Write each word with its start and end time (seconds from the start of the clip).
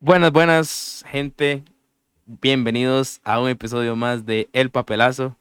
Buenas, 0.00 0.32
buenas, 0.32 1.04
gente. 1.10 1.62
Bienvenidos 2.26 3.20
a 3.24 3.40
un 3.40 3.48
episodio 3.48 3.96
más 3.96 4.26
de 4.26 4.48
El 4.52 4.70
Papelazo. 4.70 5.36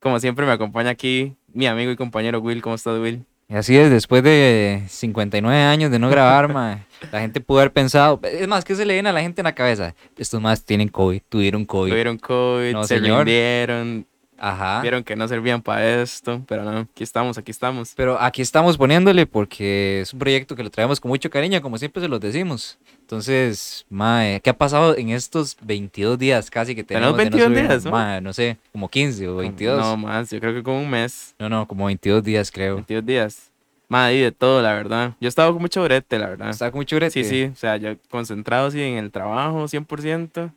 Como 0.00 0.18
siempre 0.20 0.46
me 0.46 0.52
acompaña 0.52 0.90
aquí 0.90 1.36
mi 1.52 1.66
amigo 1.66 1.90
y 1.90 1.96
compañero 1.96 2.40
Will. 2.40 2.62
¿Cómo 2.62 2.74
estás, 2.74 2.98
Will? 2.98 3.24
Y 3.48 3.54
así 3.54 3.76
es, 3.76 3.90
después 3.90 4.22
de 4.22 4.82
59 4.88 5.60
años 5.62 5.90
de 5.90 5.98
no 5.98 6.08
grabar, 6.08 6.50
ma, 6.50 6.86
la 7.10 7.20
gente 7.20 7.40
pudo 7.40 7.58
haber 7.58 7.72
pensado, 7.72 8.18
es 8.22 8.48
más, 8.48 8.64
¿qué 8.64 8.74
se 8.74 8.86
le 8.86 8.94
viene 8.94 9.10
a 9.10 9.12
la 9.12 9.20
gente 9.20 9.42
en 9.42 9.44
la 9.44 9.54
cabeza? 9.54 9.94
Estos 10.16 10.40
más 10.40 10.64
tienen 10.64 10.88
COVID, 10.88 11.20
tuvieron 11.28 11.66
COVID. 11.66 11.90
Tuvieron 11.90 12.16
COVID, 12.16 12.72
No, 12.72 12.84
se 12.84 12.98
señor. 12.98 13.26
rindieron, 13.26 14.06
Ajá. 14.44 14.80
vieron 14.82 15.04
que 15.04 15.14
no 15.14 15.28
servían 15.28 15.62
para 15.62 16.02
esto, 16.02 16.42
pero 16.48 16.64
no, 16.64 16.80
aquí 16.80 17.04
estamos, 17.04 17.38
aquí 17.38 17.52
estamos. 17.52 17.92
Pero 17.94 18.20
aquí 18.20 18.42
estamos 18.42 18.76
poniéndole 18.76 19.24
porque 19.24 20.00
es 20.00 20.12
un 20.12 20.18
proyecto 20.18 20.56
que 20.56 20.64
lo 20.64 20.70
traemos 20.70 20.98
con 20.98 21.10
mucho 21.10 21.30
cariño, 21.30 21.62
como 21.62 21.78
siempre 21.78 22.02
se 22.02 22.08
los 22.08 22.18
decimos. 22.18 22.76
Entonces, 23.00 23.86
mae, 23.88 24.40
¿qué 24.40 24.50
ha 24.50 24.56
pasado 24.58 24.96
en 24.96 25.10
estos 25.10 25.56
22 25.62 26.18
días 26.18 26.50
casi 26.50 26.74
que 26.74 26.82
tenemos? 26.82 27.16
Tenemos 27.16 27.18
de 27.18 27.30
no 27.30 27.36
22 27.36 27.46
subir? 27.58 27.68
días, 27.68 27.84
¿no? 27.84 27.90
Mae, 27.92 28.20
no 28.20 28.32
sé, 28.32 28.56
como 28.72 28.88
15 28.88 29.28
o 29.28 29.36
22. 29.36 29.78
No 29.78 29.90
No, 29.90 29.96
más, 29.96 30.30
yo 30.30 30.40
creo 30.40 30.54
que 30.54 30.62
como 30.62 30.80
un 30.80 30.90
mes, 30.90 31.34
no, 31.38 31.68
como 31.68 31.86
22 31.86 32.24
días 32.24 32.50
creo. 32.50 32.74
22 32.76 33.06
días. 33.06 33.50
Madre, 33.88 34.14
y 34.16 34.20
de 34.22 34.32
todo, 34.32 34.60
la 34.62 34.72
verdad. 34.72 35.12
Yo 35.20 35.26
he 35.26 35.28
estado 35.28 35.52
con 35.52 35.60
mucho 35.60 35.84
brete, 35.84 36.18
la 36.18 36.30
verdad. 36.30 36.48
Está 36.50 36.70
con 36.70 36.78
mucho 36.78 36.96
brete. 36.96 37.12
Sí, 37.22 37.28
sí, 37.28 37.44
o 37.52 37.54
sea, 37.56 37.76
yo 37.76 37.94
concentrado 38.10 38.70
sí 38.70 38.80
en 38.82 38.96
el 38.96 39.10
trabajo 39.12 39.68
100%. 39.68 40.50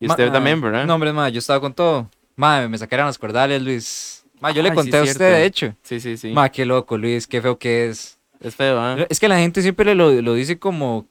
Y 0.00 0.06
Ma- 0.06 0.14
usted 0.14 0.28
ah, 0.28 0.32
también, 0.32 0.60
¿verdad? 0.60 0.86
No, 0.86 0.94
hombre, 0.94 1.12
mae, 1.12 1.30
yo 1.30 1.38
estaba 1.38 1.60
con 1.60 1.74
todo. 1.74 2.08
Mae, 2.42 2.68
me 2.68 2.76
sacaron 2.76 3.06
los 3.06 3.18
cordales, 3.18 3.62
Luis. 3.62 4.24
Mae, 4.40 4.52
yo 4.52 4.64
le 4.64 4.70
sí, 4.70 4.74
conté 4.74 4.96
a 4.96 5.02
usted, 5.04 5.14
cierto. 5.18 5.38
de 5.38 5.44
hecho. 5.44 5.74
Sí, 5.84 6.00
sí, 6.00 6.16
sí. 6.16 6.32
Ma, 6.32 6.48
qué 6.48 6.66
loco, 6.66 6.98
Luis, 6.98 7.28
qué 7.28 7.40
feo 7.40 7.56
que 7.56 7.86
es. 7.88 8.18
Es 8.40 8.56
feo, 8.56 8.80
¿ah? 8.80 8.96
Es 9.08 9.20
que 9.20 9.28
la 9.28 9.38
gente 9.38 9.62
siempre 9.62 9.94
lo, 9.94 10.10
lo 10.10 10.34
dice 10.34 10.58
como, 10.58 11.06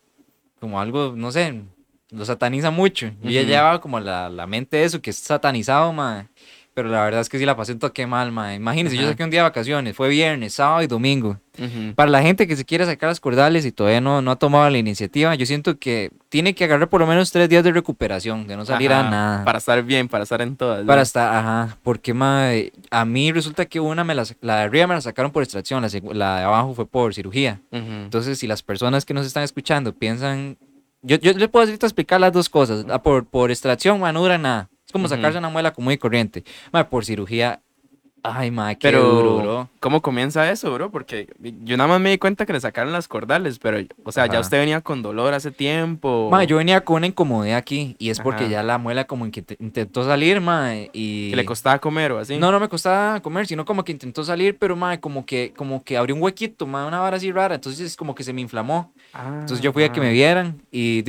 como 0.60 0.82
algo, 0.82 1.14
no 1.16 1.32
sé, 1.32 1.62
lo 2.10 2.26
sataniza 2.26 2.70
mucho. 2.70 3.12
Ya 3.24 3.40
Ujú. 3.40 3.50
llevaba 3.50 3.80
como 3.80 4.02
la, 4.02 4.28
la 4.28 4.46
mente 4.46 4.76
de 4.76 4.84
eso, 4.84 5.02
que 5.02 5.12
es 5.12 5.16
satanizado, 5.16 5.94
ma. 5.94 6.28
Pero 6.74 6.88
la 6.88 7.04
verdad 7.04 7.20
es 7.20 7.28
que 7.28 7.38
sí 7.38 7.46
la 7.46 7.58
pasé 7.58 7.74
un 7.74 7.80
toque 7.80 8.08
mal, 8.08 8.32
ma. 8.32 8.56
Imagínense, 8.56 8.96
yo 8.96 9.06
saqué 9.06 9.26
un 9.26 9.30
día 9.30 9.42
de 9.42 9.50
vacaciones, 9.50 9.94
fue 9.94 10.08
viernes, 10.08 10.54
sábado 10.54 10.82
y 10.82 10.88
domingo. 10.88 11.38
Para 11.96 12.10
la 12.10 12.22
gente 12.22 12.48
que 12.48 12.56
se 12.56 12.64
quiere 12.64 12.86
sacar 12.86 13.10
las 13.10 13.20
cordales 13.20 13.66
y 13.66 13.74
todavía 13.74 14.00
no, 14.00 14.22
no 14.22 14.32
ha 14.32 14.38
tomado 14.38 14.70
la 14.70 14.78
iniciativa, 14.78 15.36
yo 15.36 15.46
siento 15.46 15.78
que 15.78 16.12
tiene 16.30 16.56
que 16.56 16.64
agarrar 16.64 16.88
por 16.88 17.02
lo 17.02 17.08
menos 17.08 17.30
tres 17.32 17.50
días 17.50 17.66
de 17.66 17.74
recuperación, 17.74 18.48
de 18.48 18.56
no 18.56 18.66
salir 18.66 18.94
a 18.94 19.04
nada. 19.10 19.44
Para 19.44 19.58
estar 19.58 19.84
bien, 19.84 20.08
para 20.08 20.24
estar 20.24 20.42
en 20.42 20.56
todas. 20.56 20.86
Para 20.86 21.02
estar, 21.02 21.36
ajá, 21.36 21.78
porque 21.84 22.14
mae, 22.14 22.72
a 22.90 23.04
mí 23.04 23.34
resulta 23.34 23.66
que 23.66 23.82
una 23.82 24.06
me 24.06 24.16
la, 24.16 24.26
la 24.40 24.56
de 24.56 24.62
arriba 24.62 24.88
me 24.88 24.94
la 24.96 25.02
sacaron 25.02 25.32
por 25.32 25.44
extracción, 25.44 25.82
la, 25.82 25.90
la 26.14 26.38
de 26.38 26.44
abajo 26.46 26.74
fue 26.74 26.86
por 26.88 27.14
cirugía. 27.14 27.60
Ujú. 27.72 27.92
Entonces, 28.06 28.40
si 28.40 28.48
las 28.48 28.64
personas 28.64 29.04
que 29.04 29.14
nos 29.14 29.28
están 29.28 29.44
escuchando 29.44 29.94
piensan, 29.94 30.58
yo, 31.02 31.18
yo 31.18 31.34
les 31.34 31.50
puedo 31.50 31.66
ahorita 31.66 31.86
explicar 31.86 32.22
las 32.22 32.32
dos 32.32 32.48
cosas. 32.48 32.86
La 32.86 33.04
por, 33.04 33.26
por 33.26 33.52
extracción, 33.52 34.00
ma, 34.00 34.14
no 34.14 34.22
dura 34.22 34.38
nada. 34.38 34.70
Es 34.92 34.94
como 34.94 35.08
sacarse 35.08 35.38
una 35.38 35.48
muela 35.48 35.72
común 35.72 35.94
y 35.94 35.98
corriente. 35.98 36.44
Ma, 36.74 36.90
por 36.90 37.06
cirugía, 37.06 37.62
ay, 38.24 38.52
ma, 38.52 38.76
qué 38.76 38.80
Pero, 38.88 39.04
duro, 39.04 39.38
bro. 39.38 39.70
¿cómo 39.80 40.02
comienza 40.02 40.50
eso, 40.52 40.74
bro? 40.74 40.92
Porque 40.92 41.28
yo 41.64 41.76
nada 41.78 41.88
más 41.88 42.00
me 42.02 42.12
di 42.12 42.18
cuenta 42.18 42.46
que 42.46 42.54
le 42.54 42.60
sacaron 42.60 42.94
las 42.94 43.08
cordales, 43.08 43.58
pero, 43.60 43.80
o 44.04 44.12
sea, 44.12 44.28
ya 44.28 44.40
usted 44.40 44.60
venía 44.60 44.82
con 44.82 45.02
dolor 45.02 45.34
hace 45.34 45.52
tiempo. 45.52 46.28
Ma, 46.32 46.44
yo 46.44 46.58
venía 46.58 46.82
con 46.82 46.98
una 46.98 47.08
incomodidad 47.08 47.58
aquí 47.58 47.96
y 48.00 48.10
es 48.10 48.20
porque 48.20 48.44
Ajá. 48.44 48.52
ya 48.52 48.64
la 48.64 48.78
muela 48.78 49.06
como 49.06 49.30
que 49.32 49.42
te- 49.42 49.58
intentó 49.60 50.04
salir, 50.06 50.40
ma, 50.42 50.74
y... 50.94 51.30
Que 51.32 51.36
le 51.36 51.46
costaba 51.46 51.80
comer 51.80 52.12
o 52.12 52.20
así. 52.20 52.38
No, 52.38 52.52
no 52.52 52.60
me 52.60 52.70
costaba 52.70 53.20
comer, 53.22 53.48
sino 53.48 53.66
como 53.66 53.84
que 53.84 53.92
intentó 53.92 54.24
salir, 54.24 54.58
pero 54.58 54.76
ma, 54.76 55.00
como 55.00 55.26
que, 55.26 55.54
como 55.56 55.84
que 55.84 55.98
abrió 55.98 56.16
un 56.16 56.22
huequito, 56.22 56.68
ma, 56.68 56.86
una 56.86 57.00
vara 57.00 57.18
así 57.18 57.32
rara, 57.32 57.56
entonces 57.56 57.96
como 57.96 58.14
que 58.16 58.24
se 58.24 58.34
me 58.34 58.42
inflamó. 58.42 58.92
Entonces 59.14 59.62
yo 59.62 59.74
fui 59.74 59.84
a 59.84 59.92
que 59.92 60.00
me 60.00 60.10
Ah, 60.10 60.12
vieran 60.12 60.62
y 60.72 61.04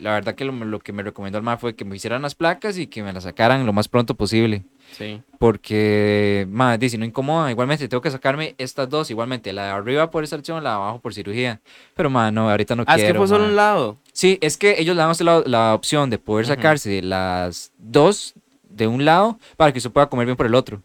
la 0.00 0.12
verdad 0.14 0.34
que 0.34 0.44
lo, 0.44 0.52
lo 0.52 0.78
que 0.80 0.92
me 0.92 1.02
recomendó 1.02 1.38
el 1.38 1.44
MAE 1.44 1.58
fue 1.58 1.74
que 1.76 1.84
me 1.84 1.94
hicieran 1.96 2.22
las 2.22 2.34
placas 2.34 2.78
y 2.78 2.86
que 2.86 3.02
me 3.02 3.12
las 3.12 3.24
sacaran 3.24 3.66
lo 3.66 3.72
más 3.72 3.88
pronto 3.88 4.14
posible. 4.14 4.64
Sí. 4.92 5.20
Porque, 5.38 6.46
madre, 6.50 6.78
di, 6.78 6.90
si 6.90 6.98
no 6.98 7.04
incomoda, 7.04 7.50
igualmente 7.50 7.86
tengo 7.88 8.00
que 8.00 8.10
sacarme 8.10 8.54
estas 8.58 8.88
dos, 8.88 9.10
igualmente, 9.10 9.52
la 9.52 9.64
de 9.64 9.70
arriba 9.70 10.10
por 10.10 10.24
extracción, 10.24 10.62
la 10.64 10.70
de 10.70 10.76
abajo 10.76 11.00
por 11.00 11.14
cirugía. 11.14 11.60
Pero, 11.94 12.10
madre, 12.10 12.32
no, 12.32 12.50
ahorita 12.50 12.74
no 12.74 12.84
Ah, 12.86 12.94
es 12.96 13.02
quiero. 13.02 13.14
que 13.14 13.18
fue 13.18 13.28
solo 13.28 13.44
un 13.44 13.54
lado. 13.56 13.96
Sí, 14.12 14.38
es 14.40 14.56
que 14.56 14.76
ellos 14.80 14.96
le 14.96 15.02
dan 15.02 15.14
la, 15.20 15.42
la 15.46 15.74
opción 15.74 16.10
de 16.10 16.18
poder 16.18 16.46
sacarse 16.46 17.02
las 17.02 17.70
dos 17.78 18.34
de 18.68 18.86
un 18.86 19.04
lado 19.04 19.38
para 19.56 19.72
que 19.72 19.78
usted 19.78 19.90
pueda 19.90 20.08
comer 20.08 20.26
bien 20.26 20.36
por 20.36 20.46
el 20.46 20.54
otro. 20.54 20.82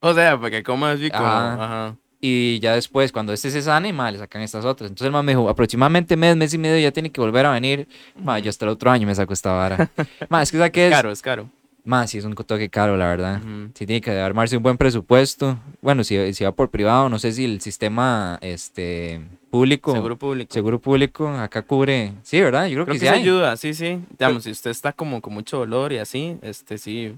O 0.00 0.14
sea, 0.14 0.38
porque 0.38 0.62
como 0.62 0.86
así 0.86 1.10
como. 1.10 1.24
Ajá. 1.24 1.54
Ajá. 1.54 1.96
Y 2.20 2.58
ya 2.60 2.74
después, 2.74 3.12
cuando 3.12 3.32
este 3.32 3.50
se 3.50 3.60
sane, 3.62 3.92
madre, 3.92 4.12
le 4.12 4.18
sacan 4.18 4.42
estas 4.42 4.64
otras. 4.64 4.88
Entonces 4.90 5.06
el 5.06 5.12
man 5.12 5.24
me 5.24 5.32
dijo, 5.32 5.48
aproximadamente 5.48 6.16
mes, 6.16 6.34
mes 6.36 6.52
y 6.54 6.58
medio 6.58 6.78
ya 6.78 6.90
tiene 6.90 7.10
que 7.10 7.20
volver 7.20 7.44
a 7.46 7.52
venir. 7.52 7.86
Madre, 8.22 8.42
yo 8.42 8.50
hasta 8.50 8.64
el 8.64 8.70
otro 8.70 8.90
año 8.90 9.06
me 9.06 9.14
saco 9.14 9.32
esta 9.32 9.52
vara. 9.52 9.90
Madre, 10.28 10.44
es 10.44 10.50
que 10.50 10.58
¿sabe 10.58 10.72
qué 10.72 10.86
Es 10.86 10.92
es? 10.92 10.96
caro, 10.96 11.10
es 11.12 11.22
caro. 11.22 11.50
Madre, 11.86 12.08
sí 12.08 12.18
es 12.18 12.24
un 12.24 12.34
toque 12.34 12.68
caro, 12.68 12.96
la 12.96 13.06
verdad. 13.06 13.40
Ujú. 13.40 13.70
Sí 13.74 13.86
tiene 13.86 14.00
que 14.00 14.10
armarse 14.10 14.56
un 14.56 14.62
buen 14.62 14.76
presupuesto. 14.76 15.56
Bueno, 15.80 16.02
si, 16.04 16.34
si 16.34 16.42
va 16.44 16.50
por 16.52 16.68
privado, 16.68 17.08
no 17.08 17.18
sé 17.18 17.30
si 17.32 17.44
el 17.44 17.60
sistema 17.60 18.38
este 18.42 19.20
público, 19.50 19.92
Seguro 19.92 20.16
público. 20.18 20.52
seguro 20.52 20.80
público, 20.80 21.28
acá 21.28 21.62
cubre. 21.62 22.12
Sí, 22.24 22.40
¿verdad? 22.40 22.66
Yo 22.66 22.74
creo, 22.74 22.84
Creo 22.86 22.94
que, 22.94 23.00
que 23.00 23.06
sí 23.06 23.08
hay. 23.08 23.20
ayuda, 23.22 23.56
sí, 23.56 23.72
sí. 23.72 24.00
Digamos, 24.18 24.42
si 24.42 24.50
usted 24.50 24.70
está 24.72 24.92
como 24.92 25.20
con 25.22 25.32
mucho 25.32 25.58
dolor 25.58 25.92
y 25.92 25.98
así, 25.98 26.36
este 26.42 26.76
sí. 26.76 27.16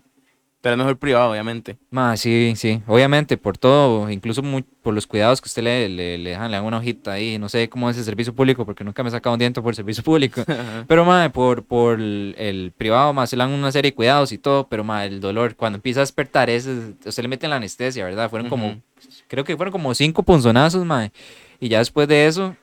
Pero 0.61 0.75
es 0.75 0.79
mejor 0.79 0.99
privado, 0.99 1.31
obviamente. 1.31 1.77
Ma, 1.91 2.17
sí, 2.17 2.55
sí, 2.57 2.83
obviamente, 2.89 3.37
por 3.37 3.57
todo, 3.57 4.11
incluso 4.11 4.43
mu- 4.43 4.63
por 4.83 4.93
los 4.93 5.07
cuidados 5.07 5.41
que 5.41 5.47
usted 5.47 5.63
le, 5.63 5.89
le, 5.89 6.19
le 6.19 6.31
dejan, 6.31 6.51
le 6.51 6.57
dan 6.57 6.67
una 6.67 6.79
hojita 6.79 7.13
ahí, 7.13 7.39
no 7.39 7.49
sé 7.49 7.69
cómo 7.69 7.89
es 7.89 7.97
el 7.97 8.03
servicio 8.03 8.35
público, 8.35 8.67
porque 8.67 8.83
nunca 8.83 9.05
me 9.05 9.09
he 9.09 9.13
sacado 9.13 9.35
un 9.35 9.39
diente 9.39 9.63
por 9.63 9.71
el 9.71 9.77
servicio 9.77 10.03
público, 10.03 10.43
pero 10.89 11.05
ma, 11.05 11.29
por, 11.31 11.65
por 11.65 12.01
el, 12.01 12.35
el 12.39 12.73
privado, 12.77 13.13
más 13.13 13.31
se 13.31 13.37
le 13.37 13.45
dan 13.45 13.53
una 13.53 13.71
serie 13.71 13.93
de 13.93 13.95
cuidados 13.95 14.33
y 14.33 14.39
todo, 14.39 14.67
pero 14.69 14.83
ma, 14.83 15.05
el 15.05 15.21
dolor, 15.21 15.55
cuando 15.55 15.77
empieza 15.77 16.01
a 16.01 16.03
despertar, 16.03 16.51
es, 16.51 16.67
usted 16.67 17.23
le 17.23 17.29
mete 17.29 17.47
la 17.47 17.57
anestesia, 17.57 18.05
¿verdad? 18.05 18.29
Fueron 18.29 18.49
como, 18.49 18.81
creo 19.29 19.45
que 19.45 19.57
fueron 19.57 19.71
como 19.71 19.95
cinco 19.95 20.25
punzonazos, 20.25 20.85
ma, 20.85 21.13
y 21.61 21.69
ya 21.69 21.79
después 21.79 22.09
de 22.09 22.27
eso, 22.27 22.57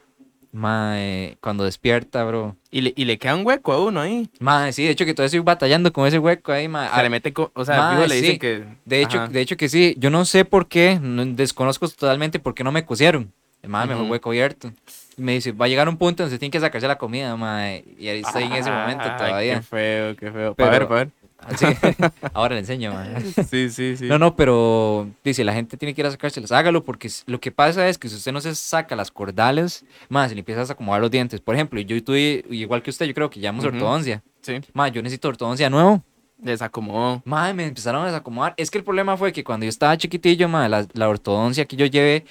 ma, 0.56 0.94
eh, 1.02 1.38
cuando 1.42 1.64
despierta, 1.66 2.24
bro, 2.24 2.56
Y 2.72 2.82
le, 2.82 2.94
y 2.96 3.06
le 3.06 3.18
queda 3.18 3.36
un 3.36 3.46
hueco 3.46 3.74
a 3.74 3.84
uno 3.84 4.02
ahí. 4.02 4.30
ma, 4.40 4.72
sí, 4.72 4.84
de 4.84 4.90
hecho 4.92 5.06
que 5.06 5.14
todavía 5.14 5.28
estoy 5.28 5.40
batallando 5.42 5.92
con 5.94 6.08
ese 6.08 6.18
hueco 6.20 6.52
ahí, 6.52 6.68
ma, 6.68 6.90
Se 6.96 7.04
le 7.04 7.10
mete, 7.10 7.34
o 7.36 7.66
sea, 7.66 7.92
fijo, 7.92 8.08
le 8.08 8.20
sí. 8.22 8.40
que. 8.40 8.64
De 8.86 9.02
hecho, 9.02 9.18
Ajá. 9.20 9.28
de 9.28 9.42
hecho 9.42 9.58
que 9.58 9.70
sí, 9.70 9.96
yo 9.98 10.10
no 10.10 10.26
sé 10.26 10.46
por 10.46 10.68
qué, 10.68 10.98
no- 11.02 11.26
desconozco 11.26 11.88
totalmente 11.90 12.40
por 12.40 12.54
qué 12.56 12.64
no 12.64 12.72
me 12.72 12.86
cosieron. 12.86 13.32
El 13.62 13.70
madre 13.70 13.96
me 13.96 14.02
hueco 14.04 14.30
abierto. 14.30 14.72
Y 15.18 15.22
me 15.22 15.32
dice, 15.34 15.52
va 15.52 15.66
a 15.66 15.68
llegar 15.68 15.90
un 15.90 15.98
punto 15.98 16.22
donde 16.24 16.36
se 16.36 16.40
tiene 16.40 16.52
que 16.52 16.60
sacarse 16.60 16.88
la 16.88 16.98
comida, 16.98 17.36
madre. 17.36 17.84
Y 17.98 18.08
ahí 18.10 18.20
estoy 18.20 18.44
en 18.44 18.54
ese 18.54 18.70
momento 18.70 19.06
Ay, 19.06 19.18
todavía. 19.18 19.56
Qué 19.56 19.62
feo, 19.64 20.16
qué 20.16 20.32
feo. 20.32 20.54
Pero- 20.56 20.72
ver, 20.72 20.86
ver. 20.88 21.10
Ahora 22.34 22.56
le 22.56 22.62
enseño, 22.62 22.94
madre. 22.94 23.22
Sí, 23.50 23.70
sí, 23.70 23.98
sí. 23.98 24.06
No, 24.06 24.18
no, 24.18 24.36
pero 24.36 25.08
dice, 25.24 25.44
la 25.44 25.54
gente 25.54 25.78
tiene 25.78 25.94
que 25.94 26.02
ir 26.02 26.08
a 26.08 26.12
sacárselas, 26.12 26.52
hágalo, 26.52 26.84
porque 26.84 27.10
lo 27.28 27.40
que 27.40 27.52
pasa 27.52 27.88
es 27.88 27.98
que 27.98 28.10
si 28.10 28.16
usted 28.16 28.32
no 28.32 28.42
se 28.42 28.56
saca 28.56 28.96
las 28.96 29.12
cordales, 29.12 29.86
más 30.10 30.30
se 30.30 30.36
le 30.36 30.40
empieza 30.40 30.62
a 30.62 30.64
acomodar 30.66 31.02
los 31.02 31.12
dientes. 31.12 31.42
Por 31.42 31.56
ejemplo, 31.56 31.80
yo 31.82 32.02
tuve, 32.04 32.44
igual 32.50 32.82
que 32.82 32.90
usted, 32.90 33.06
yo 33.06 33.14
creo 33.14 33.30
que 33.30 33.40
llevamos 33.40 33.66
Ujú. 33.66 33.76
ortodoncia. 33.76 34.24
Sí. 34.42 34.60
Madre, 34.74 34.94
yo 34.94 35.02
necesito 35.02 35.28
ortodoncia 35.28 35.70
nuevo. 35.70 36.04
Desacomodó. 36.38 37.22
Madre, 37.26 37.54
me 37.54 37.66
empezaron 37.66 38.04
a 38.04 38.08
desacomodar. 38.08 38.54
Es 38.58 38.70
que 38.70 38.78
el 38.78 38.84
problema 38.84 39.16
fue 39.18 39.32
que 39.32 39.44
cuando 39.44 39.66
yo 39.66 39.70
estaba 39.70 39.98
chiquitillo, 39.98 40.50
madre, 40.50 40.70
la, 40.70 40.88
la 40.94 41.10
ortodoncia 41.10 41.66
que 41.66 41.76
yo 41.76 41.86
llevé, 41.86 42.26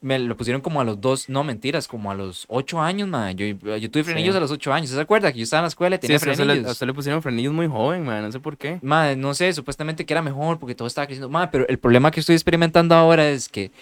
me 0.00 0.18
lo 0.18 0.36
pusieron 0.36 0.60
como 0.62 0.80
a 0.80 0.84
los 0.84 1.00
dos, 1.00 1.28
no 1.28 1.42
mentiras, 1.44 1.88
como 1.88 2.10
a 2.10 2.14
los 2.14 2.44
ocho 2.48 2.80
años, 2.80 3.08
madre. 3.08 3.34
Yo, 3.34 3.76
yo 3.76 3.90
tuve 3.90 4.04
frenillos 4.04 4.34
Sí. 4.34 4.36
a 4.36 4.40
los 4.40 4.50
ocho 4.50 4.72
años. 4.72 4.90
¿Se 4.90 5.00
acuerda 5.00 5.32
que 5.32 5.38
yo 5.38 5.44
estaba 5.44 5.60
en 5.60 5.64
la 5.64 5.68
escuela 5.68 5.96
y 5.96 5.98
Sí, 5.98 6.02
tenía 6.02 6.16
es 6.16 6.22
que 6.22 6.28
a 6.30 6.32
usted, 6.32 6.44
le, 6.44 6.50
frenillos? 6.52 6.68
a 6.68 6.72
usted 6.72 6.86
le 6.86 6.94
pusieron 6.94 7.22
frenillos 7.22 7.52
muy 7.52 7.66
joven, 7.66 8.04
man. 8.04 8.22
No 8.22 8.30
sé 8.30 8.38
por 8.40 8.56
qué. 8.56 8.78
Madre, 8.82 9.16
no 9.16 9.34
sé, 9.34 9.52
supuestamente 9.52 10.06
que 10.06 10.12
era 10.14 10.22
mejor 10.22 10.58
porque 10.58 10.74
todo 10.74 10.86
estaba 10.86 11.06
creciendo. 11.06 11.28
Madre, 11.28 11.48
pero 11.50 11.66
el 11.68 11.78
problema 11.78 12.10
que 12.10 12.20
estoy 12.20 12.34
experimentando 12.36 12.94
ahora 12.94 13.28
es 13.28 13.48
que, 13.48 13.72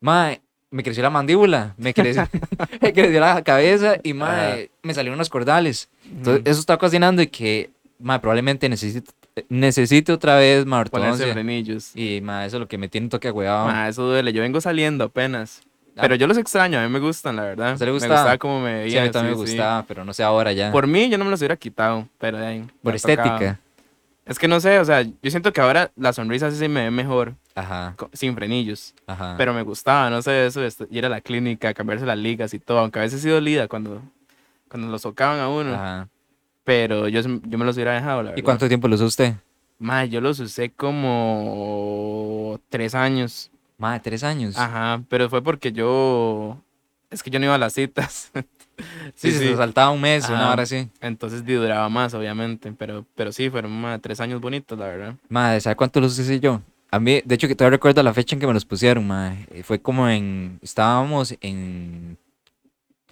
madre, 0.00 0.42
me 0.70 0.82
creció 0.82 1.02
la 1.02 1.10
mandíbula, 1.10 1.74
me 1.78 1.94
creció, 1.94 2.28
me 2.82 2.92
creció 2.92 3.20
la 3.20 3.42
cabeza 3.42 3.96
y, 4.02 4.12
madre, 4.12 4.70
me 4.82 4.92
salieron 4.92 5.18
los 5.18 5.30
cordales. 5.30 5.88
Entonces, 6.10 6.42
eso 6.44 6.60
está 6.60 6.74
ocasionando 6.74 7.20
de 7.20 7.30
que, 7.30 7.70
madre, 7.98 8.20
probablemente 8.20 8.68
necesite, 8.68 9.10
necesite 9.48 10.12
otra 10.12 10.36
vez, 10.36 10.64
madre, 10.66 10.90
Ponerse 10.90 11.32
frenillos. 11.32 11.94
Y, 11.96 12.20
madre, 12.20 12.46
eso 12.46 12.56
es 12.56 12.60
lo 12.60 12.68
que 12.68 12.78
me 12.78 12.88
tiene 12.88 13.06
un 13.06 13.10
toque 13.10 13.28
agüeado. 13.28 13.66
Ma, 13.66 13.88
eso 13.88 14.04
duele. 14.06 14.32
Yo 14.32 14.42
vengo 14.42 14.60
saliendo 14.60 15.04
apenas. 15.04 15.62
Ah. 15.96 16.00
Pero 16.02 16.16
yo 16.16 16.26
los 16.26 16.38
extraño, 16.38 16.78
a 16.78 16.82
mí 16.82 16.88
me 16.88 16.98
gustan, 16.98 17.36
la 17.36 17.42
verdad. 17.42 17.70
¿A 17.70 17.72
usted 17.74 17.86
le 17.86 17.92
Me 17.92 17.98
gustaba? 17.98 18.14
gustaba 18.20 18.38
como 18.38 18.60
me 18.60 18.90
Sí, 18.90 18.98
a 18.98 19.04
mí 19.04 19.10
también 19.10 19.34
sí, 19.36 19.40
me 19.40 19.46
sí. 19.46 19.52
gustaba, 19.52 19.84
pero 19.86 20.04
no 20.04 20.12
sé 20.12 20.24
ahora 20.24 20.52
ya. 20.52 20.72
Por 20.72 20.86
mí, 20.86 21.08
yo 21.08 21.18
no 21.18 21.24
me 21.24 21.30
los 21.30 21.40
hubiera 21.40 21.56
quitado, 21.56 22.08
pero 22.18 22.38
de 22.38 22.46
ahí. 22.46 22.64
Por 22.82 22.94
estética. 22.96 23.60
Es 24.26 24.38
que 24.38 24.48
no 24.48 24.58
sé, 24.58 24.78
o 24.78 24.84
sea, 24.84 25.02
yo 25.02 25.30
siento 25.30 25.52
que 25.52 25.60
ahora 25.60 25.90
la 25.96 26.12
sonrisa 26.14 26.50
sí 26.50 26.56
se 26.56 26.66
me 26.68 26.84
ve 26.84 26.90
mejor, 26.90 27.34
Ajá, 27.54 27.94
sin 28.14 28.34
frenillos. 28.34 28.94
ajá. 29.06 29.34
Pero 29.36 29.52
me 29.52 29.60
gustaba, 29.62 30.08
no 30.08 30.22
sé, 30.22 30.46
eso, 30.46 30.62
ir 30.90 31.04
a 31.04 31.10
la 31.10 31.20
clínica, 31.20 31.74
cambiarse 31.74 32.06
las 32.06 32.16
ligas 32.16 32.54
y 32.54 32.58
todo, 32.58 32.78
aunque 32.78 33.00
a 33.00 33.02
veces 33.02 33.20
sí 33.20 33.28
dolida 33.28 33.68
cuando, 33.68 34.00
cuando 34.70 34.88
los 34.88 35.02
tocaban 35.02 35.40
a 35.40 35.48
uno. 35.50 35.74
Ajá. 35.74 36.08
Pero 36.64 37.08
yo, 37.08 37.22
se- 37.22 37.40
yo 37.46 37.58
me 37.58 37.64
los 37.64 37.76
hubiera 37.76 37.94
dejado, 37.94 38.22
la 38.22 38.30
verdad. 38.30 38.38
¿Y 38.38 38.42
cuánto 38.42 38.66
tiempo 38.68 38.88
lo 38.88 38.94
usó 38.96 39.04
usted? 39.06 39.34
Ma, 39.78 40.04
yo 40.04 40.20
los 40.20 40.40
usé 40.40 40.70
como 40.70 42.58
tres 42.68 42.94
años. 42.94 43.50
De 43.78 44.00
tres 44.00 44.24
años. 44.24 44.56
Ajá, 44.56 45.02
pero 45.08 45.28
fue 45.28 45.42
porque 45.42 45.72
yo. 45.72 46.56
Es 47.10 47.22
que 47.22 47.30
yo 47.30 47.38
no 47.38 47.44
iba 47.46 47.54
a 47.54 47.58
las 47.58 47.74
citas. 47.74 48.30
Sí, 49.14 49.30
Sí, 49.30 49.38
se 49.38 49.50
sí. 49.50 49.56
saltaba 49.56 49.92
un 49.92 50.00
mes, 50.00 50.28
una 50.28 50.40
Ajá. 50.46 50.52
hora 50.52 50.62
así. 50.64 50.88
Entonces 51.00 51.46
duraba 51.46 51.88
más, 51.88 52.12
obviamente. 52.12 52.72
Pero, 52.72 53.04
pero 53.14 53.30
sí, 53.30 53.48
fueron 53.48 53.70
ma, 53.80 54.00
tres 54.00 54.18
años 54.18 54.40
bonitos, 54.40 54.76
la 54.76 54.86
verdad. 54.86 55.14
Madre, 55.28 55.60
¿sabe 55.60 55.76
cuánto 55.76 56.00
los 56.00 56.18
hice 56.18 56.40
yo? 56.40 56.60
A 56.90 56.98
mí, 56.98 57.22
de 57.24 57.34
hecho, 57.36 57.46
que 57.46 57.54
todavía 57.54 57.76
recuerdo 57.76 58.02
la 58.02 58.12
fecha 58.12 58.34
en 58.34 58.40
que 58.40 58.48
me 58.48 58.52
los 58.52 58.64
pusieron, 58.64 59.06
madre. 59.06 59.46
Eh, 59.52 59.62
Fue 59.62 59.78
como 59.80 60.08
en. 60.08 60.58
Estábamos 60.60 61.36
en 61.40 62.18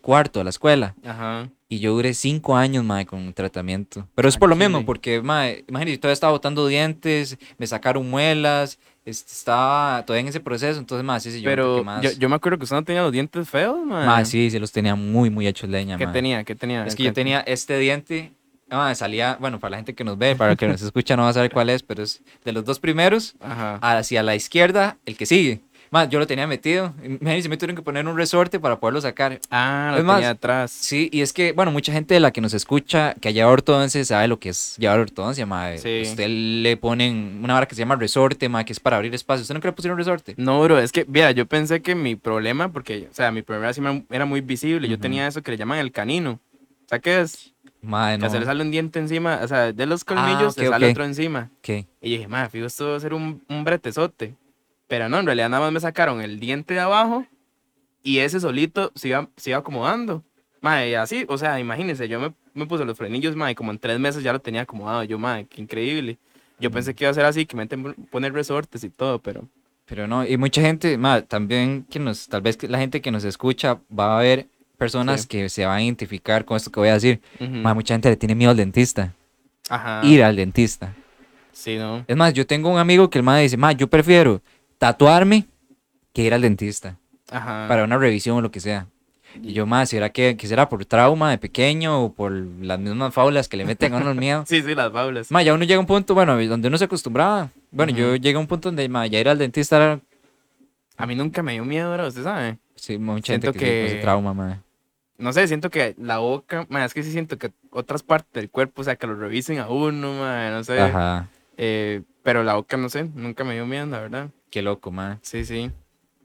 cuarto 0.00 0.40
de 0.40 0.44
la 0.44 0.50
escuela. 0.50 0.96
Ajá. 1.04 1.48
Y 1.72 1.78
yo 1.78 1.94
duré 1.94 2.12
cinco 2.12 2.54
años, 2.54 2.84
madre, 2.84 3.06
con 3.06 3.32
tratamiento. 3.32 4.06
Pero 4.14 4.28
es 4.28 4.36
por 4.36 4.50
lo 4.50 4.54
mismo, 4.54 4.84
porque, 4.84 5.22
madre, 5.22 5.64
imagínate, 5.66 5.96
todavía 5.96 6.12
estaba 6.12 6.32
botando 6.32 6.66
dientes, 6.66 7.38
me 7.56 7.66
sacaron 7.66 8.10
muelas, 8.10 8.78
este, 9.06 9.32
estaba 9.32 10.04
todavía 10.04 10.20
en 10.20 10.28
ese 10.28 10.40
proceso. 10.40 10.78
Entonces, 10.78 11.02
madre, 11.02 11.20
sí, 11.22 11.30
sí, 11.30 11.40
yo 11.40 11.48
Pero 11.48 11.82
más. 11.82 12.02
yo, 12.02 12.10
yo 12.10 12.28
me 12.28 12.36
acuerdo 12.36 12.58
que 12.58 12.64
usted 12.64 12.76
no 12.76 12.84
tenía 12.84 13.00
los 13.00 13.10
dientes 13.10 13.48
feos, 13.48 13.86
ma. 13.86 14.04
Madre, 14.04 14.26
sí, 14.26 14.50
sí, 14.50 14.58
los 14.58 14.70
tenía 14.70 14.94
muy, 14.94 15.30
muy 15.30 15.46
hechos 15.46 15.70
leña, 15.70 15.96
¿Qué 15.96 16.06
tenía? 16.08 16.44
¿Qué 16.44 16.54
tenía? 16.54 16.84
Es 16.84 16.94
que 16.94 17.04
yo 17.04 17.14
tenía 17.14 17.40
este 17.40 17.78
diente, 17.78 18.32
ah, 18.68 18.94
salía, 18.94 19.38
bueno, 19.40 19.58
para 19.58 19.70
la 19.70 19.76
gente 19.78 19.94
que 19.94 20.04
nos 20.04 20.18
ve, 20.18 20.36
para 20.36 20.56
que 20.56 20.68
nos 20.68 20.82
escucha 20.82 21.16
no 21.16 21.22
va 21.22 21.30
a 21.30 21.32
saber 21.32 21.52
cuál 21.52 21.70
es, 21.70 21.82
pero 21.82 22.02
es 22.02 22.20
de 22.44 22.52
los 22.52 22.66
dos 22.66 22.80
primeros 22.80 23.34
Ajá. 23.40 23.76
hacia 23.76 24.22
la 24.22 24.34
izquierda, 24.36 24.98
el 25.06 25.16
que 25.16 25.24
sigue. 25.24 25.62
Más, 25.92 26.08
yo 26.08 26.18
lo 26.18 26.26
tenía 26.26 26.46
metido. 26.46 26.94
Imagínense, 27.04 27.50
me 27.50 27.58
tuvieron 27.58 27.76
que 27.76 27.82
poner 27.82 28.08
un 28.08 28.16
resorte 28.16 28.58
para 28.58 28.80
poderlo 28.80 29.02
sacar. 29.02 29.38
Ah, 29.50 29.92
lo 29.94 30.02
más, 30.02 30.16
tenía 30.16 30.30
atrás. 30.30 30.70
Sí, 30.72 31.10
y 31.12 31.20
es 31.20 31.34
que, 31.34 31.52
bueno, 31.52 31.70
mucha 31.70 31.92
gente 31.92 32.14
de 32.14 32.20
la 32.20 32.30
que 32.30 32.40
nos 32.40 32.54
escucha 32.54 33.14
que 33.20 33.28
ha 33.28 33.30
llevado 33.30 33.52
ortodoncia 33.52 34.02
sabe 34.02 34.26
lo 34.26 34.38
que 34.40 34.48
es 34.48 34.74
llevar 34.78 35.00
ortodoncia, 35.00 35.44
ma. 35.44 35.76
Sí. 35.76 36.00
Usted 36.04 36.28
le 36.30 36.78
ponen 36.78 37.40
una 37.44 37.52
vara 37.52 37.66
que 37.68 37.74
se 37.74 37.80
llama 37.80 37.96
resorte, 37.96 38.48
ma, 38.48 38.64
que 38.64 38.72
es 38.72 38.80
para 38.80 38.96
abrir 38.96 39.14
espacio. 39.14 39.42
¿Usted 39.42 39.54
nunca 39.54 39.68
le 39.68 39.72
pusieron 39.74 39.98
resorte? 39.98 40.32
No, 40.38 40.62
bro, 40.62 40.78
es 40.78 40.92
que, 40.92 41.04
mira, 41.04 41.30
yo 41.32 41.44
pensé 41.44 41.82
que 41.82 41.94
mi 41.94 42.16
problema, 42.16 42.72
porque, 42.72 43.08
o 43.10 43.14
sea, 43.14 43.30
mi 43.30 43.42
problema 43.42 43.70
sí 43.74 43.82
me- 43.82 44.06
era 44.10 44.24
muy 44.24 44.40
visible. 44.40 44.88
Yo 44.88 44.98
tenía 44.98 45.26
eso 45.26 45.42
que 45.42 45.50
le 45.50 45.58
llaman 45.58 45.78
el 45.78 45.92
canino. 45.92 46.40
O 46.86 46.88
sea, 46.88 47.00
¿qué 47.00 47.20
es? 47.20 47.52
Madre, 47.82 48.16
Que 48.16 48.24
no. 48.24 48.30
se 48.30 48.40
le 48.40 48.46
sale 48.46 48.62
un 48.62 48.70
diente 48.70 48.98
encima, 48.98 49.40
o 49.42 49.46
sea, 49.48 49.72
de 49.74 49.86
los 49.86 50.04
colmillos 50.04 50.54
ok, 50.54 50.62
le 50.62 50.68
sale 50.68 50.90
otro 50.90 51.04
encima. 51.04 51.50
¿Qué? 51.60 51.86
Y 52.00 52.12
dije, 52.16 52.28
madre, 52.28 52.48
fijo, 52.48 52.64
esto 52.64 52.92
va 52.92 52.96
a 52.96 53.00
ser 53.00 53.12
un, 53.12 53.42
un 53.48 53.64
bretezote. 53.64 54.36
Pero 54.92 55.08
no, 55.08 55.20
en 55.20 55.24
realidad 55.24 55.48
nada 55.48 55.62
más 55.62 55.72
me 55.72 55.80
sacaron 55.80 56.20
el 56.20 56.38
diente 56.38 56.74
de 56.74 56.80
abajo 56.80 57.24
y 58.02 58.18
ese 58.18 58.38
solito 58.40 58.92
se 58.94 59.08
iba, 59.08 59.26
se 59.38 59.48
iba 59.48 59.58
acomodando. 59.60 60.22
Madre, 60.60 60.98
así, 60.98 61.24
o 61.30 61.38
sea, 61.38 61.58
imagínense, 61.58 62.08
yo 62.08 62.20
me, 62.20 62.34
me 62.52 62.66
puse 62.66 62.84
los 62.84 62.98
frenillos, 62.98 63.34
madre, 63.34 63.54
como 63.54 63.70
en 63.70 63.78
tres 63.78 63.98
meses 63.98 64.22
ya 64.22 64.34
lo 64.34 64.40
tenía 64.42 64.60
acomodado. 64.60 65.02
Yo, 65.04 65.18
madre, 65.18 65.46
qué 65.48 65.62
increíble. 65.62 66.18
Yo 66.60 66.70
pensé 66.70 66.92
que 66.94 67.04
iba 67.04 67.10
a 67.10 67.14
ser 67.14 67.24
así, 67.24 67.46
que 67.46 67.56
me 67.56 67.62
meten 67.62 67.94
poner 68.10 68.34
resortes 68.34 68.84
y 68.84 68.90
todo, 68.90 69.18
pero... 69.18 69.48
Pero 69.86 70.06
no, 70.06 70.26
y 70.26 70.36
mucha 70.36 70.60
gente, 70.60 70.98
ma, 70.98 71.22
también 71.22 71.86
que 71.88 71.98
nos, 71.98 72.28
tal 72.28 72.42
vez 72.42 72.62
la 72.64 72.76
gente 72.78 73.00
que 73.00 73.10
nos 73.10 73.24
escucha 73.24 73.80
va 73.98 74.18
a 74.18 74.20
ver 74.20 74.46
personas 74.76 75.22
Sí. 75.22 75.28
que 75.28 75.48
se 75.48 75.64
van 75.64 75.76
a 75.78 75.82
identificar 75.82 76.44
con 76.44 76.58
esto 76.58 76.70
que 76.70 76.80
voy 76.80 76.90
a 76.90 76.94
decir. 76.94 77.22
ujú. 77.40 77.48
Ma, 77.50 77.72
mucha 77.72 77.94
gente 77.94 78.10
le 78.10 78.16
tiene 78.18 78.34
miedo 78.34 78.50
al 78.50 78.58
dentista. 78.58 79.14
Ajá. 79.70 80.02
Ir 80.04 80.22
al 80.22 80.36
dentista. 80.36 80.94
Sí, 81.50 81.78
¿no? 81.78 82.04
Es 82.06 82.14
más, 82.16 82.34
yo 82.34 82.46
tengo 82.46 82.68
un 82.68 82.78
amigo 82.78 83.08
que 83.08 83.16
el 83.20 83.24
ma 83.24 83.38
dice, 83.38 83.56
ma, 83.56 83.72
yo 83.72 83.86
prefiero 83.88 84.42
tatuarme 84.86 85.46
que 86.12 86.22
ir 86.22 86.34
al 86.34 86.42
dentista 86.42 86.98
Ajá. 87.30 87.66
para 87.68 87.84
una 87.84 87.98
revisión 87.98 88.36
o 88.38 88.40
lo 88.40 88.50
que 88.50 88.58
sea. 88.58 88.88
Y 89.40 89.52
yo, 89.52 89.64
ma, 89.64 89.86
¿será 89.86 90.10
que, 90.10 90.36
que 90.36 90.48
será 90.48 90.68
por 90.68 90.84
trauma 90.86 91.30
de 91.30 91.38
pequeño 91.38 92.02
o 92.02 92.12
por 92.12 92.32
las 92.32 92.80
mismas 92.80 93.14
faulas 93.14 93.48
que 93.48 93.56
le 93.56 93.64
meten 93.64 93.94
a 93.94 93.98
uno 93.98 94.10
el 94.10 94.18
miedo? 94.18 94.42
Sí, 94.48 94.60
sí, 94.60 94.74
las 94.74 94.90
baulas. 94.90 95.30
Ma, 95.30 95.40
ya 95.44 95.54
uno 95.54 95.62
llega 95.62 95.76
a 95.76 95.80
un 95.80 95.86
punto, 95.86 96.14
bueno, 96.14 96.36
donde 96.48 96.66
uno 96.66 96.76
se 96.78 96.86
acostumbraba. 96.86 97.50
Bueno, 97.70 97.92
yo 97.92 98.08
Ujú. 98.08 98.16
llegué 98.16 98.34
a 98.36 98.40
un 98.40 98.48
punto 98.48 98.70
donde, 98.70 98.88
ma, 98.88 99.06
ya 99.06 99.20
ir 99.20 99.28
al 99.28 99.38
dentista 99.38 99.76
era, 99.76 100.00
A 100.96 101.06
mí 101.06 101.14
nunca 101.14 101.44
me 101.44 101.52
dio 101.52 101.64
miedo, 101.64 101.92
bro, 101.94 102.08
usted 102.08 102.24
sabe. 102.24 102.58
sí, 102.74 102.98
mucha 102.98 103.26
Siento 103.26 103.52
gente 103.52 103.58
que, 103.60 103.64
tiene 103.64 103.86
ese 103.86 103.94
que- 103.96 104.02
trauma, 104.02 104.34
ma. 104.34 104.60
No 105.16 105.32
sé, 105.32 105.46
siento 105.46 105.70
que 105.70 105.94
la 105.96 106.18
boca, 106.18 106.66
ma, 106.68 106.84
es 106.84 106.92
que 106.92 107.04
sí 107.04 107.12
siento 107.12 107.38
que 107.38 107.52
otras 107.70 108.02
partes 108.02 108.32
del 108.32 108.50
cuerpo, 108.50 108.80
o 108.82 108.84
sea, 108.84 108.96
que 108.96 109.06
lo 109.06 109.14
revisen 109.14 109.60
a 109.60 109.68
uno, 109.68 110.12
ma, 110.14 110.50
no 110.50 110.64
sé. 110.64 110.80
Ajá, 110.80 111.28
Eh, 111.56 112.02
pero 112.24 112.42
la 112.42 112.54
boca, 112.54 112.76
no 112.76 112.88
sé, 112.88 113.04
nunca 113.14 113.44
me 113.44 113.54
dio 113.54 113.64
miedo, 113.64 113.86
la 113.86 114.00
verdad. 114.00 114.28
Qué 114.52 114.62
loco, 114.62 114.92
ma. 114.92 115.18
Sí, 115.22 115.44
sí. 115.44 115.70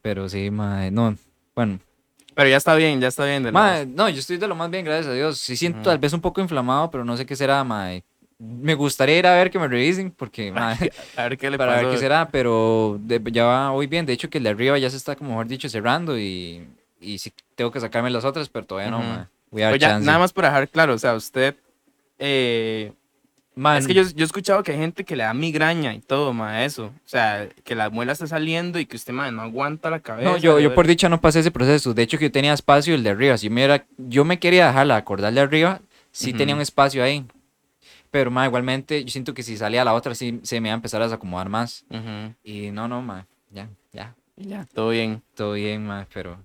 Pero 0.03 0.29
sí, 0.29 0.51
ma, 0.51 0.91
no, 0.91 1.18
bueno. 1.56 1.79
Pero 2.35 2.50
ya 2.50 2.57
está 2.57 2.75
bien, 2.75 3.01
ya 3.01 3.07
está 3.07 3.25
bien. 3.25 3.41
De 3.41 3.51
Ma, 3.51 3.83
no, 3.85 4.09
yo 4.09 4.19
estoy 4.19 4.38
de 4.38 4.47
lo 4.47 4.53
más 4.56 4.69
bien, 4.69 4.85
gracias 4.85 5.07
a 5.07 5.13
Dios. 5.13 5.39
Sí 5.39 5.57
siento 5.57 5.81
tal 5.81 5.97
vez 5.97 6.13
un 6.13 6.21
poco 6.21 6.39
inflamado, 6.39 6.91
pero 6.91 7.03
no 7.03 7.18
sé 7.18 7.25
qué 7.25 7.35
será, 7.35 7.63
ma. 7.63 7.89
Me 8.38 8.75
gustaría 8.75 9.18
ir 9.18 9.25
a 9.25 9.33
ver 9.33 9.50
que 9.50 9.57
me 9.57 9.68
revisen, 9.68 10.12
porque, 10.12 10.51
ma, 10.53 10.77
A 11.15 11.24
ver 11.24 11.38
qué 11.38 11.50
le 11.50 11.57
para 11.57 11.81
ver 11.81 11.89
qué 11.89 11.97
será, 11.97 12.29
pero 12.29 13.00
de- 13.01 13.21
ya 13.31 13.45
va 13.45 13.71
hoy 13.71 13.88
bien. 13.88 14.06
De 14.06 14.13
hecho, 14.13 14.30
que 14.30 14.38
el 14.38 14.44
de 14.44 14.51
arriba 14.51 14.77
ya 14.77 14.89
se 14.91 14.97
está, 14.97 15.15
como 15.15 15.31
mejor 15.31 15.47
dicho, 15.47 15.68
cerrando 15.68 16.19
y, 16.19 16.68
y 17.01 17.18
sí 17.18 17.33
tengo 17.56 17.71
que 17.71 17.80
sacarme 17.80 18.12
las 18.12 18.23
otras, 18.25 18.50
pero 18.50 18.65
todavía 18.68 18.91
no, 18.91 19.00
Ujú. 19.00 19.07
ma. 19.07 19.30
Voy 19.50 19.62
a 19.63 19.65
dar 19.65 19.71
Pues 19.73 19.81
ya, 19.81 19.88
chance. 19.89 20.06
nada 20.06 20.19
más 20.19 20.33
para 20.33 20.50
dejar 20.50 20.69
claro, 20.69 20.94
o 20.94 20.97
sea, 21.00 21.15
usted... 21.15 21.56
eh, 22.19 22.91
Ma, 23.57 23.75
es 23.75 23.88
que 23.88 23.95
yo, 23.95 24.04
yo 24.04 24.24
he 24.24 24.24
escuchado 24.24 24.62
que 24.62 24.71
hay 24.71 24.77
gente 24.77 25.04
que 25.04 25.15
le 25.15 25.24
da 25.24 25.33
migraña 25.33 25.92
y 25.95 26.00
todo, 26.00 26.31
ma, 26.31 26.63
eso. 26.63 26.86
O 26.86 27.09
sea, 27.09 27.50
que 27.63 27.74
la 27.74 27.89
muela 27.89 28.12
está 28.12 28.27
saliendo 28.27 28.77
y 28.77 28.86
que 28.86 28.95
usted, 28.95 29.13
ma, 29.13 29.31
no 29.31 29.42
aguanta 29.42 29.89
la 29.89 30.00
cabeza. 30.00 30.30
No, 30.30 30.38
yo, 30.38 30.59
yo 30.59 30.75
por 30.75 30.86
dicha 30.86 31.09
no 31.09 31.19
pasé 31.19 31.39
ese 31.39 31.50
proceso. 31.50 31.95
De 31.95 32.04
hecho, 32.04 32.19
que 32.19 32.25
yo 32.25 32.31
tenía 32.31 32.54
espacio 32.54 32.94
el 32.94 33.01
de 33.01 33.09
arriba. 33.09 33.36
Si 33.36 33.50
me 33.50 33.63
era, 33.63 33.88
yo 33.98 34.25
me 34.25 34.38
quería 34.38 34.68
dejar 34.68 34.86
la 34.86 35.04
cordal 35.04 35.33
de 35.33 35.42
arriba, 35.42 35.81
sí 36.12 36.33
tenía 36.33 36.54
un 36.54 36.62
espacio 36.62 37.04
ahí. 37.04 37.25
Pero, 38.12 38.30
ma, 38.30 38.45
igualmente, 38.45 39.04
yo 39.04 39.09
siento 39.09 39.33
que 39.33 39.42
si 39.42 39.57
salía 39.57 39.83
la 39.83 39.95
otra, 39.95 40.13
sí 40.13 40.39
se 40.44 40.62
me 40.62 40.69
iba 40.69 40.74
a 40.74 40.75
empezar 40.75 41.01
a 41.01 41.06
desacomodar 41.06 41.50
más. 41.50 41.83
Ujú. 41.89 42.36
Y 42.44 42.69
no, 42.69 42.88
no, 42.88 43.01
ma, 43.01 43.25
ya, 43.50 43.69
ya. 43.92 44.13
Ya, 44.36 44.65
todo 44.71 44.89
bien. 44.89 45.24
Todo 45.33 45.54
bien, 45.54 45.83
ma, 45.88 46.06
pero 46.13 46.38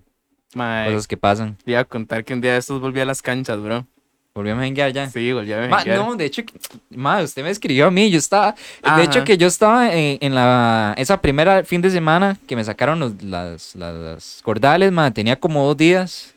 Ma, 0.54 0.84
cosas 0.86 1.06
que 1.06 1.18
pasan. 1.18 1.56
te 1.62 1.72
iba 1.72 1.80
a 1.80 1.84
contar 1.84 2.24
que 2.24 2.32
un 2.32 2.40
día 2.40 2.52
de 2.52 2.58
estos 2.58 2.80
volví 2.80 3.00
a 3.00 3.04
las 3.04 3.20
canchas, 3.20 3.60
bro. 3.60 3.86
Volvimos 4.34 4.60
a 4.62 4.64
jenguear 4.64 4.92
ya. 4.92 5.10
Sí, 5.10 5.30
volví 5.32 5.52
a 5.52 5.68
Ma, 5.68 5.76
janguear. 5.78 5.98
no, 5.98 6.16
de 6.16 6.24
hecho, 6.24 6.42
ma, 6.90 7.20
usted 7.22 7.42
me 7.42 7.50
escribió 7.50 7.86
a 7.88 7.90
mí, 7.90 8.10
yo 8.10 8.18
estaba, 8.18 8.54
de 8.96 9.02
hecho 9.02 9.18
Ajá. 9.18 9.24
que 9.24 9.36
yo 9.36 9.46
estaba 9.46 9.92
en, 9.94 10.16
en 10.22 10.34
la, 10.34 10.94
esa 10.96 11.20
primera 11.20 11.64
fin 11.64 11.82
de 11.82 11.90
semana 11.90 12.38
que 12.46 12.56
me 12.56 12.64
sacaron 12.64 12.98
los, 12.98 13.22
las, 13.22 13.74
las, 13.76 13.94
las 13.94 14.40
cordales, 14.42 14.90
ma, 14.90 15.10
tenía 15.12 15.38
como 15.38 15.66
dos 15.66 15.76
días, 15.76 16.34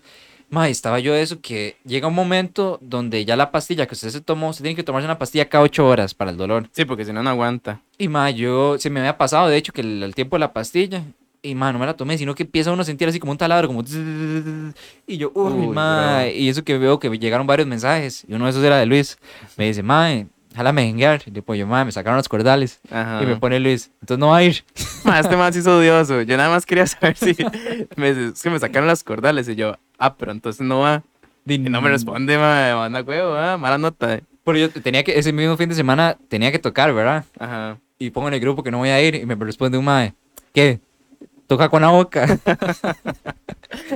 ma, 0.50 0.68
estaba 0.68 1.00
yo 1.00 1.14
de 1.14 1.22
eso, 1.22 1.40
que 1.40 1.78
llega 1.86 2.10
un 2.10 2.16
momento 2.16 2.80
donde 2.82 3.24
ya 3.24 3.38
la 3.38 3.50
pastilla 3.52 3.86
que 3.86 3.94
usted 3.94 4.10
se 4.10 4.20
tomó, 4.20 4.50
usted 4.50 4.64
tiene 4.64 4.76
que 4.76 4.84
tomarse 4.84 5.06
una 5.06 5.18
pastilla 5.18 5.48
cada 5.48 5.64
ocho 5.64 5.88
horas 5.88 6.14
para 6.14 6.32
el 6.32 6.38
dolor, 6.38 6.68
Sí, 6.74 6.84
porque 6.84 7.06
si 7.06 7.14
no, 7.14 7.24
no 7.24 7.30
aguanta. 7.30 7.80
y 7.98 8.10
ma, 8.10 8.30
yo, 8.30 8.78
se 8.78 8.90
me 8.90 9.00
había 9.00 9.18
pasado, 9.18 9.48
de 9.48 9.56
hecho, 9.56 9.72
que 9.72 9.80
el, 9.80 10.04
el 10.04 10.14
tiempo 10.14 10.36
de 10.36 10.42
la 10.42 10.52
pastilla, 10.52 11.02
y 11.46 11.56
ma, 11.56 11.72
no 11.72 11.80
me 11.80 11.86
la 11.86 11.96
tomé, 11.96 12.18
sino 12.18 12.36
que 12.36 12.44
empieza 12.44 12.72
uno 12.72 12.82
a 12.82 12.86
sentir 12.86 13.08
así 13.08 13.20
como 13.20 13.32
un 13.32 13.38
taladro, 13.38 13.68
como... 13.68 13.84
Y 15.08 15.18
yo, 15.18 15.32
uy, 15.34 15.54
Uy, 15.54 15.68
ma, 15.68 16.22
bro. 16.22 16.32
y 16.32 16.50
eso 16.50 16.64
que 16.64 16.78
veo 16.78 17.00
que 17.00 17.10
llegaron 17.18 17.48
varios 17.48 17.68
mensajes, 17.68 18.26
y 18.28 18.34
uno 18.34 18.46
de 18.46 18.52
esos 18.52 18.64
era 18.64 18.78
de 18.78 18.86
Luis, 18.86 19.18
me 19.58 19.68
dice, 19.68 19.84
ma, 19.84 20.10
jálame 20.56 20.82
a 20.82 20.86
jenguear, 20.86 21.22
y 21.26 21.32
digo, 21.32 21.54
yo, 21.56 21.68
ma, 21.68 21.86
me 21.86 21.92
sacaron 21.92 22.18
los 22.18 22.30
cordales, 22.30 22.80
Ajá. 22.90 23.22
y 23.22 23.26
me 23.26 23.36
pone 23.36 23.60
Luis, 23.60 23.92
entonces 24.02 24.20
no 24.20 24.30
va 24.30 24.38
a 24.38 24.44
ir. 24.44 24.64
Ma, 25.04 25.20
este 25.20 25.38
más 25.38 25.56
hizo 25.56 25.78
odioso. 25.78 26.24
Yo 26.24 26.36
nada 26.36 26.50
más 26.50 26.66
quería 26.66 26.88
saber 26.88 27.16
si. 27.16 27.36
me 27.96 28.14
dice, 28.14 28.34
es 28.34 28.42
que 28.42 28.50
me 28.50 28.60
sacaron 28.60 28.88
las 28.88 29.04
cordales. 29.04 29.48
Y 29.48 29.56
yo, 29.56 29.78
ah, 30.00 30.16
pero 30.16 30.32
entonces 30.32 30.66
no 30.66 30.80
va. 30.80 31.04
Y 31.46 31.60
no 31.60 31.80
me 31.80 31.90
responde, 31.90 32.38
ma, 32.40 32.70
me 32.70 32.76
manda 32.76 33.02
huevo, 33.02 33.36
ah, 33.36 33.56
mala 33.58 33.78
nota. 33.78 34.20
Pero 34.44 34.58
yo 34.58 34.70
tenía 34.72 35.04
que, 35.04 35.18
ese 35.18 35.32
mismo 35.32 35.58
fin 35.58 35.70
de 35.70 35.76
semana, 35.76 36.18
tenía 36.28 36.52
que 36.52 36.58
tocar, 36.58 36.92
¿verdad? 36.94 37.24
Ajá. 37.38 37.78
Y 38.00 38.10
pongo 38.10 38.28
en 38.30 38.34
el 38.34 38.40
grupo 38.40 38.64
que 38.64 38.72
no 38.72 38.80
voy 38.80 38.90
a 38.90 39.02
ir, 39.02 39.16
y 39.16 39.26
me 39.26 39.36
responde 39.36 39.78
un 39.78 39.86
mae, 39.86 40.14
¿qué? 40.54 40.80
Toca 41.48 41.70
con 41.70 41.82
la 41.82 41.90
boca. 41.90 42.26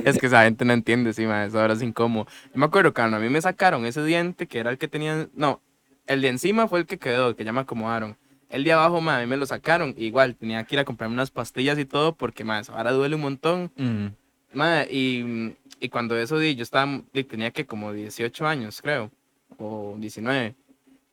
Es 0.04 0.18
que 0.18 0.26
esa 0.26 0.44
gente 0.44 0.64
no 0.64 0.72
entiende, 0.72 1.12
sí, 1.14 1.26
ma, 1.26 1.44
ahora 1.44 1.72
es 1.72 1.82
incómodo. 1.82 2.26
Yo 2.52 2.58
me 2.58 2.66
acuerdo 2.66 2.92
cuando 2.92 3.16
a 3.16 3.20
mí 3.20 3.28
me 3.28 3.40
sacaron 3.40 3.86
ese 3.86 4.04
diente, 4.04 4.46
que 4.46 4.58
era 4.58 4.70
el 4.70 4.78
que 4.78 4.88
tenía. 4.88 5.28
No, 5.34 5.62
el 6.06 6.20
de 6.20 6.28
encima 6.28 6.68
fue 6.68 6.80
el 6.80 6.86
que 6.86 6.98
quedó, 6.98 7.34
que 7.34 7.44
ya 7.44 7.52
me 7.52 7.60
acomodaron. 7.60 8.16
El 8.50 8.64
de 8.64 8.72
abajo, 8.72 9.00
ma, 9.00 9.16
a 9.16 9.20
mí 9.20 9.26
me 9.26 9.36
lo 9.36 9.46
sacaron. 9.46 9.94
Igual, 9.96 10.36
tenía 10.36 10.62
que 10.64 10.74
ir 10.74 10.80
a 10.80 10.84
comprarme 10.84 11.14
unas 11.14 11.30
pastillas 11.30 11.78
y 11.78 11.86
todo, 11.86 12.14
porque, 12.14 12.44
ma, 12.44 12.60
ahora 12.68 12.92
duele 12.92 13.14
un 13.14 13.22
montón. 13.22 13.72
Mm, 13.76 14.06
Ma, 14.52 14.82
y, 14.90 15.54
y 15.78 15.88
cuando 15.90 16.18
eso 16.18 16.38
di, 16.38 16.56
yo 16.56 16.62
estaba, 16.62 17.02
tenía 17.28 17.52
que 17.52 17.66
como 17.66 17.92
18 17.92 18.46
años, 18.46 18.82
creo, 18.82 19.10
o 19.58 19.94
19. 19.98 20.56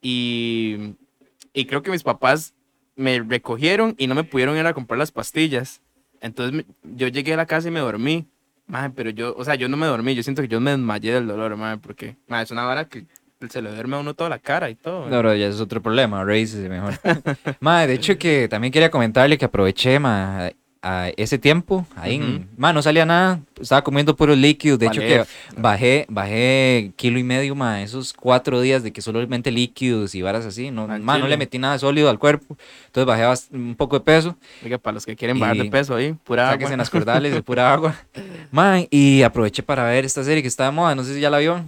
Y, 0.02 0.96
y 1.54 1.66
creo 1.66 1.84
que 1.84 1.92
mis 1.92 2.04
papás 2.04 2.56
me 2.96 3.20
recogieron 3.20 3.94
y 3.98 4.08
no 4.08 4.16
me 4.16 4.24
pudieron 4.24 4.58
ir 4.58 4.66
a 4.66 4.74
comprar 4.74 4.98
las 4.98 5.12
pastillas. 5.12 5.82
Entonces 6.22 6.66
yo 6.84 7.08
llegué 7.08 7.34
a 7.34 7.38
la 7.38 7.46
casa 7.46 7.68
y 7.68 7.72
me 7.72 7.80
dormí. 7.80 8.28
Ma, 8.68 8.92
pero 8.94 9.10
yo, 9.12 9.34
o 9.38 9.46
sea, 9.46 9.56
yo 9.56 9.70
no 9.70 9.78
me 9.78 9.86
dormí, 9.86 10.14
yo 10.14 10.24
siento 10.24 10.42
que 10.42 10.50
yo 10.50 10.60
me 10.60 10.72
desmayé 10.72 11.14
del 11.14 11.28
dolor, 11.28 11.56
ma, 11.56 11.78
porque 11.78 12.18
ma, 12.28 12.42
es 12.42 12.52
una 12.52 12.66
vara 12.66 12.90
que 12.90 13.06
se 13.50 13.62
le 13.62 13.72
duerme 13.72 13.96
a 13.96 14.00
uno 14.00 14.14
toda 14.14 14.30
la 14.30 14.40
cara 14.40 14.70
y 14.70 14.76
todo. 14.76 15.10
No, 15.10 15.20
bro, 15.20 15.34
ya 15.36 15.48
es 15.48 15.62
otro 15.62 15.82
problema, 15.82 16.24
reícese 16.26 16.68
mejor. 16.68 16.96
Madre, 17.62 17.88
de 17.88 17.94
hecho 17.94 18.18
que 18.18 18.50
también 18.50 18.74
quería 18.74 18.92
comentarle 18.92 19.38
que 19.38 19.46
aproveché, 19.46 20.00
ma, 20.00 20.52
a 20.82 21.10
ese 21.18 21.38
tiempo, 21.38 21.86
ahí, 21.96 22.16
en- 22.16 22.24
Ujú. 22.36 22.46
ma, 22.58 22.72
no 22.74 22.82
salía 22.82 23.06
nada, 23.06 23.40
estaba 23.60 23.84
comiendo 23.84 24.16
puros 24.16 24.38
líquidos, 24.38 24.80
de 24.80 24.86
hecho 24.88 25.02
que 25.02 25.24
bajé, 25.58 26.06
bajé 26.10 26.92
kilo 26.96 27.18
y 27.20 27.24
medio, 27.24 27.56
ma, 27.56 27.82
esos 27.82 28.14
cuatro 28.14 28.62
días 28.62 28.84
de 28.84 28.92
que 28.94 29.02
solamente 29.02 29.52
líquidos 29.52 30.14
y 30.16 30.22
varas 30.22 30.46
así, 30.46 30.70
no, 30.72 30.88
ma, 30.88 31.18
no 31.18 31.28
le 31.28 31.36
metí 31.38 31.58
nada 31.60 31.78
sólido 31.80 32.10
al 32.10 32.20
cuerpo, 32.20 32.58
entonces 32.86 33.06
bajé 33.06 33.48
un 33.56 33.76
poco 33.76 34.00
de 34.00 34.06
peso, 34.06 34.36
Oiga, 34.64 34.78
para 34.78 34.94
los 34.96 35.06
que 35.06 35.16
quieren 35.16 35.40
bajar 35.40 35.58
de 35.58 35.66
Y- 35.66 35.70
peso 35.70 35.96
ahí, 35.96 36.14
pura 36.24 36.52
agua. 36.52 36.72
en 36.72 36.78
las 36.78 36.90
cordales 37.06 37.34
de 37.34 37.42
pura 37.42 37.74
agua, 37.74 37.96
ma, 38.52 38.80
y 38.90 39.24
aproveché 39.24 39.64
para 39.64 39.84
ver 39.86 40.06
esta 40.06 40.24
serie 40.24 40.42
que 40.42 40.48
está 40.48 40.66
de 40.66 40.72
moda, 40.72 40.94
no 40.96 41.04
sé 41.04 41.16
si 41.16 41.20
ya 41.22 41.30
la 41.30 41.40
vio, 41.40 41.66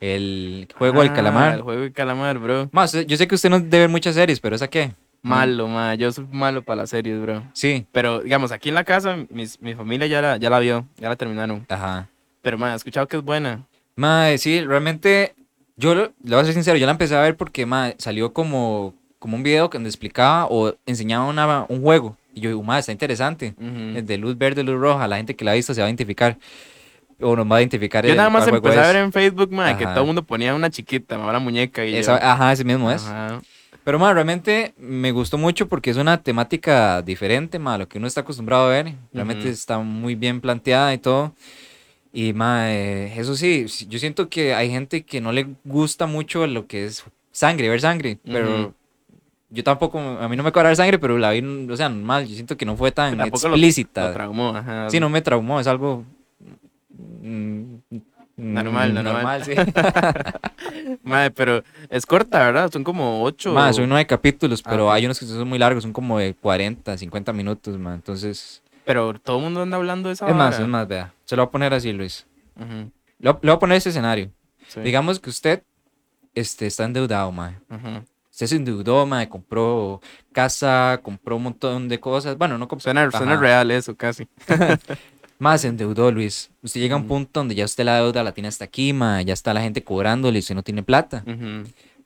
el 0.00 0.66
juego 0.78 1.00
del 1.02 1.10
Ah, 1.10 1.14
calamar. 1.14 1.54
El 1.56 1.62
juego 1.62 1.82
del 1.82 1.92
calamar, 1.92 2.38
bro. 2.38 2.70
Usted- 2.72 3.06
yo 3.06 3.16
sé 3.16 3.28
que 3.28 3.34
usted 3.34 3.50
no 3.50 3.60
debe 3.60 3.80
ver 3.80 3.88
muchas 3.90 4.14
series, 4.14 4.40
pero 4.40 4.56
¿esa 4.56 4.68
qué? 4.68 4.92
Malo, 5.22 5.68
ma. 5.68 5.94
Yo 5.96 6.10
soy 6.12 6.26
malo 6.32 6.62
para 6.62 6.82
las 6.82 6.90
series, 6.90 7.20
bro. 7.20 7.42
Sí, 7.52 7.86
Pero, 7.92 8.20
digamos, 8.20 8.52
aquí 8.52 8.70
en 8.70 8.74
la 8.74 8.84
casa, 8.84 9.16
mis- 9.30 9.60
mi 9.60 9.74
familia 9.74 10.06
ya 10.06 10.22
la, 10.22 10.36
ya 10.38 10.48
la 10.50 10.58
vio, 10.58 10.86
ya 10.96 11.08
la 11.08 11.16
terminaron. 11.16 11.66
ajá. 11.68 12.08
Pero, 12.42 12.56
ma, 12.56 12.72
he 12.72 12.76
escuchado 12.76 13.06
que 13.06 13.18
es 13.18 13.22
buena. 13.22 13.66
Mae, 13.96 14.38
sí, 14.38 14.62
realmente, 14.64 15.34
yo 15.76 15.94
lo- 15.94 16.12
le 16.24 16.30
voy 16.36 16.40
a 16.40 16.44
ser 16.44 16.54
sincero, 16.54 16.78
yo 16.78 16.86
la 16.86 16.92
empecé 16.92 17.14
a 17.16 17.20
ver 17.20 17.36
porque 17.36 17.66
mae, 17.66 17.96
salió 17.98 18.32
como, 18.32 18.94
como 19.18 19.36
un 19.36 19.42
video 19.42 19.68
donde 19.68 19.90
explicaba 19.90 20.46
o 20.46 20.74
enseñaba 20.86 21.26
una- 21.26 21.66
un 21.68 21.82
juego. 21.82 22.16
Y 22.32 22.40
yo 22.40 22.48
digo, 22.48 22.62
mae, 22.62 22.80
está 22.80 22.92
interesante. 22.92 23.54
Ujú. 23.58 23.98
El 23.98 24.06
de 24.06 24.16
luz 24.16 24.38
verde, 24.38 24.62
luz 24.62 24.80
roja, 24.80 25.06
la 25.06 25.16
gente 25.18 25.36
que 25.36 25.44
la 25.44 25.50
ha 25.50 25.54
visto 25.54 25.74
se 25.74 25.80
va 25.82 25.86
a 25.86 25.90
identificar. 25.90 26.38
O 27.20 27.36
nos 27.36 27.46
va 27.50 27.56
a 27.56 27.60
identificar. 27.60 28.06
Yo 28.06 28.14
nada 28.14 28.30
más 28.30 28.48
empecé 28.48 28.78
a 28.78 28.86
ver 28.86 28.96
en 28.96 29.12
Facebook, 29.12 29.52
ma, 29.52 29.76
que 29.76 29.84
Ajá. 29.84 29.92
todo 29.92 30.04
el 30.04 30.06
mundo 30.06 30.22
ponía 30.22 30.54
una 30.54 30.70
chiquita, 30.70 31.18
ma, 31.18 31.28
una 31.28 31.38
muñeca 31.40 31.84
y 31.84 31.94
Esa- 31.94 32.18
yo... 32.18 32.26
ajá, 32.26 32.52
ese 32.52 32.64
mismo 32.64 32.90
es. 32.90 33.04
Ajá. 33.06 33.42
Pero 33.84 33.98
mae, 33.98 34.12
realmente 34.14 34.74
me 34.78 35.10
gustó 35.10 35.38
mucho 35.38 35.68
porque 35.68 35.90
es 35.90 35.96
una 35.96 36.22
temática 36.22 37.02
diferente, 37.02 37.58
mae, 37.58 37.76
a 37.76 37.78
lo 37.78 37.88
que 37.88 37.98
uno 37.98 38.06
está 38.06 38.20
acostumbrado 38.20 38.66
a 38.66 38.70
ver. 38.70 38.94
Realmente 39.14 39.48
Ujú. 39.48 39.54
está 39.54 39.78
muy 39.78 40.14
bien 40.14 40.40
planteada 40.40 40.92
y 40.94 40.98
todo. 40.98 41.34
Y 42.12 42.32
mae, 42.32 43.18
eso 43.18 43.36
sí, 43.36 43.66
yo 43.88 43.98
siento 43.98 44.28
que 44.28 44.54
hay 44.54 44.70
gente 44.70 45.04
que 45.04 45.20
no 45.20 45.32
le 45.32 45.48
gusta 45.64 46.06
mucho 46.06 46.46
lo 46.46 46.66
que 46.66 46.86
es 46.86 47.04
sangre, 47.32 47.68
ver 47.68 47.80
sangre, 47.80 48.18
pero 48.24 48.56
Ujú. 48.56 48.74
yo 49.50 49.64
tampoco, 49.64 49.98
a 49.98 50.28
mí 50.28 50.36
no 50.36 50.42
me 50.42 50.52
cobra 50.52 50.68
ver 50.70 50.76
sangre, 50.76 50.98
pero 50.98 51.18
la 51.18 51.30
vi, 51.32 51.40
o 51.70 51.76
sea, 51.76 51.88
normal, 51.88 52.26
yo 52.26 52.34
siento 52.34 52.56
que 52.56 52.66
no 52.66 52.76
fue 52.76 52.92
tan 52.92 53.16
Tampoco 53.16 53.48
lo- 53.48 53.56
explícita. 53.56 54.08
Lo 54.08 54.12
traumó, 54.12 54.56
ajá. 54.56 54.90
sí, 54.90 55.00
no 55.00 55.08
me 55.10 55.22
traumó, 55.22 55.60
es 55.60 55.66
algo 55.66 56.04
mm, 58.40 58.54
Normal, 58.54 58.92
mm, 58.92 59.02
normal. 59.02 59.44
sí. 59.44 59.52
Madre, 61.02 61.30
pero 61.30 61.62
es 61.88 62.06
corta, 62.06 62.38
¿verdad? 62.38 62.70
Son 62.70 62.84
como 62.84 63.22
ocho. 63.22 63.52
Más, 63.52 63.76
son 63.76 63.88
nueve 63.88 64.06
capítulos, 64.06 64.62
Ah, 64.64 64.70
pero 64.70 64.86
ok. 64.88 64.92
hay 64.94 65.04
unos 65.06 65.18
que 65.18 65.26
son 65.26 65.48
muy 65.48 65.58
largos, 65.58 65.82
son 65.82 65.92
como 65.92 66.18
de 66.18 66.34
40, 66.34 66.96
50 66.96 67.32
minutos, 67.32 67.78
man. 67.78 67.94
Entonces, 67.94 68.62
Pero 68.84 69.14
todo 69.20 69.38
el 69.38 69.44
mundo 69.44 69.62
anda 69.62 69.76
hablando 69.76 70.08
de 70.08 70.14
esa 70.14 70.28
es 70.28 70.34
más, 70.34 70.58
es 70.58 70.66
más, 70.66 70.86
vea. 70.88 71.12
Se 71.24 71.36
lo 71.36 71.42
voy 71.42 71.48
a 71.48 71.52
poner 71.52 71.74
así, 71.74 71.92
Luis. 71.92 72.26
Ujú, 72.56 72.90
Le 73.18 73.30
voy 73.32 73.40
le 73.42 73.50
voy 73.50 73.56
a 73.56 73.58
poner 73.58 73.76
este 73.78 73.90
escenario. 73.90 74.30
sí, 74.68 74.80
Digamos 74.80 75.18
que 75.20 75.30
usted 75.30 75.62
este, 76.34 76.66
está 76.66 76.84
endeudado, 76.84 77.30
man. 77.32 77.58
ujú. 77.70 78.04
Usted 78.30 78.46
se 78.46 78.56
endeudó, 78.56 79.04
man, 79.06 79.26
compró 79.26 80.00
casa, 80.32 81.00
compró 81.02 81.36
un 81.36 81.42
montón 81.42 81.88
de 81.88 81.98
cosas. 82.00 82.38
Bueno, 82.38 82.56
no 82.58 82.68
compró. 82.68 82.84
Suena, 82.84 83.10
suena 83.10 83.36
real 83.36 83.70
eso, 83.70 83.94
casi. 83.96 84.26
Más 85.40 85.62
se 85.62 85.68
endeudó, 85.68 86.12
Luis. 86.12 86.50
Usted 86.62 86.80
llega 86.80 86.94
a 86.94 86.98
un 86.98 87.08
punto 87.08 87.40
donde 87.40 87.54
ya 87.54 87.64
usted 87.64 87.82
la 87.84 87.96
deuda 87.96 88.22
la 88.22 88.32
tiene 88.32 88.48
hasta 88.48 88.66
aquí, 88.66 88.92
ma, 88.92 89.22
ya 89.22 89.32
está 89.32 89.54
la 89.54 89.62
gente 89.62 89.82
cobrándole 89.82 90.38
y 90.38 90.40
usted 90.40 90.54
no 90.54 90.62
tiene 90.62 90.82
plata. 90.82 91.24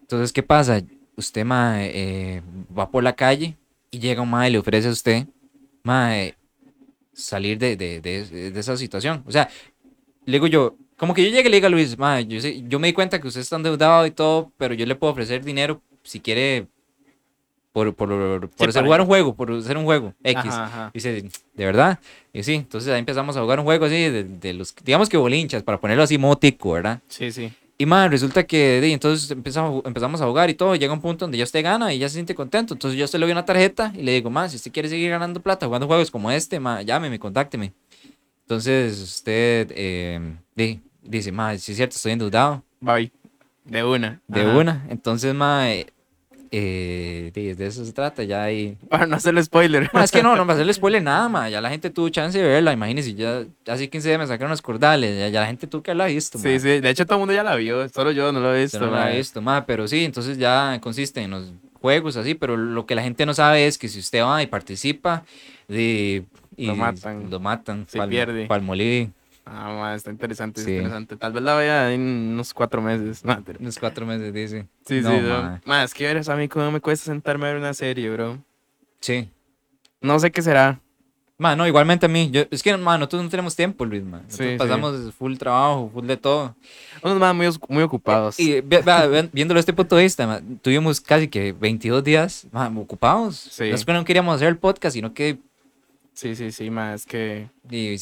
Entonces, 0.00 0.32
¿qué 0.32 0.42
pasa? 0.44 0.80
Usted, 1.16 1.44
ma, 1.44 1.84
eh, 1.84 2.42
va 2.76 2.88
por 2.90 3.02
la 3.02 3.14
calle 3.14 3.56
y 3.90 3.98
llega 3.98 4.22
un 4.22 4.30
ma 4.30 4.48
y 4.48 4.52
le 4.52 4.58
ofrece 4.58 4.86
a 4.88 4.92
usted, 4.92 5.26
ma, 5.82 6.16
eh, 6.16 6.36
salir 7.12 7.58
de, 7.58 7.76
de, 7.76 8.00
de- 8.00 8.50
de 8.52 8.60
esa 8.60 8.76
situación. 8.76 9.24
O 9.26 9.32
sea, 9.32 9.48
le 10.26 10.32
digo 10.34 10.46
yo, 10.46 10.76
como 10.96 11.12
que 11.12 11.24
yo 11.24 11.30
llegue 11.30 11.48
y 11.48 11.50
le 11.50 11.56
diga 11.56 11.66
a 11.66 11.70
Luis, 11.70 11.98
ma, 11.98 12.20
yo, 12.20 12.40
sé- 12.40 12.62
yo 12.68 12.78
me 12.78 12.86
di 12.86 12.92
cuenta 12.92 13.20
que 13.20 13.26
usted 13.26 13.40
está 13.40 13.56
endeudado 13.56 14.06
y 14.06 14.12
todo, 14.12 14.52
pero 14.56 14.74
yo 14.74 14.86
le 14.86 14.94
puedo 14.94 15.12
ofrecer 15.12 15.44
dinero 15.44 15.82
si 16.04 16.20
quiere 16.20 16.68
por, 17.74 17.92
por, 17.92 18.08
por 18.08 18.48
Sí, 18.56 18.64
hacer- 18.66 18.72
para- 18.74 18.86
jugar 18.86 19.00
un 19.00 19.06
juego, 19.08 19.34
por 19.34 19.50
hacer 19.52 19.76
un 19.76 19.84
juego 19.84 20.14
X. 20.22 20.44
Ajá, 20.46 20.64
ajá. 20.66 20.90
Dice, 20.94 21.24
¿de 21.54 21.64
verdad? 21.66 21.98
Y 22.32 22.44
sí, 22.44 22.54
entonces 22.54 22.90
ahí 22.92 23.00
empezamos 23.00 23.36
a 23.36 23.40
jugar 23.42 23.58
un 23.58 23.64
juego 23.64 23.84
así 23.86 23.96
de, 23.96 24.22
de 24.22 24.54
los, 24.54 24.72
digamos 24.84 25.08
que 25.08 25.16
bolinchas, 25.16 25.64
para 25.64 25.78
ponerlo 25.80 26.04
así 26.04 26.16
mótico, 26.16 26.72
¿verdad? 26.72 27.00
Sí, 27.08 27.32
sí. 27.32 27.52
Y 27.76 27.86
más, 27.86 28.08
resulta 28.08 28.44
que 28.46 28.80
de, 28.80 28.92
entonces 28.92 29.28
empezamos, 29.32 29.84
empezamos 29.84 30.20
a 30.20 30.26
jugar 30.26 30.48
y 30.48 30.54
todo, 30.54 30.76
llega 30.76 30.92
un 30.92 31.00
punto 31.00 31.24
donde 31.24 31.36
ya 31.36 31.42
usted 31.42 31.64
gana 31.64 31.92
y 31.92 31.98
ya 31.98 32.08
se 32.08 32.14
siente 32.14 32.32
contento. 32.32 32.74
Entonces 32.74 32.96
yo 32.96 33.02
a 33.04 33.06
usted 33.06 33.18
le 33.18 33.26
doy 33.26 33.32
una 33.32 33.44
tarjeta 33.44 33.92
y 33.96 34.02
le 34.02 34.12
digo, 34.12 34.30
más, 34.30 34.52
si 34.52 34.56
usted 34.58 34.70
quiere 34.70 34.88
seguir 34.88 35.10
ganando 35.10 35.40
plata 35.42 35.66
jugando 35.66 35.88
juegos 35.88 36.12
como 36.12 36.30
este, 36.30 36.60
ma, 36.60 36.80
llámeme, 36.82 37.18
contácteme. 37.18 37.72
Entonces 38.42 39.00
usted 39.00 39.72
eh, 39.74 40.20
di- 40.54 40.80
dice, 41.02 41.32
más, 41.32 41.60
si 41.62 41.72
es 41.72 41.76
cierto, 41.76 41.96
estoy 41.96 42.12
endeudado 42.12 42.62
Bye. 42.80 43.10
De 43.64 43.82
una. 43.82 44.20
de 44.28 44.42
Ajá. 44.42 44.56
una. 44.58 44.86
Entonces, 44.90 45.34
ma, 45.34 45.72
eh, 45.72 45.86
eh, 46.56 47.54
de 47.56 47.66
eso 47.66 47.84
se 47.84 47.92
trata, 47.92 48.22
ya 48.22 48.42
ahí. 48.42 48.76
Para 48.88 49.06
no 49.06 49.16
hacerle 49.16 49.42
spoiler. 49.42 49.90
Ma, 49.92 50.04
es 50.04 50.10
que 50.10 50.22
no, 50.22 50.36
no 50.36 50.44
me 50.44 50.52
hacerle 50.52 50.72
spoiler 50.72 51.02
nada, 51.02 51.28
ma. 51.28 51.48
Ya 51.48 51.60
la 51.60 51.70
gente 51.70 51.90
tuvo 51.90 52.08
chance 52.08 52.38
de 52.38 52.44
verla, 52.46 52.72
imagínense, 52.72 53.14
ya 53.14 53.44
hace 53.66 53.88
15 53.88 54.08
días 54.08 54.18
me 54.18 54.26
sacaron 54.26 54.50
los 54.50 54.62
cordales, 54.62 55.18
ya, 55.18 55.28
ya 55.28 55.40
la 55.40 55.46
gente 55.46 55.66
tuvo 55.66 55.82
que 55.82 55.90
haberla 55.90 56.06
visto, 56.06 56.38
ma. 56.38 56.42
Sí, 56.42 56.60
sí. 56.60 56.80
De 56.80 56.90
hecho, 56.90 57.04
todo 57.06 57.16
el 57.16 57.20
mundo 57.20 57.34
ya 57.34 57.42
la 57.42 57.56
vio. 57.56 57.88
Solo 57.88 58.12
yo 58.12 58.30
no 58.32 58.40
lo 58.40 58.54
he 58.54 58.62
visto. 58.62 58.78
Usted 58.78 58.90
no 58.90 58.96
la 58.96 59.04
mae. 59.04 59.16
visto, 59.16 59.42
ma, 59.42 59.66
pero 59.66 59.88
sí, 59.88 60.04
entonces 60.04 60.38
ya 60.38 60.78
consiste 60.80 61.22
en 61.22 61.32
los 61.32 61.52
juegos 61.80 62.16
así, 62.16 62.34
pero 62.34 62.56
lo 62.56 62.86
que 62.86 62.94
la 62.94 63.02
gente 63.02 63.26
no 63.26 63.34
sabe 63.34 63.66
es 63.66 63.76
que 63.76 63.88
si 63.88 63.98
usted 63.98 64.22
va 64.22 64.42
y 64.42 64.46
participa, 64.46 65.24
de, 65.68 66.24
y 66.56 66.66
Lo 66.66 66.76
matan. 66.76 67.30
Lo 67.30 67.40
matan. 67.40 67.86
Se 67.88 68.00
pierde. 68.06 68.46
palmolive, 68.46 69.10
Ah, 69.46 69.74
ma, 69.78 69.94
está 69.94 70.10
interesante, 70.10 70.62
Sí. 70.62 70.70
interesante. 70.72 71.16
Tal 71.16 71.32
vez 71.32 71.42
la 71.42 71.54
vea 71.54 71.92
en 71.92 72.00
unos 72.00 72.54
cuatro 72.54 72.80
meses. 72.80 73.22
No, 73.24 73.42
pero- 73.44 73.58
unos 73.60 73.78
cuatro 73.78 74.06
meses, 74.06 74.32
dice. 74.32 74.66
Sí, 74.86 75.00
No, 75.02 75.10
sí. 75.10 75.20
ma. 75.20 75.60
Ma, 75.64 75.84
es 75.84 75.92
que 75.92 76.06
verás 76.06 76.28
a 76.28 76.36
mí 76.36 76.48
cómo 76.48 76.70
me 76.70 76.80
cuesta 76.80 77.06
sentarme 77.06 77.46
a 77.46 77.48
ver 77.52 77.58
una 77.58 77.74
serie, 77.74 78.10
bro. 78.10 78.38
Sí. 79.00 79.28
No 80.00 80.18
sé 80.18 80.30
qué 80.32 80.40
será. 80.42 80.80
Ma, 81.36 81.56
no, 81.56 81.66
igualmente 81.66 82.06
a 82.06 82.08
mí. 82.08 82.30
Yo, 82.30 82.44
es 82.50 82.62
que, 82.62 82.74
ma, 82.76 82.96
nosotros 82.96 83.24
no 83.24 83.28
tenemos 83.28 83.56
tiempo, 83.56 83.84
Luis, 83.84 84.02
ma. 84.04 84.18
Nosotros 84.18 84.36
Sí, 84.46 84.52
sí. 84.52 84.56
pasamos 84.56 85.12
full 85.14 85.36
trabajo, 85.36 85.90
full 85.92 86.06
de 86.06 86.16
todo. 86.16 86.54
Unos 87.02 87.18
más 87.18 87.34
muy, 87.34 87.48
muy 87.68 87.82
ocupados. 87.82 88.38
Y 88.38 88.60
ve- 88.60 88.82
ve- 88.82 89.28
viéndolo 89.32 89.58
desde 89.58 89.70
este 89.70 89.72
punto 89.72 89.96
de 89.96 90.04
vista, 90.04 90.26
ma, 90.26 90.40
tuvimos 90.62 91.00
casi 91.00 91.26
que 91.28 91.52
22 91.52 92.04
días 92.04 92.46
ma, 92.52 92.68
ocupados. 92.78 93.36
Sí. 93.36 93.68
No 93.68 93.74
es 93.74 93.84
que 93.84 93.92
no 93.92 94.04
queríamos 94.04 94.36
hacer 94.36 94.48
el 94.48 94.56
podcast, 94.58 94.94
sino 94.94 95.12
que 95.12 95.38
Sí, 96.14 96.36
sí, 96.36 96.52
sí, 96.52 96.70
ma, 96.70 96.94
es 96.94 97.04
que... 97.04 97.48
y 97.68 97.96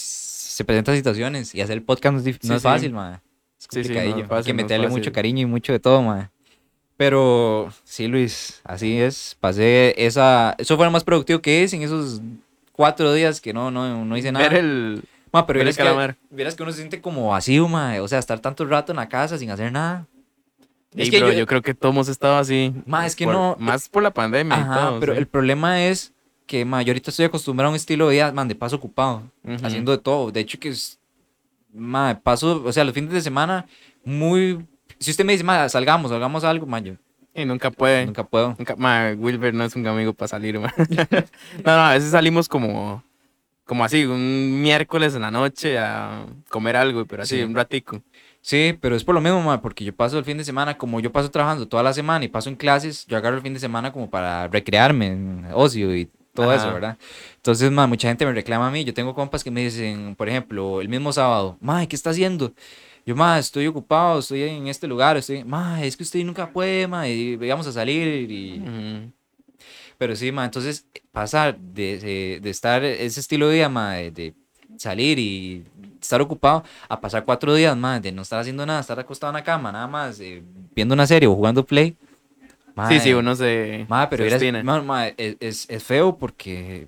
se 0.54 0.64
presentan 0.64 0.94
situaciones 0.96 1.54
y 1.54 1.60
hacer 1.60 1.76
el 1.78 1.82
podcast 1.82 2.14
no 2.14 2.20
es, 2.20 2.26
no 2.26 2.32
Sí, 2.32 2.38
es 2.40 2.48
sí. 2.48 2.58
fácil, 2.60 2.92
ma. 2.92 3.22
Es 3.58 3.68
Sí, 3.68 3.68
sí, 3.70 3.76
no 3.76 3.80
es 3.80 3.86
complicadillo. 3.88 4.16
Hay 4.16 4.22
fácil, 4.28 4.44
que 4.44 4.50
es 4.50 4.56
meterle 4.64 4.86
fácil. 4.86 4.98
mucho 5.00 5.12
cariño 5.12 5.40
y 5.42 5.46
mucho 5.46 5.72
de 5.72 5.78
todo, 5.80 6.02
ma. 6.02 6.30
Pero 6.96 7.72
sí, 7.84 8.06
Luis, 8.06 8.60
así 8.64 8.98
es. 9.00 9.36
Pasé 9.40 9.94
esa. 9.96 10.54
Eso 10.58 10.76
fue 10.76 10.84
lo 10.84 10.90
más 10.92 11.04
productivo 11.04 11.40
que 11.40 11.62
hice 11.62 11.76
en 11.76 11.82
esos 11.82 12.20
cuatro 12.72 13.12
días 13.12 13.40
que 13.40 13.52
no, 13.52 13.70
no, 13.70 14.04
no 14.04 14.16
hice 14.16 14.30
nada. 14.32 14.48
Ver 14.48 14.58
el... 14.58 15.02
Ma, 15.32 15.46
pero 15.46 15.58
vieras 15.60 15.76
que, 15.76 16.14
vieras 16.30 16.54
que 16.54 16.62
uno 16.62 16.72
se 16.72 16.78
siente 16.78 17.00
como 17.00 17.28
vacío, 17.28 17.66
ma. 17.66 17.94
O 18.02 18.08
sea, 18.08 18.18
estar 18.18 18.38
tanto 18.40 18.64
rato 18.66 18.92
en 18.92 18.96
la 18.96 19.08
casa 19.08 19.38
sin 19.38 19.50
hacer 19.50 19.72
nada. 19.72 20.06
Ey, 20.94 21.08
bro, 21.10 21.32
yo, 21.32 21.46
creo 21.46 21.62
que 21.62 21.72
todos 21.72 21.94
hemos 21.94 22.08
estado 22.08 22.36
así. 22.36 22.72
Ma, 22.84 23.06
es 23.06 23.16
que 23.16 23.24
por- 23.24 23.32
no- 23.34 23.56
Más 23.58 23.88
por 23.88 24.02
la 24.02 24.10
pandemia 24.12 24.58
y 24.58 24.60
Ajá, 24.60 24.80
todo. 24.90 25.00
pero 25.00 25.14
sí. 25.14 25.18
el 25.20 25.26
problema 25.26 25.82
es 25.86 26.12
que, 26.52 26.66
ma, 26.66 26.82
yo 26.82 26.90
ahorita 26.90 27.08
estoy 27.10 27.24
acostumbrado 27.24 27.68
a 27.68 27.70
un 27.70 27.76
estilo 27.76 28.08
de 28.08 28.16
vida, 28.16 28.30
man, 28.30 28.46
de 28.46 28.54
paso 28.54 28.76
ocupado. 28.76 29.22
Ujú. 29.42 29.64
haciendo 29.66 29.90
de 29.92 29.96
todo. 29.98 30.30
De 30.30 30.40
hecho, 30.40 30.58
que 30.60 30.68
es, 30.68 30.98
ma, 31.72 32.20
paso, 32.22 32.62
o 32.62 32.70
sea, 32.72 32.84
los 32.84 32.92
fines 32.92 33.10
de 33.10 33.22
semana, 33.22 33.64
muy. 34.04 34.64
Si 34.98 35.10
usted 35.10 35.24
me 35.24 35.32
dice, 35.32 35.44
ma, 35.44 35.66
salgamos, 35.70 36.10
salgamos 36.10 36.44
a 36.44 36.50
algo, 36.50 36.66
ma, 36.66 36.78
yo 36.80 36.94
Y 37.34 37.46
nunca 37.46 37.70
puede. 37.70 38.04
nunca 38.04 38.24
puedo. 38.24 38.54
Nunca- 38.58 38.76
ma, 38.76 39.12
Wilber 39.16 39.54
no 39.54 39.64
es 39.64 39.74
un 39.74 39.86
amigo 39.86 40.12
para 40.12 40.28
salir, 40.28 40.58
ma. 40.60 40.70
no, 41.64 41.76
no, 41.76 41.82
a 41.86 41.94
veces 41.94 42.10
salimos 42.10 42.48
como... 42.48 43.02
Como 43.64 43.84
así, 43.84 44.04
un 44.04 44.60
miércoles 44.60 45.14
en 45.14 45.22
la 45.22 45.30
noche 45.30 45.78
a 45.78 46.26
comer 46.50 46.76
algo, 46.76 47.06
pero 47.06 47.22
así, 47.22 47.36
Sí. 47.38 47.42
un 47.44 47.54
ratico. 47.54 48.02
Sí, 48.42 48.76
pero 48.78 48.94
es 48.96 49.04
por 49.04 49.14
lo 49.14 49.20
mismo, 49.22 49.40
ma, 49.40 49.62
porque 49.62 49.84
yo 49.84 49.94
paso 49.94 50.18
el 50.18 50.24
fin 50.26 50.36
de 50.36 50.44
semana, 50.44 50.76
como 50.76 51.00
yo 51.00 51.10
paso 51.12 51.30
trabajando 51.30 51.66
toda 51.66 51.82
la 51.82 51.92
semana 51.94 52.24
y 52.24 52.28
paso 52.28 52.50
en 52.50 52.56
clases, 52.56 53.06
yo 53.06 53.16
agarro 53.16 53.36
el 53.36 53.42
fin 53.42 53.54
de 53.54 53.60
semana 53.60 53.90
como 53.92 54.10
para 54.10 54.48
recrearme 54.48 55.06
en 55.06 55.46
ocio 55.54 55.96
y 55.96 56.10
todo 56.34 56.52
eso, 56.52 56.64
Ajá. 56.64 56.74
¿verdad? 56.74 56.98
Entonces, 57.36 57.70
ma, 57.70 57.86
mucha 57.86 58.08
gente 58.08 58.24
me 58.24 58.32
reclama 58.32 58.68
a 58.68 58.70
mí. 58.70 58.84
Yo 58.84 58.94
tengo 58.94 59.14
compas 59.14 59.44
que 59.44 59.50
me 59.50 59.62
dicen, 59.62 60.14
por 60.16 60.28
ejemplo, 60.28 60.80
el 60.80 60.88
mismo 60.88 61.12
sábado, 61.12 61.56
ma, 61.60 61.86
¿qué 61.86 61.96
está 61.96 62.10
haciendo? 62.10 62.52
Yo, 63.04 63.16
ma, 63.16 63.38
estoy 63.38 63.66
ocupado, 63.66 64.20
estoy 64.20 64.42
en 64.42 64.68
este 64.68 64.86
lugar, 64.86 65.16
estoy, 65.16 65.44
ma, 65.44 65.82
es 65.84 65.96
que 65.96 66.04
usted 66.04 66.24
nunca 66.24 66.50
puede, 66.50 66.86
ma, 66.86 67.08
y 67.08 67.36
vamos 67.36 67.66
a 67.66 67.72
salir 67.72 68.30
y... 68.30 68.60
Ujú. 68.60 69.12
Pero 69.98 70.16
sí, 70.16 70.32
ma, 70.32 70.44
entonces 70.44 70.86
pasar 71.12 71.56
de, 71.58 71.98
de, 71.98 72.40
de 72.42 72.50
estar 72.50 72.82
ese 72.82 73.20
estilo 73.20 73.48
de 73.48 73.54
vida, 73.54 73.68
ma, 73.68 73.94
de, 73.94 74.10
de 74.10 74.34
salir 74.76 75.18
y 75.18 75.64
estar 76.00 76.20
ocupado, 76.20 76.64
a 76.88 77.00
pasar 77.00 77.24
cuatro 77.24 77.54
días, 77.54 77.76
ma, 77.76 78.00
de 78.00 78.10
no 78.10 78.22
estar 78.22 78.40
haciendo 78.40 78.66
nada, 78.66 78.80
estar 78.80 78.98
acostado 78.98 79.30
en 79.30 79.34
la 79.34 79.44
cama, 79.44 79.70
nada 79.70 79.86
más, 79.86 80.18
eh, 80.18 80.42
viendo 80.74 80.94
una 80.94 81.06
serie 81.06 81.28
o 81.28 81.34
jugando 81.34 81.64
play. 81.64 81.96
Ma, 82.74 82.88
Sí, 82.88 83.00
sí, 83.00 83.12
uno 83.14 83.34
se... 83.34 83.86
ma, 83.88 84.08
pero 84.08 84.20
se 84.24 84.24
vieras- 84.24 84.40
obstina. 84.42 84.62
ma, 84.62 84.82
ma, 84.82 85.08
es, 85.08 85.36
es, 85.40 85.66
es 85.70 85.82
feo 85.82 86.16
porque 86.16 86.86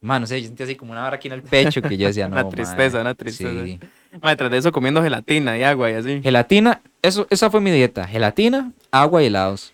Ma, 0.00 0.20
no 0.20 0.26
sé, 0.26 0.38
yo 0.42 0.46
sentía 0.48 0.66
así 0.66 0.76
como 0.76 0.92
una 0.92 1.00
vara 1.00 1.16
aquí 1.16 1.28
en 1.28 1.34
el 1.34 1.42
pecho 1.42 1.80
que 1.80 1.96
yo 1.96 2.08
decía, 2.08 2.28
no, 2.28 2.34
Una 2.36 2.48
tristeza, 2.50 3.00
una 3.00 3.14
tristeza. 3.14 3.64
sí. 3.64 3.80
Ma, 4.22 4.36
tras 4.36 4.50
de 4.50 4.58
eso 4.58 4.70
comiendo 4.70 5.02
gelatina 5.02 5.56
y 5.56 5.62
agua 5.62 5.90
y 5.90 5.94
así. 5.94 6.20
Gelatina, 6.22 6.82
eso, 7.00 7.26
esa 7.30 7.50
fue 7.50 7.60
mi 7.62 7.70
dieta. 7.70 8.06
Gelatina, 8.06 8.70
agua 8.90 9.22
y 9.22 9.26
helados. 9.26 9.72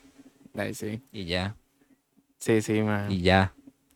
Ay, 0.56 0.72
sí. 0.74 1.00
Y 1.12 1.24
ya, 1.24 1.56
Sí, 2.38 2.62
sí, 2.62 2.80
ma. 2.82 3.06
y 3.08 3.22
ya. 3.22 3.52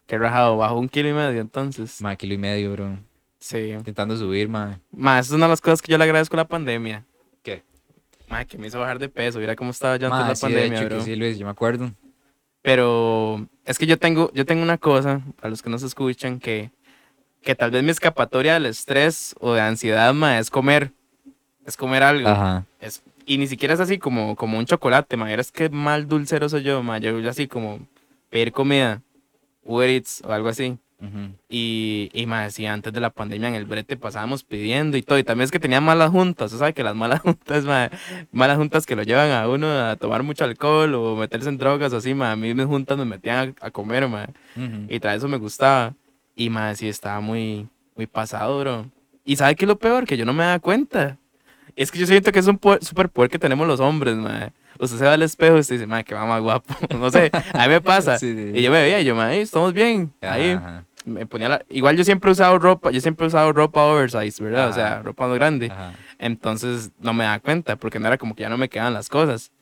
Qué 0.06 0.18
rajado, 0.18 0.56
bajó 0.56 0.78
un 0.78 0.88
kilo 0.88 1.08
y 1.08 1.12
medio 1.12 1.40
entonces. 1.40 2.00
Ma, 2.02 2.14
kilo 2.16 2.34
y 2.34 2.38
medio, 2.38 2.72
bro. 2.72 2.98
Sí. 3.38 3.70
Intentando 3.70 4.16
subir, 4.16 4.48
ma. 4.48 4.80
Ma, 4.90 5.18
esa 5.20 5.28
es 5.28 5.32
una 5.36 5.46
de 5.46 5.50
las 5.50 5.60
cosas 5.60 5.80
que 5.80 5.92
yo 5.92 5.98
le 5.98 6.04
agradezco 6.04 6.34
a 6.36 6.38
la 6.38 6.48
pandemia. 6.48 7.04
¿Qué? 8.26 8.32
Ma, 8.32 8.44
que 8.44 8.58
me 8.58 8.66
hizo 8.66 8.78
bajar 8.80 8.98
de 8.98 9.08
peso. 9.08 9.38
Mira 9.38 9.56
cómo 9.56 9.70
estaba 9.70 9.96
yo 9.96 10.06
antes 10.06 10.20
de 10.20 10.28
la 10.28 10.34
sí, 10.34 10.46
de 10.46 10.52
pandemia, 10.52 10.78
hecho 10.80 10.88
bro. 10.88 10.98
que 10.98 11.04
sí, 11.04 11.16
Luis, 11.16 11.38
yo 11.38 11.44
me 11.44 11.52
acuerdo. 11.52 11.92
Pero 12.62 13.46
es 13.64 13.78
que 13.78 13.86
yo 13.86 13.98
tengo, 13.98 14.30
yo 14.32 14.46
tengo 14.46 14.62
una 14.62 14.78
cosa, 14.78 15.20
para 15.36 15.50
los 15.50 15.62
que 15.62 15.70
no 15.70 15.78
se 15.78 15.86
escuchan, 15.86 16.38
que, 16.40 16.70
que 17.42 17.54
tal 17.54 17.70
vez 17.70 17.82
mi 17.82 17.90
escapatoria 17.90 18.54
del 18.54 18.66
estrés 18.66 19.34
o 19.40 19.52
de 19.52 19.60
ansiedad, 19.60 20.14
ma, 20.14 20.38
es 20.38 20.50
comer. 20.50 20.90
Es 21.66 21.76
comer 21.76 22.02
algo. 22.02 22.28
Ajá. 22.28 22.64
Es, 22.80 23.02
y 23.26 23.38
ni 23.38 23.46
siquiera 23.46 23.74
es 23.74 23.80
así 23.80 23.98
como, 23.98 24.36
como 24.36 24.58
un 24.58 24.66
chocolate, 24.66 25.16
ma. 25.16 25.32
Es 25.32 25.52
que 25.52 25.68
mal 25.68 26.08
dulcero 26.08 26.48
soy 26.48 26.62
yo, 26.62 26.82
ma. 26.82 26.98
Yo 26.98 27.28
así 27.28 27.48
como 27.48 27.80
pedir 28.30 28.52
comida, 28.52 29.02
Uber 29.62 29.88
Eats 29.88 30.22
o 30.26 30.32
algo 30.32 30.48
así. 30.48 30.78
Ujú. 31.06 31.34
Y, 31.48 32.10
y 32.12 32.26
ma, 32.26 32.50
sí, 32.50 32.66
antes 32.66 32.92
de 32.92 33.00
la 33.00 33.10
pandemia 33.10 33.48
en 33.48 33.54
el 33.54 33.64
brete 33.64 33.96
pasábamos 33.96 34.42
pidiendo 34.44 34.96
y 34.96 35.02
todo. 35.02 35.18
Y 35.18 35.24
también 35.24 35.44
es 35.44 35.50
que 35.50 35.58
tenía 35.60 35.80
malas 35.80 36.10
juntas. 36.10 36.46
Usted 36.46 36.58
sabe 36.58 36.74
que 36.74 36.82
las 36.82 36.94
malas 36.96 37.20
juntas, 37.22 37.64
ma, 37.64 37.90
malas 38.32 38.56
juntas 38.58 38.86
que 38.86 38.96
lo 38.96 39.02
llevan 39.02 39.30
a 39.30 39.48
uno 39.48 39.68
a 39.68 39.96
tomar 39.96 40.22
mucho 40.22 40.44
alcohol 40.44 40.94
o 40.94 41.16
meterse 41.16 41.48
en 41.48 41.58
drogas 41.58 41.92
o 41.92 41.98
así, 41.98 42.14
ma. 42.14 42.32
A 42.32 42.36
mí 42.36 42.54
mis 42.54 42.66
juntas 42.66 42.96
me 42.98 43.04
metían 43.04 43.54
a, 43.60 43.66
a 43.66 43.70
comer, 43.70 44.08
ma. 44.08 44.26
Ujú. 44.56 44.86
Y 44.88 44.98
tras 45.00 45.16
eso 45.18 45.28
me 45.28 45.36
gustaba. 45.38 45.94
Y 46.36 46.50
ma, 46.50 46.74
sí, 46.74 46.88
estaba 46.88 47.20
muy, 47.20 47.68
muy 47.96 48.06
pasado, 48.06 48.58
bro. 48.60 48.86
Y 49.24 49.36
¿sabe 49.36 49.54
qué 49.56 49.64
es 49.64 49.68
lo 49.68 49.78
peor? 49.78 50.04
Que 50.06 50.16
yo 50.16 50.24
no 50.24 50.32
me 50.32 50.44
daba 50.44 50.58
cuenta. 50.58 51.16
Es 51.76 51.90
que 51.90 51.98
yo 51.98 52.06
siento 52.06 52.30
que 52.30 52.38
es 52.38 52.46
un 52.46 52.58
po- 52.58 52.78
superpoder 52.80 53.30
que 53.30 53.38
tenemos 53.38 53.66
los 53.66 53.80
hombres, 53.80 54.16
ma. 54.16 54.52
Usted 54.78 54.98
se 54.98 55.04
va 55.04 55.12
al 55.14 55.22
espejo 55.22 55.56
y 55.56 55.60
usted 55.60 55.76
dice, 55.76 55.86
ma, 55.86 56.02
que 56.02 56.14
va 56.14 56.24
más 56.26 56.40
guapo. 56.42 56.74
No 56.98 57.10
sé, 57.10 57.30
a 57.52 57.62
mí 57.62 57.68
me 57.68 57.80
pasa. 57.80 58.18
Sí, 58.18 58.34
sí. 58.34 58.58
Y 58.58 58.62
yo 58.62 58.70
me 58.72 58.82
veía 58.82 59.00
y 59.00 59.04
yo, 59.04 59.14
ma, 59.14 59.32
"Ey, 59.32 59.40
estamos 59.42 59.72
bien. 59.72 60.12
Ahí 60.20 60.50
Ajá, 60.52 60.84
me 61.04 61.26
ponía 61.26 61.48
la... 61.48 61.64
Igual 61.68 61.96
yo 61.96 62.04
siempre 62.04 62.30
he 62.30 62.32
usado 62.32 62.58
ropa, 62.58 62.90
yo 62.90 63.00
siempre 63.00 63.24
he 63.24 63.28
usado 63.28 63.52
ropa 63.52 63.84
oversize, 63.84 64.42
¿verdad? 64.42 64.68
O 64.68 64.72
sea, 64.72 64.86
Ajá. 64.94 65.02
ropa 65.02 65.26
más 65.28 65.36
grande. 65.36 65.66
ajá. 65.66 65.92
Entonces 66.18 66.90
no 67.00 67.12
me 67.12 67.24
daba 67.24 67.38
cuenta 67.40 67.76
porque 67.76 67.98
no 67.98 68.06
era 68.06 68.18
como 68.18 68.34
que 68.34 68.42
ya 68.42 68.48
no 68.48 68.56
me 68.58 68.68
quedaban 68.68 68.94
las 68.94 69.08
cosas. 69.08 69.52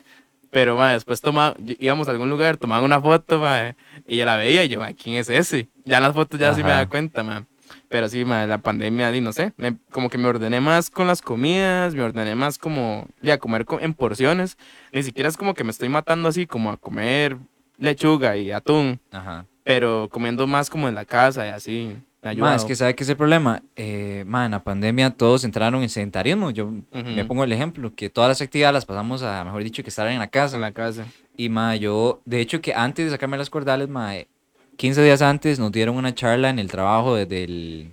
Pero 0.51 0.77
ma, 0.77 0.93
después 0.93 1.21
toma, 1.21 1.55
íbamos 1.79 2.09
a 2.09 2.11
algún 2.11 2.29
lugar, 2.29 2.59
tomaban 2.59 2.85
una 2.85 3.01
foto 3.01 3.39
ma, 3.39 3.75
y 4.07 4.19
yo 4.19 4.25
la 4.27 4.37
veía 4.37 4.65
y 4.65 4.69
yo, 4.69 4.81
ma, 4.81 4.93
¿quién 4.93 5.17
es 5.17 5.31
ese? 5.31 5.69
Ya 5.85 5.99
las 5.99 6.13
fotos 6.15 6.39
ya 6.39 6.53
sí 6.53 6.63
me 6.63 6.69
Ajá. 6.71 6.81
daba 6.81 6.91
cuenta, 6.91 7.23
ma. 7.23 7.47
Pero 7.89 8.07
sí, 8.09 8.25
ma, 8.27 8.47
la 8.47 8.59
pandemia, 8.59 9.11
no 9.23 9.33
sé, 9.33 9.53
me- 9.57 9.79
como 9.91 10.11
que 10.11 10.19
me 10.19 10.29
ordené 10.29 10.61
más 10.61 10.91
con 10.91 11.07
las 11.07 11.23
comidas, 11.23 11.95
me 11.95 12.03
ordené 12.03 12.35
más 12.35 12.59
como 12.59 13.07
ya 13.23 13.39
comer 13.39 13.65
co- 13.65 13.81
en 13.81 13.95
porciones. 13.95 14.59
Ni 14.93 15.03
siquiera 15.03 15.31
es 15.31 15.39
como 15.39 15.55
que 15.55 15.65
me 15.65 15.71
estoy 15.71 15.89
matando 15.89 16.29
así 16.29 16.47
como 16.47 16.71
a 16.71 16.77
comer 16.77 17.39
lechuga 17.79 18.37
y 18.37 18.53
atún, 18.53 19.01
Ajá. 19.11 19.47
Pero 19.65 20.09
comiendo 20.11 20.47
más 20.47 20.71
como 20.71 20.89
en 20.89 20.95
la 20.95 21.05
casa 21.05 21.47
y 21.47 21.51
así. 21.51 21.97
Ma, 22.37 22.55
es 22.55 22.65
que 22.65 22.77
¿sabe 22.77 22.95
qué 22.95 23.03
es 23.03 23.09
el 23.11 23.17
problema? 23.17 23.63
Eh, 23.75 24.23
ma, 24.29 24.45
en 24.45 24.53
la 24.53 24.63
pandemia 24.63 25.11
todos 25.11 25.43
entraron 25.43 25.83
en 25.83 25.89
sedentarismo. 25.89 26.53
Yo 26.53 26.71
me 26.93 27.25
pongo 27.25 27.43
el 27.43 27.53
ejemplo, 27.53 27.93
que 27.95 28.11
todas 28.11 28.29
las 28.29 28.41
actividades 28.41 28.75
las 28.75 28.87
pasamos 28.87 29.23
a, 29.25 29.43
mejor 29.43 29.65
dicho, 29.65 29.83
que 29.83 29.91
estar 29.91 30.07
en 30.07 30.21
la 30.21 30.29
casa. 30.29 30.55
en 30.55 30.63
la 30.63 30.71
casa. 30.71 31.05
Y 31.37 31.49
ma, 31.49 31.75
yo, 31.75 32.21
de 32.25 32.41
hecho 32.41 32.61
que 32.61 32.75
antes 32.75 33.07
de 33.07 33.11
sacarme 33.11 33.39
las 33.39 33.51
cordales, 33.51 33.89
ma, 33.89 34.17
eh, 34.17 34.29
15 34.77 35.03
días 35.03 35.21
antes 35.21 35.59
nos 35.59 35.73
dieron 35.73 35.97
una 35.97 36.15
charla 36.15 36.51
en 36.51 36.61
el 36.61 36.71
trabajo 36.71 37.17
desde 37.17 37.43
el, 37.43 37.93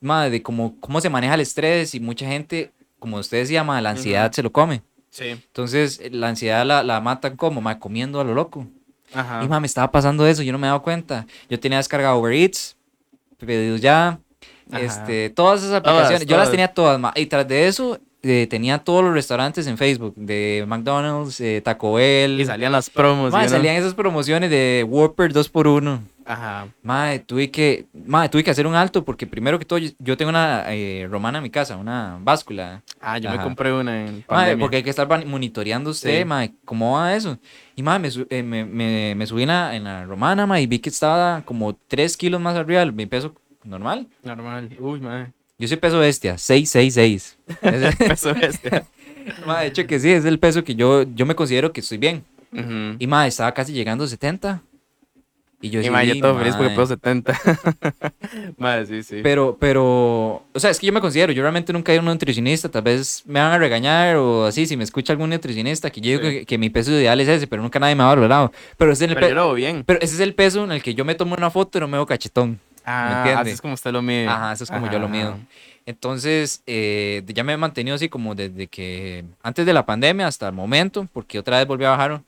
ma, 0.00 0.30
de 0.30 0.42
cómo, 0.42 0.76
cómo 0.80 1.00
se 1.02 1.10
maneja 1.10 1.34
el 1.34 1.42
estrés 1.42 1.94
y 1.94 2.00
mucha 2.00 2.26
gente, 2.26 2.70
como 2.98 3.18
usted 3.18 3.38
decía, 3.38 3.64
ma, 3.64 3.82
la 3.82 3.90
ansiedad 3.90 4.32
se 4.32 4.42
lo 4.42 4.50
come. 4.50 4.80
Sí. 5.10 5.28
Entonces, 5.28 6.00
eh, 6.02 6.08
la 6.10 6.28
ansiedad 6.28 6.64
la, 6.64 6.82
la 6.82 7.02
matan 7.02 7.36
como, 7.36 7.60
ma, 7.60 7.78
comiendo 7.78 8.18
a 8.18 8.24
lo 8.24 8.32
loco. 8.32 8.66
Ajá. 9.14 9.42
Y 9.44 9.48
ma, 9.48 9.60
me 9.60 9.66
estaba 9.66 9.90
pasando 9.90 10.26
eso, 10.26 10.42
yo 10.42 10.52
no 10.52 10.58
me 10.58 10.66
daba 10.66 10.80
cuenta. 10.80 11.26
Yo 11.48 11.58
tenía 11.58 11.78
descargado 11.78 12.18
Uber 12.18 12.32
Eats, 12.32 12.76
pedidos 13.38 13.80
ya, 13.80 14.18
Ajá. 14.70 14.80
este, 14.80 15.30
todas 15.30 15.62
esas 15.62 15.74
aplicaciones. 15.74 16.26
yo 16.26 16.36
las 16.36 16.50
tenía 16.50 16.68
todas, 16.68 16.98
ma. 16.98 17.12
Y 17.16 17.26
tras 17.26 17.46
de 17.48 17.68
eso, 17.68 17.98
eh, 18.22 18.46
tenía 18.48 18.78
todos 18.78 19.02
los 19.02 19.12
restaurantes 19.14 19.66
en 19.66 19.76
Facebook, 19.76 20.14
de 20.16 20.64
McDonald's, 20.68 21.40
eh, 21.40 21.60
Taco 21.64 21.94
Bell. 21.94 22.40
Y 22.40 22.46
salían 22.46 22.70
las 22.70 22.88
promos. 22.88 23.32
Salían 23.32 23.76
esas 23.76 23.94
promociones 23.94 24.48
de 24.50 24.86
Whopper 24.88 25.32
2x1. 25.32 26.00
Ajá. 26.24 26.68
Madre, 26.82 27.18
tuve 27.20 27.50
que, 27.50 27.86
madre, 28.06 28.28
tuve 28.28 28.44
que 28.44 28.50
hacer 28.50 28.66
un 28.66 28.74
alto 28.74 29.04
porque 29.04 29.26
primero 29.26 29.58
que 29.58 29.64
todo 29.64 29.78
yo, 29.78 30.16
tengo 30.16 30.28
una 30.30 30.64
eh, 30.68 31.06
romana 31.10 31.38
en 31.38 31.42
mi 31.44 31.50
casa, 31.50 31.76
una 31.76 32.18
báscula. 32.20 32.82
Ah, 33.00 33.18
yo 33.18 33.28
me 33.30 33.36
Ajá. 33.36 33.44
compré 33.44 33.72
una 33.72 34.06
en 34.06 34.24
Madre, 34.28 34.56
porque 34.56 34.76
hay 34.76 34.82
que 34.82 34.90
estar 34.90 35.06
monitoreando 35.26 35.90
usted, 35.90 36.20
Sí. 36.20 36.24
madre, 36.24 36.52
cómo 36.64 36.92
va 36.96 37.14
eso. 37.14 37.38
Y 37.76 37.82
madre, 37.82 38.10
me, 38.10 38.26
eh, 38.38 38.42
me, 38.42 38.64
me, 38.64 39.14
me 39.14 39.26
subí 39.26 39.42
en 39.42 39.48
la, 39.48 39.74
en 39.74 39.84
la 39.84 40.04
romana, 40.04 40.46
madre, 40.46 40.62
y 40.62 40.66
vi 40.66 40.78
que 40.78 40.88
estaba 40.90 41.42
como 41.44 41.74
3 41.88 42.16
kilos 42.16 42.40
más 42.40 42.56
arriba 42.56 42.84
de 42.84 42.92
mi 42.92 43.06
peso 43.06 43.34
normal. 43.64 44.06
Normal. 44.22 44.70
Uy, 44.78 45.00
madre. 45.00 45.32
Yo 45.58 45.68
soy 45.68 45.76
peso 45.76 45.98
bestia, 46.00 46.38
666. 46.38 47.38
Ese- 47.62 47.96
Peso 48.08 48.30
este. 48.30 48.82
madre, 49.46 49.62
de 49.62 49.66
hecho 49.68 49.86
que 49.86 50.00
sí, 50.00 50.10
es 50.10 50.24
el 50.24 50.38
peso 50.38 50.64
que 50.64 50.74
yo, 50.74 51.04
yo 51.14 51.24
me 51.26 51.34
considero 51.34 51.72
que 51.72 51.80
estoy 51.80 51.98
bien. 51.98 52.24
Ujú. 52.52 52.96
Y 52.98 53.06
madre, 53.06 53.28
estaba 53.28 53.52
casi 53.54 53.72
llegando 53.72 54.04
a 54.04 54.08
70. 54.08 54.60
Y 55.62 55.70
yo 55.70 55.80
Y 55.80 55.84
yo 55.84 56.20
todo 56.20 56.38
feliz 56.38 56.56
porque 56.56 56.74
puedo 56.74 56.86
70. 56.88 57.38
madre, 58.58 58.84
sí, 58.86 59.02
sí. 59.02 59.20
Pero, 59.22 59.56
pero, 59.58 60.42
o 60.52 60.58
sea, 60.60 60.70
es 60.70 60.78
que 60.80 60.86
yo 60.88 60.92
me 60.92 61.00
considero, 61.00 61.32
yo 61.32 61.42
realmente 61.42 61.72
nunca 61.72 61.92
he 61.92 61.94
ido 61.94 62.00
a 62.00 62.04
un 62.04 62.10
nutricionista, 62.12 62.68
tal 62.68 62.82
vez 62.82 63.22
me 63.26 63.38
van 63.40 63.52
a 63.52 63.58
regañar 63.58 64.16
o 64.16 64.44
así, 64.46 64.66
si 64.66 64.76
me 64.76 64.84
escucha 64.84 65.12
algún 65.12 65.30
nutricionista, 65.30 65.88
que 65.90 66.00
yo 66.00 66.10
digo 66.18 66.20
que, 66.22 66.44
que 66.44 66.58
mi 66.58 66.68
peso 66.68 66.90
ideal 66.90 67.20
es 67.20 67.28
ese, 67.28 67.46
pero 67.46 67.62
nunca 67.62 67.78
nadie 67.78 67.94
me 67.94 68.02
ha 68.02 68.06
valorado. 68.06 68.52
Pero 68.76 68.92
ese, 68.92 69.04
es 69.04 69.10
el 69.10 69.14
Pero 69.14 69.26
pe- 69.26 69.30
yo 69.30 69.34
lo 69.36 69.44
veo 69.46 69.54
bien. 69.54 69.84
pero 69.86 70.00
ese 70.02 70.14
es 70.14 70.20
el 70.20 70.34
peso 70.34 70.64
en 70.64 70.72
el 70.72 70.82
que 70.82 70.94
yo 70.94 71.04
me 71.04 71.14
tomo 71.14 71.34
una 71.36 71.50
foto 71.50 71.78
y 71.78 71.80
no 71.80 71.88
me 71.88 71.96
veo 71.96 72.06
cachetón. 72.06 72.58
Ah, 72.84 73.18
entiende? 73.18 73.40
así 73.42 73.50
es 73.50 73.60
como 73.60 73.74
usted 73.74 73.92
lo 73.92 74.02
mide. 74.02 74.26
Ajá, 74.26 74.52
eso 74.52 74.64
es 74.64 74.70
como 74.70 74.90
yo 74.90 74.98
lo 74.98 75.08
mido. 75.08 75.38
Entonces, 75.86 76.62
eh, 76.66 77.22
ya 77.28 77.44
me 77.44 77.52
he 77.52 77.56
mantenido 77.56 77.94
así 77.94 78.08
como 78.08 78.34
desde 78.34 78.66
que, 78.66 79.24
antes 79.42 79.64
de 79.66 79.72
la 79.72 79.86
pandemia 79.86 80.26
hasta 80.26 80.48
el 80.48 80.52
momento, 80.52 81.06
porque 81.12 81.38
otra 81.38 81.58
vez 81.58 81.66
volví 81.68 81.84
a 81.84 81.90
bajar. 81.90 82.22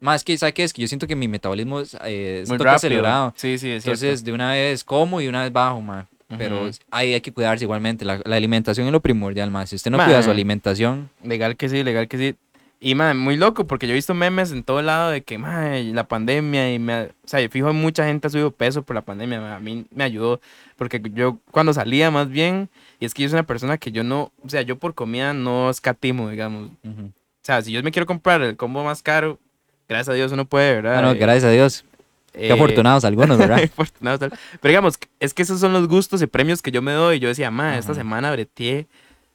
Más 0.00 0.22
que, 0.24 0.36
¿sabes 0.36 0.54
qué? 0.54 0.64
Es 0.64 0.72
que 0.72 0.82
yo 0.82 0.88
siento 0.88 1.06
que 1.06 1.16
mi 1.16 1.28
metabolismo 1.28 1.80
es, 1.80 1.94
eh, 2.04 2.40
es 2.42 2.48
Muy 2.48 2.58
rápido. 2.58 2.74
acelerado. 2.76 3.32
Sí, 3.36 3.58
sí, 3.58 3.70
es 3.70 3.84
Entonces, 3.84 4.24
de 4.24 4.32
una 4.32 4.52
vez 4.52 4.84
como 4.84 5.20
y 5.20 5.28
una 5.28 5.42
vez 5.42 5.52
bajo, 5.52 5.80
ma. 5.80 6.06
Pero 6.38 6.64
Ujú. 6.64 6.70
ahí 6.90 7.14
hay 7.14 7.20
que 7.20 7.32
cuidarse 7.32 7.64
igualmente. 7.64 8.04
La, 8.04 8.20
la 8.24 8.36
alimentación 8.36 8.86
es 8.86 8.92
lo 8.92 9.00
primordial, 9.00 9.50
más. 9.50 9.70
Si 9.70 9.76
usted 9.76 9.90
no 9.92 9.96
Ma. 9.98 10.04
cuida 10.06 10.22
su 10.24 10.30
alimentación, 10.30 11.08
Legal 11.22 11.56
que 11.56 11.68
sí, 11.68 11.84
legal 11.84 12.08
que 12.08 12.18
sí. 12.18 12.34
Y, 12.80 12.94
madre, 12.94 13.14
muy 13.14 13.36
loco 13.36 13.66
porque 13.66 13.86
yo 13.86 13.92
he 13.92 13.94
visto 13.94 14.12
memes 14.12 14.52
en 14.52 14.62
todo 14.62 14.82
lado 14.82 15.10
de 15.10 15.22
que, 15.22 15.38
madre, 15.38 15.84
la 15.94 16.06
pandemia 16.08 16.74
y 16.74 16.78
me... 16.78 17.04
O 17.04 17.08
sea, 17.24 17.40
yo 17.40 17.48
fijo, 17.48 17.72
mucha 17.72 18.04
gente 18.04 18.26
ha 18.26 18.30
subido 18.30 18.50
peso 18.50 18.82
por 18.82 18.94
la 18.96 19.02
pandemia. 19.02 19.40
ma, 19.40 19.56
A 19.56 19.60
mí 19.60 19.86
me 19.94 20.04
ayudó 20.04 20.40
porque 20.76 21.00
yo 21.14 21.38
cuando 21.52 21.72
salía 21.72 22.10
más 22.10 22.28
bien, 22.28 22.68
y 23.00 23.06
es 23.06 23.14
que 23.14 23.22
yo 23.22 23.28
soy 23.30 23.36
una 23.38 23.46
persona 23.46 23.78
que 23.78 23.92
yo 23.92 24.02
no... 24.04 24.30
O 24.44 24.48
sea, 24.48 24.60
yo 24.62 24.76
por 24.76 24.94
comida 24.94 25.32
no 25.32 25.70
escatimo, 25.70 26.28
digamos. 26.28 26.70
O 26.84 27.12
sea, 27.42 27.62
si 27.62 27.70
yo 27.72 27.82
me 27.82 27.92
quiero 27.92 28.04
comprar 28.06 28.42
el 28.42 28.56
combo 28.56 28.82
más 28.84 29.00
caro, 29.02 29.38
gracias 29.88 30.08
a 30.08 30.14
Dios 30.14 30.32
uno 30.32 30.44
puede, 30.44 30.76
¿verdad? 30.76 30.98
Ah, 30.98 31.02
no, 31.02 31.12
Eh, 31.12 31.14
gracias 31.14 31.44
a 31.44 31.50
Dios. 31.50 31.84
Qué 32.32 32.48
eh, 32.48 32.52
afortunados 32.52 33.04
algunos, 33.04 33.38
¿verdad? 33.38 33.62
afortunados. 33.62 34.20
Pero 34.20 34.68
digamos, 34.70 34.98
es 35.20 35.32
que 35.32 35.42
esos 35.42 35.58
son 35.60 35.72
los 35.72 35.88
gustos 35.88 36.20
y 36.22 36.26
premios 36.26 36.60
que 36.62 36.70
yo 36.70 36.82
me 36.82 36.92
doy. 36.92 37.18
Yo 37.18 37.28
decía, 37.28 37.50
ma, 37.50 37.78
esta 37.78 37.94
semana 37.94 38.30
breteé, 38.30 38.86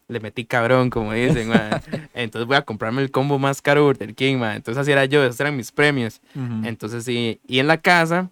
le 0.08 0.20
metí 0.20 0.46
cabrón, 0.46 0.90
como 0.90 1.14
dicen, 1.14 1.50
ma. 1.50 1.82
Entonces 2.14 2.48
voy 2.48 2.58
a 2.58 2.62
comprarme 2.62 3.02
el 3.02 3.10
combo 3.10 3.40
más 3.40 3.62
caro 3.62 3.86
Burger 3.86 4.14
King, 4.14 4.38
ma. 4.38 4.56
Entonces 4.56 4.80
así 4.82 4.92
era 4.92 5.06
yo, 5.06 5.24
esos 5.24 5.40
eran 5.40 5.56
mis 5.58 5.72
premios. 5.72 6.22
Entonces 6.64 7.06
sí, 7.06 7.40
y 7.48 7.60
en 7.60 7.68
la 7.68 7.78
casa, 7.78 8.30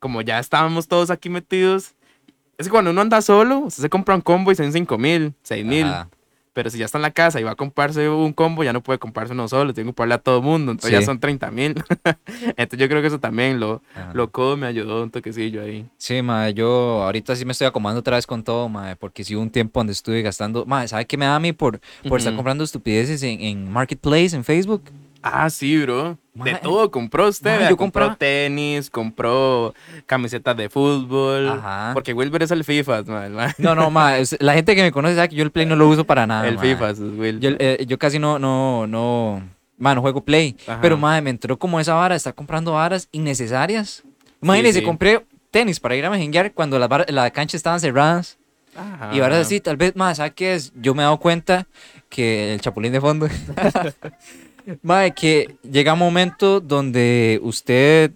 como 0.00 0.20
ya 0.22 0.38
estábamos 0.38 0.86
todos 0.86 1.10
aquí 1.10 1.30
metidos, 1.30 1.94
es 2.58 2.66
que 2.66 2.70
cuando 2.70 2.90
uno 2.90 3.00
anda 3.00 3.22
solo, 3.22 3.60
usted 3.60 3.82
se 3.82 3.88
compra 3.88 4.16
un 4.16 4.20
combo 4.20 4.50
y 4.52 4.56
son 4.56 4.72
5 4.72 4.98
mil, 4.98 5.32
6 5.44 5.64
mil. 5.64 5.86
Pero 6.58 6.70
si 6.70 6.78
ya 6.78 6.86
está 6.86 6.98
en 6.98 7.02
la 7.02 7.12
casa 7.12 7.38
y 7.38 7.44
va 7.44 7.52
a 7.52 7.54
comprarse 7.54 8.08
un 8.08 8.32
combo, 8.32 8.64
ya 8.64 8.72
no 8.72 8.82
puede 8.82 8.98
comprarse 8.98 9.32
uno 9.32 9.46
solo, 9.46 9.72
tiene 9.72 9.84
que 9.84 9.90
comprarle 9.90 10.14
a 10.14 10.18
todo 10.18 10.42
mundo. 10.42 10.72
Entonces 10.72 10.90
ya 10.90 10.98
Sí. 10.98 11.04
son 11.04 11.20
30 11.20 11.52
mil. 11.52 11.76
Entonces 12.56 12.80
yo 12.80 12.88
creo 12.88 13.00
que 13.00 13.06
eso 13.06 13.20
también 13.20 13.60
lo, 13.60 13.80
Ajá. 13.94 14.10
lo 14.12 14.32
codo 14.32 14.56
me 14.56 14.66
ayudó 14.66 15.04
un 15.04 15.10
toquecillo 15.12 15.62
ahí. 15.62 15.86
Sí, 15.98 16.20
ma, 16.20 16.50
yo 16.50 17.04
ahorita 17.04 17.36
sí 17.36 17.44
me 17.44 17.52
estoy 17.52 17.68
acomodando 17.68 18.00
otra 18.00 18.16
vez 18.16 18.26
con 18.26 18.42
todo, 18.42 18.68
ma, 18.68 18.96
porque 18.98 19.22
sí 19.22 19.36
hubo 19.36 19.42
un 19.42 19.50
tiempo 19.50 19.78
donde 19.78 19.92
estuve 19.92 20.20
gastando. 20.20 20.66
Ma, 20.66 20.84
¿sabe 20.88 21.06
qué 21.06 21.16
me 21.16 21.26
da 21.26 21.36
a 21.36 21.38
mí 21.38 21.52
por, 21.52 21.78
por 22.08 22.18
estar 22.18 22.32
Ujú. 22.32 22.38
comprando 22.38 22.64
estupideces 22.64 23.22
en, 23.22 23.40
en 23.40 23.70
Marketplace, 23.70 24.34
en 24.34 24.42
Facebook? 24.42 24.82
Ah, 25.22 25.50
sí, 25.50 25.80
bro. 25.82 26.16
De 26.34 26.52
Ma, 26.52 26.60
todo 26.60 26.90
compró 26.90 27.26
usted. 27.28 27.50
ma, 27.50 27.58
vea, 27.58 27.70
yo 27.70 27.76
compró 27.76 28.04
compraba- 28.06 28.16
tenis, 28.16 28.88
compró 28.90 29.74
camisetas 30.06 30.56
de 30.56 30.68
fútbol. 30.68 31.48
Ajá. 31.48 31.90
Porque 31.94 32.14
Wilber 32.14 32.42
es 32.44 32.50
el 32.52 32.62
FIFA. 32.64 33.02
No, 33.58 33.74
no, 33.74 33.90
la 33.90 34.54
gente 34.54 34.76
que 34.76 34.82
me 34.82 34.92
conoce 34.92 35.16
sabe 35.16 35.30
que 35.30 35.36
yo 35.36 35.42
el 35.42 35.50
Play 35.50 35.66
no 35.66 35.74
lo 35.74 35.88
uso 35.88 36.04
para 36.04 36.26
nada. 36.26 36.46
el. 36.46 36.58
FIFA 36.58 36.90
es 36.90 37.00
Will. 37.00 37.40
Yo, 37.40 37.50
eh, 37.58 37.84
yo 37.88 37.98
casi 37.98 38.18
no, 38.20 38.38
no, 38.38 38.86
no, 38.86 39.42
ma, 39.76 39.94
no 39.94 40.00
juego 40.00 40.24
Play. 40.24 40.56
Ajá. 40.68 40.80
Pero, 40.80 40.96
madre, 40.96 41.22
me 41.22 41.30
entró 41.30 41.58
como 41.58 41.80
esa 41.80 41.94
vara 41.94 42.12
de 42.14 42.18
estar 42.18 42.34
comprando 42.34 42.72
varas 42.72 43.08
innecesarias. 43.10 44.04
Imagínese, 44.40 44.78
sí. 44.78 44.84
compré 44.84 45.26
tenis 45.50 45.80
para 45.80 45.96
ir 45.96 46.04
a 46.04 46.10
mejenguear 46.10 46.52
cuando 46.52 46.78
las 46.78 46.88
la 47.08 47.30
cancha 47.32 47.56
estaban 47.56 47.80
cerradas. 47.80 48.38
Ajá. 48.76 49.10
Y 49.12 49.20
ahora 49.20 49.42
sí, 49.42 49.58
tal 49.58 49.76
vez 49.76 49.96
más, 49.96 50.18
¿sabes 50.18 50.34
qué 50.34 50.54
es? 50.54 50.72
Yo 50.76 50.94
me 50.94 51.02
he 51.02 51.04
dado 51.04 51.18
cuenta 51.18 51.66
que 52.08 52.54
el 52.54 52.60
chapulín 52.60 52.92
de 52.92 53.00
fondo. 53.00 53.26
Mae, 54.82 55.12
que 55.12 55.56
llega 55.62 55.92
un 55.92 55.98
momento 55.98 56.60
donde 56.60 57.38
usted 57.42 58.12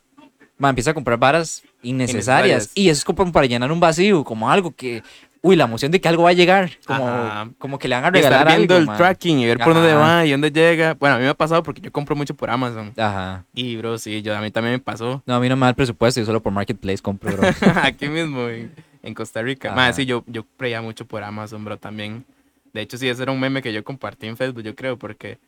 mae, 0.59 0.71
empieza 0.71 0.91
a 0.91 0.95
comprar 0.95 1.19
varas 1.19 1.63
innecesarias. 1.83 2.65
Innecesarias. 2.65 2.71
Y 2.75 2.89
eso 2.89 2.99
es 2.99 3.05
como 3.05 3.33
para 3.33 3.47
llenar 3.47 3.71
un 3.73 3.81
vacío, 3.81 4.25
como 4.25 4.51
algo 4.51 4.71
que. 4.75 5.03
Uy, 5.45 5.57
la 5.57 5.65
emoción 5.65 5.91
de 5.91 6.01
que 6.01 6.07
algo 6.07 6.23
va 6.23 6.31
a 6.31 6.35
llegar. 6.35 6.71
Como, 6.87 7.09
Ajá. 7.09 7.51
como 7.59 7.77
que 7.77 7.89
le 7.89 7.97
van 7.97 8.05
a 8.05 8.17
Y 8.17 8.21
estar 8.21 8.31
regalar 8.33 8.57
viendo 8.59 8.75
algo, 8.77 8.83
el 8.83 8.87
mae. 8.87 8.97
tracking 8.97 9.41
y 9.41 9.47
ver 9.47 9.59
por 9.59 9.75
dónde 9.75 9.91
Ajá. 9.91 9.99
va 10.01 10.25
y 10.27 10.31
dónde 10.31 10.53
llega. 10.53 10.95
Bueno, 10.95 11.17
a 11.17 11.19
mí 11.19 11.25
me 11.25 11.31
ha 11.31 11.35
pasado 11.35 11.65
porque 11.65 11.81
yo 11.81 11.91
compro 11.91 12.15
mucho 12.15 12.35
por 12.37 12.49
Amazon. 12.49 12.93
Ajá. 12.97 13.45
Y, 13.53 13.75
bro, 13.77 13.99
sí, 13.99 14.23
yo, 14.23 14.37
a 14.37 14.41
mí 14.41 14.53
también 14.53 14.75
me 14.75 14.79
pasó. 14.79 15.21
No, 15.27 15.35
a 15.35 15.41
mí 15.41 15.49
no 15.49 15.57
me 15.57 15.63
da 15.63 15.71
el 15.71 15.75
presupuesto, 15.75 16.21
yo 16.21 16.27
solo 16.27 16.41
por 16.41 16.53
Marketplace 16.53 17.03
compro, 17.03 17.33
bro. 17.33 17.49
Aquí 17.83 18.09
mismo, 18.09 18.49
en, 18.49 18.73
en 19.03 19.15
Costa 19.15 19.43
Rica. 19.43 19.69
Ajá. 19.71 19.77
Más, 19.77 19.97
sí, 19.97 20.07
yo, 20.07 20.23
yo 20.29 20.47
creía 20.57 20.81
mucho 20.81 21.07
por 21.07 21.25
Amazon, 21.25 21.65
bro, 21.65 21.77
también. 21.77 22.25
De 22.73 22.81
hecho, 22.81 22.97
sí, 22.97 23.09
ese 23.09 23.25
era 23.25 23.33
un 23.33 23.41
meme 23.41 23.63
que 23.63 23.73
yo 23.73 23.83
compartí 23.83 24.29
en 24.29 24.37
Facebook, 24.37 24.63
yo 24.63 24.77
creo, 24.77 24.97
porque 24.97 25.39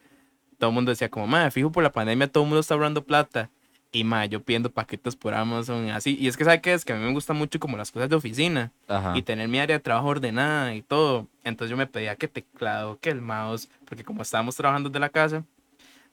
todo 0.65 0.71
el 0.71 0.75
mundo 0.77 0.93
decía 0.93 1.11
como, 1.11 1.27
madre, 1.27 1.51
fijo 1.51 1.71
por 1.71 1.83
la 1.83 1.93
pandemia, 1.93 2.27
todo 2.27 2.45
el 2.45 2.49
mundo 2.49 2.61
está 2.61 2.73
ahorrando 2.73 3.05
plata. 3.05 3.51
Y, 3.93 4.03
madre, 4.03 4.31
yo 4.31 4.43
pidiendo 4.43 4.71
paquetes 4.71 5.15
por 5.15 5.35
Amazon, 5.35 5.91
así. 5.91 6.17
Y 6.19 6.27
es 6.27 6.39
que, 6.39 6.45
¿sabe 6.45 6.63
qué 6.63 6.73
es? 6.73 6.87
Que 6.87 6.95
a 6.95 6.97
mí 6.97 7.05
me 7.05 7.13
gusta 7.13 7.35
mucho 7.35 7.61
como 7.61 7.77
las 7.77 7.93
cosas 7.93 8.09
de 8.09 8.17
oficina. 8.17 8.73
Ajá. 8.89 9.13
Y 9.15 9.21
tener 9.21 9.47
mi 9.47 9.59
área 9.59 9.77
de 9.77 9.83
trabajo 9.83 10.09
ordenada 10.09 10.75
y 10.75 10.81
todo. 10.81 11.27
Entonces 11.45 11.71
yo 11.71 11.77
me 11.77 11.87
pedía 11.87 12.17
que 12.17 12.29
teclado, 12.29 12.99
que 12.99 13.11
el 13.11 13.21
mouse, 13.21 13.69
porque 13.85 14.05
como 14.05 14.23
estábamos 14.23 14.57
trabajando 14.57 14.89
desde 14.89 15.01
la 15.01 15.11
casa, 15.11 15.45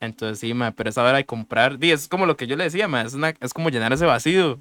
entonces 0.02 0.40
sí, 0.40 0.54
ma, 0.54 0.72
pero 0.72 0.90
esa 0.90 1.02
hora 1.02 1.16
de 1.16 1.26
comprar, 1.26 1.80
di, 1.80 1.92
es 1.92 2.10
como 2.10 2.26
lo 2.26 2.36
que 2.36 2.46
yo 2.46 2.58
le 2.58 2.66
decía, 2.66 2.90
ma, 2.90 3.04
es, 3.04 3.14
una, 3.14 3.34
es 3.40 3.54
como 3.54 3.70
llenar 3.70 3.94
ese 3.94 4.06
vacío. 4.06 4.60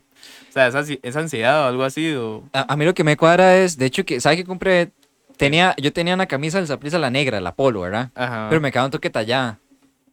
O 0.48 0.52
sea, 0.52 0.68
esa, 0.68 0.84
esa 1.02 1.18
ansiedad 1.18 1.64
o 1.64 1.66
algo 1.66 1.82
así. 1.82 2.14
O, 2.14 2.44
A, 2.52 2.72
a 2.72 2.76
mí 2.76 2.84
lo 2.84 2.94
que 2.94 3.02
me 3.02 3.16
cuadra 3.16 3.56
es, 3.56 3.76
de 3.76 3.86
hecho, 3.86 4.04
que, 4.04 4.20
¿sabes 4.20 4.38
qué 4.38 4.44
compré? 4.44 4.92
Tenía, 5.36 5.74
yo 5.78 5.90
tenía 5.92 6.12
una 6.12 6.26
camisa 6.26 6.58
del 6.58 6.66
Saprissa, 6.66 6.98
la 6.98 7.08
negra, 7.10 7.40
la 7.40 7.54
polo, 7.54 7.80
¿verdad? 7.80 8.10
ajá. 8.14 8.46
Pero 8.50 8.60
me 8.60 8.70
quedaba 8.70 8.84
un 8.86 8.92
toque 8.92 9.08
tallada. 9.08 9.58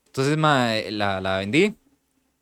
Entonces, 0.08 0.38
ma, 0.38 0.72
la, 0.90 1.22
la 1.22 1.38
vendí 1.38 1.74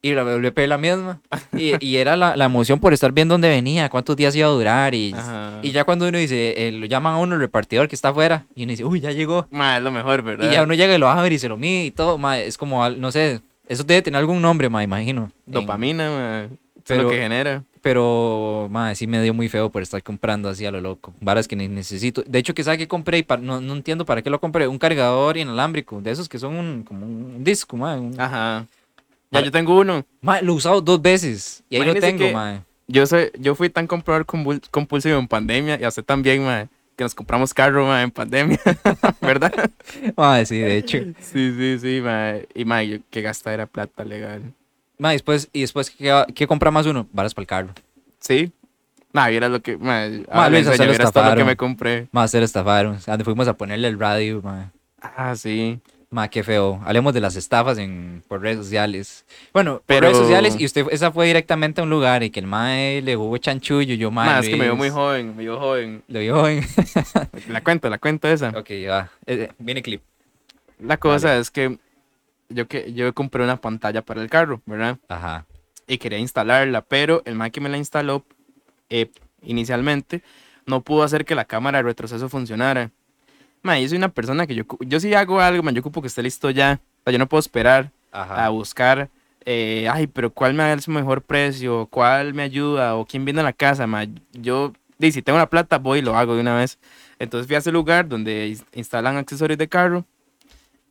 y 0.01 0.13
la 0.13 0.23
pedir 0.53 0.69
la 0.69 0.77
misma. 0.77 1.19
Y, 1.57 1.83
y 1.83 1.97
era 1.97 2.15
la, 2.15 2.35
la 2.37 2.45
emoción 2.45 2.79
por 2.79 2.93
estar 2.93 3.11
viendo 3.11 3.33
dónde 3.33 3.49
venía, 3.49 3.89
cuántos 3.89 4.15
días 4.15 4.35
iba 4.35 4.47
a 4.47 4.51
durar. 4.51 4.93
Y, 4.93 5.15
y 5.63 5.71
ya 5.71 5.83
cuando 5.83 6.07
uno 6.07 6.17
dice, 6.17 6.67
eh, 6.67 6.71
lo 6.71 6.85
llaman 6.85 7.15
a 7.15 7.17
uno 7.17 7.35
el 7.35 7.41
repartidor 7.41 7.87
que 7.87 7.95
está 7.95 8.09
afuera, 8.09 8.45
y 8.55 8.63
uno 8.63 8.71
dice, 8.71 8.85
uy, 8.85 8.99
ya 8.99 9.11
llegó. 9.11 9.47
Ma, 9.49 9.77
es 9.77 9.83
lo 9.83 9.91
mejor, 9.91 10.21
¿verdad? 10.21 10.47
Y 10.49 10.53
ya 10.53 10.61
uno 10.63 10.73
llega 10.75 10.93
y 10.93 10.99
lo 10.99 11.09
abre 11.09 11.33
y 11.33 11.39
se 11.39 11.49
lo 11.49 11.57
mide 11.57 11.85
y 11.85 11.91
todo, 11.91 12.17
ma, 12.19 12.37
es 12.39 12.57
como, 12.57 12.87
no 12.89 13.11
sé, 13.11 13.41
eso 13.67 13.83
debe 13.83 14.03
tener 14.03 14.19
algún 14.19 14.41
nombre, 14.41 14.69
ma, 14.69 14.83
imagino. 14.83 15.31
En- 15.47 15.53
Dopamina, 15.53 16.09
ma, 16.11 16.43
eso 16.43 16.53
es 16.75 16.83
Pero- 16.85 17.03
lo 17.03 17.09
que 17.09 17.17
genera. 17.17 17.63
Pero, 17.85 18.67
madre, 18.71 18.95
sí 18.95 19.05
me 19.05 19.21
dio 19.21 19.31
muy 19.31 19.47
feo 19.47 19.69
por 19.69 19.83
estar 19.83 20.01
comprando 20.01 20.49
así 20.49 20.65
a 20.65 20.71
lo 20.71 20.81
loco. 20.81 21.13
Varas 21.21 21.47
que 21.47 21.55
ni 21.55 21.67
necesito. 21.67 22.23
De 22.25 22.39
hecho, 22.39 22.55
que 22.55 22.63
sabe 22.63 22.79
que 22.79 22.87
compré 22.87 23.19
y 23.19 23.23
pa- 23.23 23.37
no, 23.37 23.61
no 23.61 23.73
entiendo 23.73 24.05
para 24.07 24.23
qué 24.23 24.31
lo 24.31 24.39
compré. 24.41 24.67
Un 24.67 24.79
cargador 24.79 25.37
inalámbrico. 25.37 26.01
De 26.01 26.09
esos 26.09 26.27
que 26.27 26.39
son 26.39 26.55
un, 26.55 26.81
como 26.81 27.05
un 27.05 27.43
disco, 27.43 27.77
madre. 27.77 28.01
un- 28.01 28.19
Ajá. 28.19 28.65
Ya 29.29 29.41
yo 29.41 29.51
tengo 29.51 29.77
uno. 29.79 30.03
Mae, 30.19 30.41
lo 30.41 30.53
he 30.53 30.55
usado 30.55 30.81
dos 30.81 30.99
veces. 30.99 31.63
Y 31.69 31.75
ahí 31.75 31.85
lo 31.85 31.93
tengo, 31.93 32.31
madre. 32.33 32.61
Yo 32.87 33.05
soy, 33.05 33.29
yo 33.39 33.53
fui 33.53 33.69
tan 33.69 33.85
comprador 33.85 34.25
compulsivo 34.25 35.19
en 35.19 35.27
pandemia 35.27 35.79
y 35.79 35.85
usted 35.85 36.03
también, 36.03 36.43
ma, 36.43 36.67
que 36.95 37.03
nos 37.03 37.13
compramos 37.13 37.53
carro, 37.53 37.85
ma, 37.85 38.01
en 38.01 38.09
pandemia, 38.09 38.59
¿verdad? 39.21 39.53
Madre, 40.17 40.47
sí, 40.47 40.57
de 40.57 40.77
hecho. 40.77 40.97
Sí, 41.19 41.53
sí, 41.55 41.77
sí, 41.79 42.01
ma. 42.01 42.33
Y 42.55 42.65
ma, 42.65 42.81
yo 42.81 42.97
que 43.11 43.21
gasta 43.21 43.53
era 43.53 43.67
plata 43.67 44.03
legal. 44.03 44.41
Madre, 44.97 45.15
después, 45.15 45.49
y 45.53 45.61
después, 45.61 45.89
¿qué, 45.89 46.25
qué 46.33 46.47
compra 46.47 46.71
más 46.71 46.85
uno? 46.85 47.07
Varas 47.11 47.33
para 47.33 47.43
el 47.43 47.47
carro. 47.47 47.69
Sí. 48.19 48.51
Nah, 49.13 49.29
vieras 49.29 49.49
lo 49.51 49.61
que. 49.61 49.77
Ma, 49.77 50.03
ahora 50.29 50.49
Luis, 50.49 50.67
enseño, 50.67 50.89
vieras 50.89 51.11
todo 51.11 51.29
lo 51.29 51.35
que 51.35 51.43
me 51.45 51.55
compré. 51.55 52.07
Más 52.11 52.31
se 52.31 52.39
lo 52.39 52.45
estafaron. 52.45 52.95
A 52.95 53.11
donde 53.11 53.23
fuimos 53.23 53.47
a 53.47 53.53
ponerle 53.55 53.87
el 53.87 53.97
radio, 53.99 54.41
madre. 54.41 54.67
Ah, 55.01 55.35
sí. 55.35 55.79
Madre, 56.09 56.29
qué 56.29 56.43
feo. 56.43 56.81
Hablemos 56.85 57.13
de 57.13 57.21
las 57.21 57.35
estafas 57.35 57.77
en, 57.77 58.23
por 58.27 58.41
redes 58.41 58.57
sociales. 58.57 59.25
Bueno, 59.53 59.75
por 59.75 59.83
Pero- 59.85 60.07
redes 60.07 60.17
sociales 60.17 60.55
y 60.59 60.65
usted, 60.65 60.85
esa 60.91 61.11
fue 61.11 61.27
directamente 61.27 61.81
a 61.81 61.83
un 61.83 61.89
lugar 61.89 62.23
y 62.23 62.29
que 62.29 62.39
el 62.39 62.47
mae 62.47 63.01
le 63.01 63.15
jugó 63.15 63.37
chanchullo. 63.37 63.95
Yo, 63.95 64.11
madre. 64.11 64.33
Ma, 64.33 64.39
es 64.39 64.49
que 64.49 64.55
me 64.55 64.65
veo 64.65 64.75
muy 64.75 64.89
joven, 64.89 65.35
me 65.35 65.43
veo 65.43 65.59
joven. 65.59 66.03
Lo 66.07 66.19
vio 66.19 66.47
en. 66.47 66.65
La 67.49 67.61
cuento, 67.61 67.89
la 67.89 67.97
cuento 67.97 68.27
esa. 68.27 68.49
ok, 68.55 68.69
va. 68.89 69.09
Eh, 69.25 69.43
eh, 69.43 69.51
viene 69.59 69.81
clip. 69.81 70.01
La 70.79 70.97
cosa 70.97 71.37
es 71.37 71.51
que 71.51 71.77
yo, 72.49 72.67
que 72.67 72.93
yo 72.93 73.13
compré 73.13 73.43
una 73.43 73.57
pantalla 73.57 74.01
para 74.01 74.21
el 74.21 74.29
carro, 74.29 74.61
¿verdad? 74.65 74.97
Ajá. 75.07 75.45
Y 75.87 75.97
quería 75.97 76.17
instalarla, 76.19 76.81
pero 76.81 77.21
el 77.25 77.35
man 77.35 77.51
que 77.51 77.61
me 77.61 77.69
la 77.69 77.77
instaló 77.77 78.23
eh, 78.89 79.09
inicialmente 79.41 80.21
no 80.65 80.81
pudo 80.81 81.03
hacer 81.03 81.25
que 81.25 81.35
la 81.35 81.45
cámara 81.45 81.77
de 81.79 81.83
retroceso 81.83 82.27
funcionara. 82.29 82.89
Ma, 83.61 83.79
yo 83.79 83.87
soy 83.87 83.97
una 83.97 84.09
persona 84.09 84.47
que 84.47 84.55
yo, 84.55 84.63
yo 84.79 84.99
sí 84.99 85.13
hago 85.13 85.39
algo, 85.41 85.61
man, 85.63 85.73
yo 85.75 85.81
ocupo 85.81 86.01
que 86.01 86.07
esté 86.07 86.21
listo 86.23 86.49
ya. 86.49 86.79
O 86.99 87.03
sea, 87.03 87.13
yo 87.13 87.19
no 87.19 87.27
puedo 87.27 87.39
esperar 87.39 87.91
a 88.11 88.21
Ajá. 88.23 88.49
buscar, 88.49 89.09
eh, 89.45 89.87
ay, 89.91 90.07
pero 90.07 90.31
¿cuál 90.31 90.53
me 90.53 90.63
da 90.63 90.73
el 90.73 90.81
mejor 90.87 91.21
precio? 91.21 91.87
¿Cuál 91.91 92.33
me 92.33 92.43
ayuda? 92.43 92.95
¿O 92.95 93.05
quién 93.05 93.25
viene 93.25 93.41
a 93.41 93.43
la 93.43 93.53
casa? 93.53 93.85
Ma? 93.85 94.05
Yo, 94.33 94.73
di, 94.97 95.11
si 95.11 95.21
tengo 95.21 95.37
la 95.37 95.49
plata, 95.49 95.77
voy 95.77 95.99
y 95.99 96.01
lo 96.01 96.15
hago 96.15 96.33
de 96.35 96.41
una 96.41 96.55
vez. 96.57 96.79
Entonces 97.19 97.45
fui 97.47 97.55
a 97.55 97.59
ese 97.59 97.71
lugar 97.71 98.07
donde 98.07 98.49
ins- 98.49 98.65
instalan 98.73 99.17
accesorios 99.17 99.57
de 99.59 99.67
carro 99.67 100.03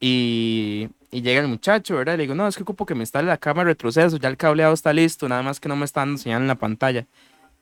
y, 0.01 0.89
y 1.15 1.23
llega 1.23 1.41
el 1.41 1.49
muchacho, 1.49 1.97
¿verdad? 1.97 2.17
Le 2.17 2.25
digo, 2.25 2.35
no, 2.35 2.49
es 2.49 2.57
que 2.57 2.63
ocupo 2.65 2.85
que 2.87 2.95
me 2.95 3.03
instale 3.03 3.29
la 3.29 3.37
cámara 3.39 3.69
de 3.69 3.75
retroceso, 3.75 4.17
ya 4.17 4.29
el 4.29 4.37
cableado 4.37 4.75
está 4.75 4.93
listo, 4.93 5.29
nada 5.29 5.43
más 5.43 5.61
que 5.61 5.69
no 5.69 5.77
me 5.77 5.85
está 5.85 6.01
dando 6.01 6.19
señal 6.19 6.43
en 6.43 6.49
la 6.49 6.57
pantalla. 6.57 7.07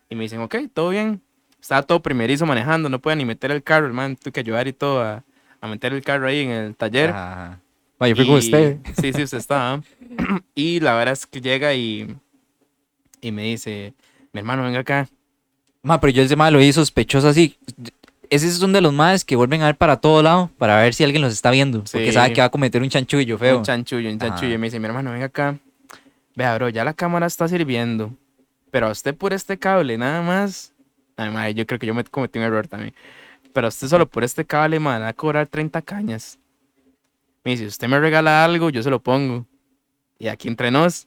Y 0.08 0.14
me 0.14 0.22
dicen, 0.22 0.40
ok, 0.40 0.56
todo 0.72 0.88
bien. 0.90 1.20
Estaba 1.60 1.82
todo 1.82 2.00
primerizo 2.02 2.46
manejando, 2.46 2.88
no 2.88 2.98
puede 2.98 3.16
ni 3.16 3.24
meter 3.24 3.50
el 3.50 3.62
carro, 3.62 3.86
hermano, 3.86 4.16
tuve 4.20 4.32
que 4.32 4.40
ayudar 4.40 4.66
y 4.68 4.72
todo 4.72 5.02
a, 5.02 5.22
a 5.60 5.68
meter 5.68 5.92
el 5.92 6.02
carro 6.02 6.26
ahí 6.26 6.40
en 6.40 6.50
el 6.50 6.74
taller. 6.76 7.10
Ajá. 7.10 7.60
Ma, 8.00 8.08
yo 8.08 8.16
fui 8.16 8.26
con 8.26 8.34
Y- 8.36 8.38
usted. 8.38 8.78
Sí, 9.00 9.12
sí, 9.12 9.22
usted 9.22 9.38
estaba. 9.38 9.80
y 10.54 10.80
la 10.80 10.94
verdad 10.94 11.12
es 11.12 11.26
que 11.26 11.40
llega 11.40 11.72
y, 11.74 12.16
y 13.20 13.30
me 13.32 13.42
dice, 13.44 13.94
mi 14.32 14.40
hermano, 14.40 14.62
venga 14.64 14.80
acá. 14.80 15.08
Ma, 15.82 16.00
pero 16.00 16.10
yo 16.12 16.22
ese 16.22 16.36
mae 16.36 16.50
lo 16.50 16.58
vi 16.58 16.72
sospechoso 16.72 17.28
así. 17.28 17.56
Ese 18.32 18.48
es 18.48 18.62
uno 18.62 18.72
de 18.72 18.80
los 18.80 18.94
maes 18.94 19.26
que 19.26 19.36
vuelven 19.36 19.60
a 19.60 19.66
ver 19.66 19.76
para 19.76 19.98
todo 19.98 20.22
lado 20.22 20.50
para 20.56 20.80
ver 20.80 20.94
si 20.94 21.04
alguien 21.04 21.20
los 21.20 21.34
está 21.34 21.50
viendo. 21.50 21.80
Porque 21.80 22.06
Sí. 22.06 22.12
sabe 22.12 22.32
que 22.32 22.40
va 22.40 22.46
a 22.46 22.50
cometer 22.50 22.80
un 22.80 22.88
chanchullo 22.88 23.36
feo. 23.36 23.58
Un 23.58 23.62
chanchullo, 23.62 24.08
un 24.10 24.18
chanchullo. 24.18 24.54
Y 24.54 24.56
me 24.56 24.68
dice, 24.68 24.80
mi 24.80 24.86
hermano, 24.86 25.12
venga 25.12 25.26
acá. 25.26 25.58
Vea, 26.34 26.54
bro, 26.54 26.70
ya 26.70 26.82
la 26.82 26.94
cámara 26.94 27.26
está 27.26 27.46
sirviendo. 27.46 28.16
Pero 28.70 28.86
a 28.86 28.90
usted 28.90 29.14
por 29.14 29.34
este 29.34 29.58
cable, 29.58 29.98
nada 29.98 30.22
más. 30.22 30.72
Madre, 31.18 31.52
yo 31.52 31.66
creo 31.66 31.78
que 31.78 31.86
yo 31.86 31.92
me 31.92 32.04
cometí 32.04 32.38
un 32.38 32.46
error 32.46 32.66
también. 32.66 32.94
Pero 33.52 33.66
a 33.66 33.68
usted 33.68 33.86
solo 33.86 34.06
por 34.08 34.24
este 34.24 34.46
cable, 34.46 34.80
man, 34.80 35.02
va 35.02 35.08
a 35.08 35.12
cobrar 35.12 35.46
30 35.46 35.82
cañas. 35.82 36.38
Me 37.44 37.50
dice, 37.50 37.64
si 37.64 37.68
usted 37.68 37.86
me 37.86 38.00
regala 38.00 38.46
algo, 38.46 38.70
yo 38.70 38.82
se 38.82 38.88
lo 38.88 38.98
pongo. 39.02 39.44
Y 40.18 40.28
aquí 40.28 40.48
entre 40.48 40.70
nos. 40.70 41.06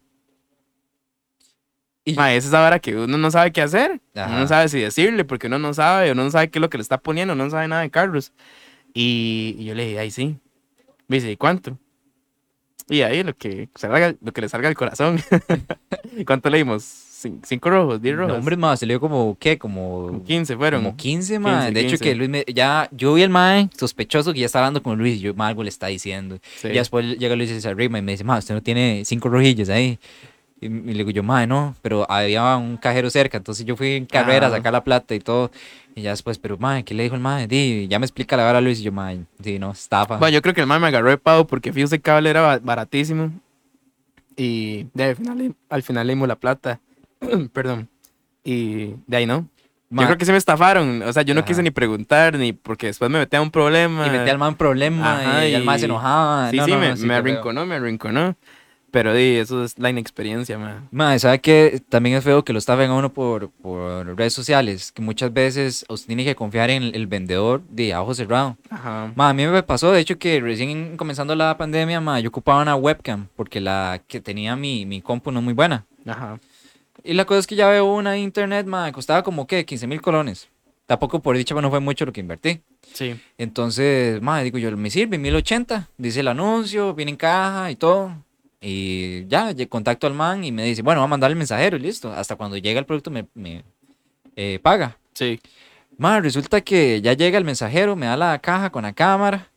Y- 2.05 2.13
Ma, 2.13 2.31
esa 2.33 2.47
es 2.47 2.53
la 2.53 2.65
hora 2.65 2.79
que 2.79 2.95
uno 2.95 3.17
no 3.17 3.31
sabe 3.31 3.51
qué 3.51 3.61
hacer. 3.63 3.99
Uno 4.13 4.39
no 4.39 4.47
sabe 4.47 4.69
si 4.69 4.79
decirle, 4.79 5.25
porque 5.25 5.47
uno 5.47 5.57
no 5.59 5.73
sabe, 5.73 6.11
uno 6.11 6.23
no 6.23 6.31
sabe 6.31 6.49
qué 6.49 6.59
es 6.59 6.61
lo 6.61 6.69
que 6.69 6.77
le 6.77 6.83
está 6.83 6.99
poniendo, 6.99 7.33
uno 7.33 7.45
no 7.45 7.49
sabe 7.49 7.67
nada 7.67 7.81
de 7.81 7.89
carros. 7.89 8.31
Y, 8.93 9.55
y 9.59 9.65
yo 9.65 9.73
le 9.75 9.85
dije, 9.87 9.99
ay, 9.99 10.11
sí. 10.11 10.37
Me 11.07 11.17
dice, 11.17 11.31
¿y 11.31 11.35
cuánto? 11.37 11.77
Y 12.87 13.01
ahí 13.01 13.23
lo 13.23 13.35
que, 13.35 13.69
salga, 13.75 14.13
lo 14.21 14.31
que 14.31 14.41
le 14.41 14.49
salga 14.49 14.67
al 14.69 14.75
corazón. 14.75 15.19
¿Cuánto 16.27 16.49
le 16.51 16.59
dimos? 16.59 16.83
Cin- 16.83 17.39
¿Cinco 17.43 17.71
rojos? 17.71 17.99
¿Diez 18.01 18.15
rojos? 18.15 18.33
No, 18.33 18.39
hombre, 18.39 18.55
ma, 18.57 18.77
se 18.77 18.85
le 18.85 18.93
dio 18.93 18.99
como, 18.99 19.35
¿qué? 19.39 19.57
Como, 19.57 20.21
15 20.25 20.55
fueron. 20.55 20.83
como 20.83 20.95
15, 20.95 21.39
ma. 21.39 21.61
15, 21.65 21.71
de 21.73 21.79
hecho, 21.79 21.89
15. 21.97 22.03
que 22.03 22.15
Luis 22.15 22.29
me, 22.29 22.45
ya, 22.53 22.87
yo 22.91 23.13
vi 23.15 23.23
el 23.23 23.29
mae 23.31 23.69
sospechoso 23.75 24.31
que 24.33 24.41
ya 24.41 24.45
está 24.45 24.59
hablando 24.59 24.83
con 24.83 24.97
Luis 24.99 25.17
y 25.17 25.21
yo, 25.21 25.33
ma, 25.33 25.47
algo 25.47 25.63
le 25.63 25.69
está 25.69 25.87
diciendo. 25.87 26.37
Sí. 26.57 26.67
Y 26.67 26.73
después 26.73 27.17
llega 27.17 27.35
Luis 27.35 27.49
y 27.49 27.59
se 27.59 27.67
arrima 27.67 27.97
y 27.97 28.01
me 28.03 28.11
dice, 28.11 28.23
ma, 28.23 28.37
usted 28.37 28.53
no 28.53 28.61
tiene 28.61 29.01
cinco 29.05 29.29
rojillas 29.29 29.69
ahí. 29.69 29.97
Y, 30.61 30.67
y 30.67 30.69
le 30.69 30.93
digo 30.93 31.09
yo, 31.11 31.21
ma, 31.21 31.45
no, 31.45 31.75
pero 31.81 32.09
había 32.09 32.55
un 32.55 32.77
cajero 32.77 33.09
cerca, 33.09 33.37
entonces 33.37 33.65
yo 33.65 33.75
fui 33.75 33.93
en 33.93 34.05
carrera 34.05 34.47
a 34.47 34.49
Ah. 34.49 34.53
sacar 34.53 34.71
la 34.73 34.83
plata 34.83 35.13
y 35.13 35.19
todo. 35.19 35.51
Y 35.95 36.01
ya 36.01 36.11
después, 36.11 36.37
pero, 36.39 36.57
ma, 36.57 36.81
¿qué 36.83 36.93
le 36.93 37.03
dijo 37.03 37.15
el 37.15 37.21
ma? 37.21 37.45
Di, 37.45 37.87
ya 37.89 37.99
me 37.99 38.05
explica 38.05 38.37
la 38.37 38.43
vara 38.45 38.61
Luis 38.61 38.79
y 38.79 38.83
yo, 38.83 38.91
ma, 38.91 39.13
sí, 39.43 39.59
no, 39.59 39.71
estafa. 39.71 40.17
Bueno, 40.17 40.33
yo 40.33 40.41
creo 40.41 40.53
que 40.53 40.61
el 40.61 40.67
man 40.67 40.81
me 40.81 40.87
agarró 40.87 41.09
de 41.09 41.17
pavo 41.17 41.45
porque 41.45 41.71
fíjate 41.73 41.95
ese 41.95 42.01
cable 42.01 42.29
era 42.29 42.41
ba- 42.41 42.59
baratísimo. 42.59 43.31
Y 44.37 44.87
de, 44.93 45.03
al, 45.05 45.15
final, 45.15 45.55
al 45.69 45.83
final 45.83 46.07
le 46.07 46.13
dimos 46.13 46.27
la 46.27 46.35
plata. 46.35 46.79
Perdón. 47.53 47.87
Y 48.43 48.93
de 49.07 49.17
ahí 49.17 49.25
no. 49.25 49.47
Yo 49.89 50.03
creo 50.05 50.17
que 50.17 50.25
se 50.25 50.31
me 50.33 50.37
estafaron. 50.37 51.01
O 51.03 51.13
sea, 51.13 51.21
yo 51.23 51.33
no 51.33 51.39
Ajá. 51.41 51.47
quise 51.47 51.63
ni 51.63 51.71
preguntar, 51.71 52.37
ni 52.37 52.51
porque 52.51 52.87
después 52.87 53.09
me 53.09 53.19
metí 53.19 53.37
a 53.37 53.41
un 53.41 53.51
problema. 53.51 54.05
Y 54.07 54.09
metí 54.09 54.29
al 54.29 54.37
man 54.37 54.55
problema 54.55 55.19
Ajá, 55.21 55.47
y, 55.47 55.53
el 55.53 55.63
man 55.63 55.77
y- 55.77 55.79
se 55.79 55.85
enojaba. 55.85 56.49
Sí, 56.51 56.57
No, 56.57 56.65
sí, 56.65 56.71
no, 56.71 56.77
me, 56.79 56.89
no, 56.89 56.97
sí, 56.97 57.05
me 57.05 57.15
arrinconó, 57.15 57.65
me 57.65 57.75
arrinconó. 57.75 58.35
Pero 58.95 59.13
di, 59.13 59.35
eso 59.35 59.65
es 59.65 59.77
la 59.77 59.89
inexperiencia, 59.89 60.57
man. 60.57 60.87
Mae, 60.89 61.19
¿sabe 61.19 61.41
que 61.41 61.81
También 61.89 62.15
es 62.15 62.23
feo 62.23 62.45
que 62.45 62.53
lo 62.53 62.59
estafen 62.59 62.89
a 62.89 62.93
uno 62.93 63.11
por, 63.11 63.49
por 63.49 64.15
redes 64.15 64.31
sociales, 64.31 64.93
que 64.93 65.01
muchas 65.01 65.33
veces 65.33 65.85
usted 65.89 66.07
tiene 66.07 66.23
que 66.23 66.33
confiar 66.33 66.69
en 66.69 66.95
el, 66.95 67.05
vendedor 67.05 67.61
de 67.67 67.93
a 67.93 68.01
ojo 68.01 68.13
cerrado. 68.13 68.55
Ajá. 68.69 69.11
Ma, 69.13 69.27
a 69.27 69.33
mí 69.33 69.45
me 69.45 69.63
pasó, 69.63 69.91
de 69.91 69.99
hecho, 69.99 70.17
que 70.17 70.39
recién 70.39 70.95
comenzando 70.95 71.35
la 71.35 71.57
pandemia, 71.57 71.99
ma, 71.99 72.21
yo 72.21 72.29
ocupaba 72.29 72.61
una 72.61 72.77
webcam, 72.77 73.27
porque 73.35 73.59
la 73.59 74.01
que 74.07 74.21
tenía 74.21 74.55
mi, 74.55 74.85
mi 74.85 75.01
compu 75.01 75.29
no 75.29 75.39
es 75.39 75.43
muy 75.43 75.53
buena. 75.53 75.85
Ajá. 76.05 76.39
Y 77.03 77.15
la 77.15 77.25
cosa 77.25 77.41
es 77.41 77.47
que 77.47 77.57
ya 77.57 77.67
veo 77.67 77.83
una 77.83 78.17
internet, 78.17 78.65
ma, 78.65 78.89
costaba 78.93 79.23
como 79.23 79.45
que 79.45 79.65
15 79.65 79.87
mil 79.87 80.01
colones. 80.01 80.47
Tampoco 80.85 81.19
por 81.19 81.35
dicha, 81.35 81.53
no 81.55 81.69
fue 81.69 81.81
mucho 81.81 82.05
lo 82.05 82.13
que 82.13 82.21
invertí. 82.21 82.61
Sí. 82.93 83.19
Entonces, 83.37 84.21
ma, 84.21 84.39
digo 84.41 84.57
yo, 84.57 84.71
me 84.77 84.89
sirve 84.89 85.17
1080, 85.17 85.89
dice 85.97 86.21
el 86.21 86.29
anuncio, 86.29 86.93
viene 86.93 87.11
en 87.11 87.17
caja 87.17 87.71
y 87.71 87.75
todo. 87.75 88.23
Y 88.67 89.27
ya, 89.27 89.53
contacto 89.69 90.07
al 90.07 90.15
man 90.15 90.43
y 90.43 90.51
me 90.51 90.63
dice, 90.63 90.81
bueno, 90.81 90.99
va 91.01 91.05
a 91.05 91.07
mandar 91.07 91.29
el 91.29 91.37
mensajero 91.37 91.77
y 91.77 91.81
listo. 91.81 92.11
Hasta 92.11 92.35
cuando 92.35 92.57
llega 92.57 92.79
el 92.79 92.85
producto 92.87 93.11
me, 93.11 93.27
me, 93.35 93.63
eh, 94.35 94.57
paga. 94.59 94.97
Sí. 95.13 95.39
Ma, 95.97 96.19
resulta 96.19 96.61
que 96.61 96.99
ya 96.99 97.13
llega 97.13 97.37
el 97.37 97.45
mensajero, 97.45 97.95
me 97.95 98.07
da 98.07 98.17
la 98.17 98.39
caja 98.39 98.71
con 98.71 98.81
la 98.81 98.93
cámara. 98.93 99.49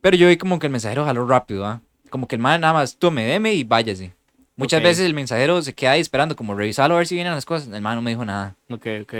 Pero 0.00 0.16
yo 0.16 0.28
vi 0.28 0.38
como 0.38 0.58
que 0.58 0.66
el 0.66 0.72
mensajero 0.72 1.04
jaló 1.04 1.26
rápido, 1.26 1.66
¿ah? 1.66 1.82
Como 2.08 2.26
que 2.26 2.36
el 2.36 2.40
man 2.42 2.62
nada 2.62 2.72
más 2.72 2.96
tome, 2.96 3.24
deme 3.24 3.52
y 3.52 3.64
váyase. 3.64 4.14
Muchas 4.56 4.80
Ok. 4.80 4.84
veces 4.84 5.04
el 5.04 5.12
mensajero 5.14 5.60
se 5.60 5.74
queda 5.74 5.92
ahí 5.92 6.00
esperando, 6.00 6.34
como 6.34 6.54
revisarlo 6.54 6.94
a 6.94 6.98
ver 6.98 7.06
si 7.06 7.14
vienen 7.16 7.34
las 7.34 7.44
cosas. 7.44 7.68
El 7.72 7.82
man 7.82 7.96
no 7.96 8.02
me 8.02 8.12
dijo 8.12 8.24
nada. 8.24 8.56
Ok, 8.70 8.86
ok. 9.02 9.14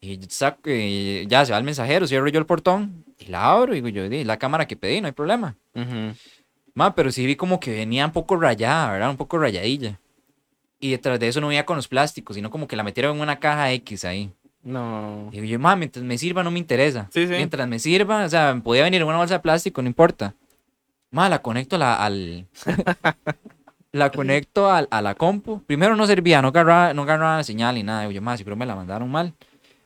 Y 0.00 0.20
saco, 0.28 0.70
y 0.70 1.26
ya 1.28 1.44
se 1.44 1.52
va 1.52 1.58
el 1.58 1.64
mensajero, 1.64 2.06
cierro 2.06 2.28
yo 2.28 2.38
el 2.38 2.46
portón 2.46 3.04
y 3.18 3.26
la 3.26 3.50
abro. 3.52 3.72
Y 3.74 3.76
digo 3.82 3.88
yo, 3.88 4.08
"Di, 4.08 4.24
la 4.24 4.38
cámara 4.38 4.66
que 4.66 4.76
pedí, 4.76 5.00
no 5.02 5.06
hay 5.06 5.12
problema. 5.12 5.54
Ujú. 5.74 6.14
Ma, 6.74 6.94
pero 6.94 7.10
sí 7.12 7.24
vi 7.26 7.36
como 7.36 7.60
que 7.60 7.70
venía 7.72 8.04
un 8.06 8.12
poco 8.12 8.36
rayada, 8.36 8.90
¿verdad? 8.92 9.10
Un 9.10 9.16
poco 9.16 9.38
rayadilla. 9.38 10.00
Y 10.80 10.90
detrás 10.90 11.18
de 11.20 11.28
eso 11.28 11.40
no 11.40 11.46
venía 11.48 11.64
con 11.64 11.76
los 11.76 11.88
plásticos, 11.88 12.34
sino 12.36 12.50
como 12.50 12.66
que 12.66 12.76
la 12.76 12.82
metieron 12.82 13.16
en 13.16 13.22
una 13.22 13.38
caja 13.38 13.70
X 13.72 14.04
ahí. 14.04 14.30
No. 14.62 15.28
Y 15.32 15.46
yo, 15.46 15.58
ma, 15.58 15.76
mientras 15.76 16.04
me 16.04 16.18
sirva 16.18 16.42
no 16.42 16.50
me 16.50 16.58
interesa. 16.58 17.08
Sí, 17.12 17.26
sí. 17.26 17.32
Mientras 17.32 17.68
me 17.68 17.78
sirva, 17.78 18.24
o 18.24 18.28
sea, 18.28 18.60
podía 18.62 18.82
venir 18.82 19.00
en 19.02 19.06
una 19.08 19.18
bolsa 19.18 19.34
de 19.34 19.40
plástico, 19.40 19.82
no 19.82 19.88
importa. 19.88 20.34
Ma, 21.10 21.28
la 21.28 21.40
conecto 21.42 21.76
a 21.76 21.78
la, 21.78 21.94
al... 22.04 22.46
la 23.92 24.10
conecto 24.10 24.70
al- 24.70 24.88
a 24.90 25.00
la 25.00 25.14
compu. 25.14 25.62
Primero 25.64 25.94
no 25.96 26.06
servía, 26.06 26.42
no 26.42 26.48
agarraba, 26.48 26.92
no 26.92 27.02
agarraba 27.02 27.36
la 27.36 27.44
señal 27.44 27.76
ni 27.76 27.82
nada. 27.82 28.00
Digo 28.00 28.12
yo, 28.12 28.22
ma, 28.22 28.36
si 28.36 28.42
pero 28.44 28.56
me 28.56 28.66
la 28.66 28.74
mandaron 28.74 29.10
mal. 29.10 29.32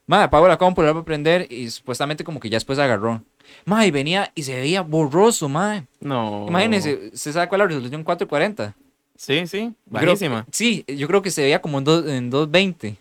Ma, 0.06 0.22
apago 0.24 0.48
la 0.48 0.56
compu, 0.56 0.82
la 0.82 0.92
voy 0.92 1.02
a 1.02 1.04
prender 1.04 1.46
y 1.52 1.68
supuestamente 1.70 2.24
como 2.24 2.40
que 2.40 2.48
ya 2.48 2.56
después 2.56 2.78
agarró. 2.78 3.22
Ma, 3.64 3.86
y 3.86 3.90
venía 3.90 4.30
y 4.34 4.42
se 4.42 4.54
veía 4.54 4.82
borroso, 4.82 5.48
ma. 5.48 5.84
No. 6.00 6.46
Imagínense, 6.48 7.10
¿se 7.14 7.32
sabe 7.32 7.48
cuál 7.48 7.60
es 7.60 7.64
la 7.64 7.68
resolución 7.68 8.04
440? 8.04 8.74
Sí, 9.16 9.46
sí. 9.46 9.72
Bajísima. 9.86 10.46
sí, 10.52 10.84
yo 10.86 11.06
creo 11.08 11.22
que 11.22 11.30
se 11.30 11.42
veía 11.42 11.60
como 11.60 11.78
en, 11.78 11.84
dos- 11.84 12.06
en 12.06 12.30
220. 12.30 12.96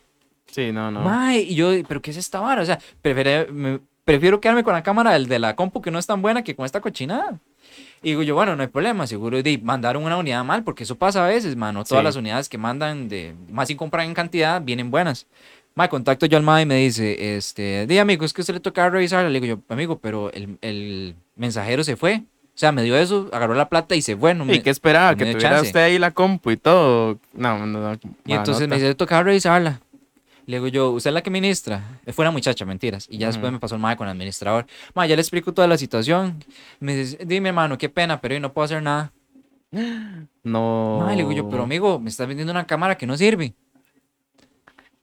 Sí, 0.48 0.72
no, 0.72 0.90
no. 0.90 1.02
Mae, 1.02 1.42
y 1.42 1.56
yo, 1.56 1.70
¿pero 1.88 2.02
qué 2.02 2.12
es 2.12 2.18
esta 2.18 2.40
vara? 2.40 2.62
O 2.62 2.66
sea, 2.66 2.80
prefiere- 3.04 3.48
me- 3.52 3.80
prefiero 4.04 4.40
quedarme 4.42 4.64
con 4.64 4.74
la 4.74 4.82
cámara 4.82 5.12
del 5.14 5.28
de 5.28 5.38
la 5.38 5.56
compu 5.56 5.82
que 5.82 5.92
no 5.92 6.00
es 6.00 6.08
tan 6.08 6.22
buena 6.22 6.44
que 6.44 6.56
con 6.56 6.66
esta 6.66 6.82
cochinada. 6.82 7.40
Y 8.02 8.10
digo 8.12 8.24
yo, 8.24 8.36
bueno, 8.36 8.56
no 8.56 8.62
hay 8.64 8.68
problema, 8.70 9.06
seguro 9.08 9.42
de 9.44 9.58
mandaron 9.60 10.04
una 10.04 10.18
unidad 10.18 10.44
mal, 10.44 10.64
porque 10.64 10.84
eso 10.84 10.96
pasa 10.96 11.24
a 11.26 11.28
veces, 11.28 11.56
mano. 11.56 11.84
Todas 11.84 12.02
Sí. 12.02 12.06
las 12.06 12.16
unidades 12.16 12.48
que 12.50 12.58
mandan, 12.58 13.10
de 13.10 13.36
más 13.52 13.68
si 13.68 13.76
compran 13.76 14.08
en 14.08 14.14
cantidad, 14.14 14.62
vienen 14.62 14.90
buenas. 14.90 15.28
Mae, 15.78 15.90
contacto 15.90 16.26
yo 16.26 16.38
al 16.38 16.44
mae 16.44 16.64
y 16.64 16.66
me 16.66 16.76
dice, 16.78 17.38
este, 17.38 17.86
di 17.86 18.00
amigo, 18.00 18.26
es 18.26 18.34
que 18.34 18.42
usted 18.42 18.56
le 18.56 18.60
toca 18.60 18.90
revisarla. 18.90 19.30
Le 19.30 19.40
digo 19.40 19.58
yo, 19.58 19.64
amigo, 19.72 20.00
pero 20.00 20.34
el, 20.34 20.58
el 20.62 21.16
mensajero 21.36 21.84
se 21.84 21.96
fue. 21.96 22.24
O 22.48 22.58
sea, 22.60 22.72
me 22.72 22.82
dio 22.82 22.98
eso, 22.98 23.30
agarró 23.32 23.54
la 23.54 23.70
plata 23.70 23.94
y 23.96 24.02
se 24.02 24.18
fue. 24.18 24.34
No 24.34 24.44
¿Y 24.46 24.48
me- 24.48 24.64
qué 24.64 24.72
esperaba? 24.72 25.12
no 25.12 25.18
Que 25.20 25.26
tuviera 25.34 25.52
chance. 25.52 25.68
usted 25.68 25.80
ahí 25.82 26.00
la 26.00 26.10
compu 26.10 26.50
y 26.50 26.58
todo. 26.58 27.20
No, 27.34 27.64
no, 27.68 27.68
no. 27.68 28.00
Y 28.26 28.34
entonces 28.34 28.68
me 28.68 28.78
dice, 28.78 28.96
tocaba 28.96 29.22
revisarla. 29.22 29.80
Le 30.48 30.56
digo 30.58 30.68
yo, 30.68 30.90
¿usted 30.94 31.12
es 31.12 31.14
la 31.14 31.22
que 31.22 31.30
ministra? 31.30 32.00
Fue 32.12 32.24
una 32.24 32.32
muchacha, 32.32 32.66
mentiras. 32.66 33.06
Y 33.08 33.20
ya 33.20 33.28
después 33.28 33.52
me 33.52 33.60
pasó 33.60 33.76
el 33.76 33.82
mae 33.82 33.96
con 33.98 34.08
el 34.08 34.14
administrador. 34.14 34.66
Mae, 34.96 35.08
ya 35.08 35.16
le 35.16 35.22
explico 35.22 35.54
toda 35.54 35.68
la 35.68 35.78
situación. 35.78 36.44
Me 36.80 36.96
dice, 36.96 37.20
dime, 37.24 37.50
hermano, 37.50 37.78
qué 37.78 37.90
pena, 37.90 38.20
pero 38.20 38.34
hoy 38.34 38.42
no 38.42 38.52
puedo 38.52 38.66
hacer 38.66 38.82
nada. 38.82 39.12
No. 40.44 41.00
Mae, 41.02 41.16
le 41.18 41.24
digo 41.24 41.34
yo, 41.34 41.50
pero 41.50 41.64
amigo, 41.64 42.00
me 42.00 42.10
estás 42.10 42.26
vendiendo 42.28 42.52
una 42.52 42.66
cámara 42.66 42.96
que 42.98 43.06
no 43.06 43.18
sirve. 43.18 43.54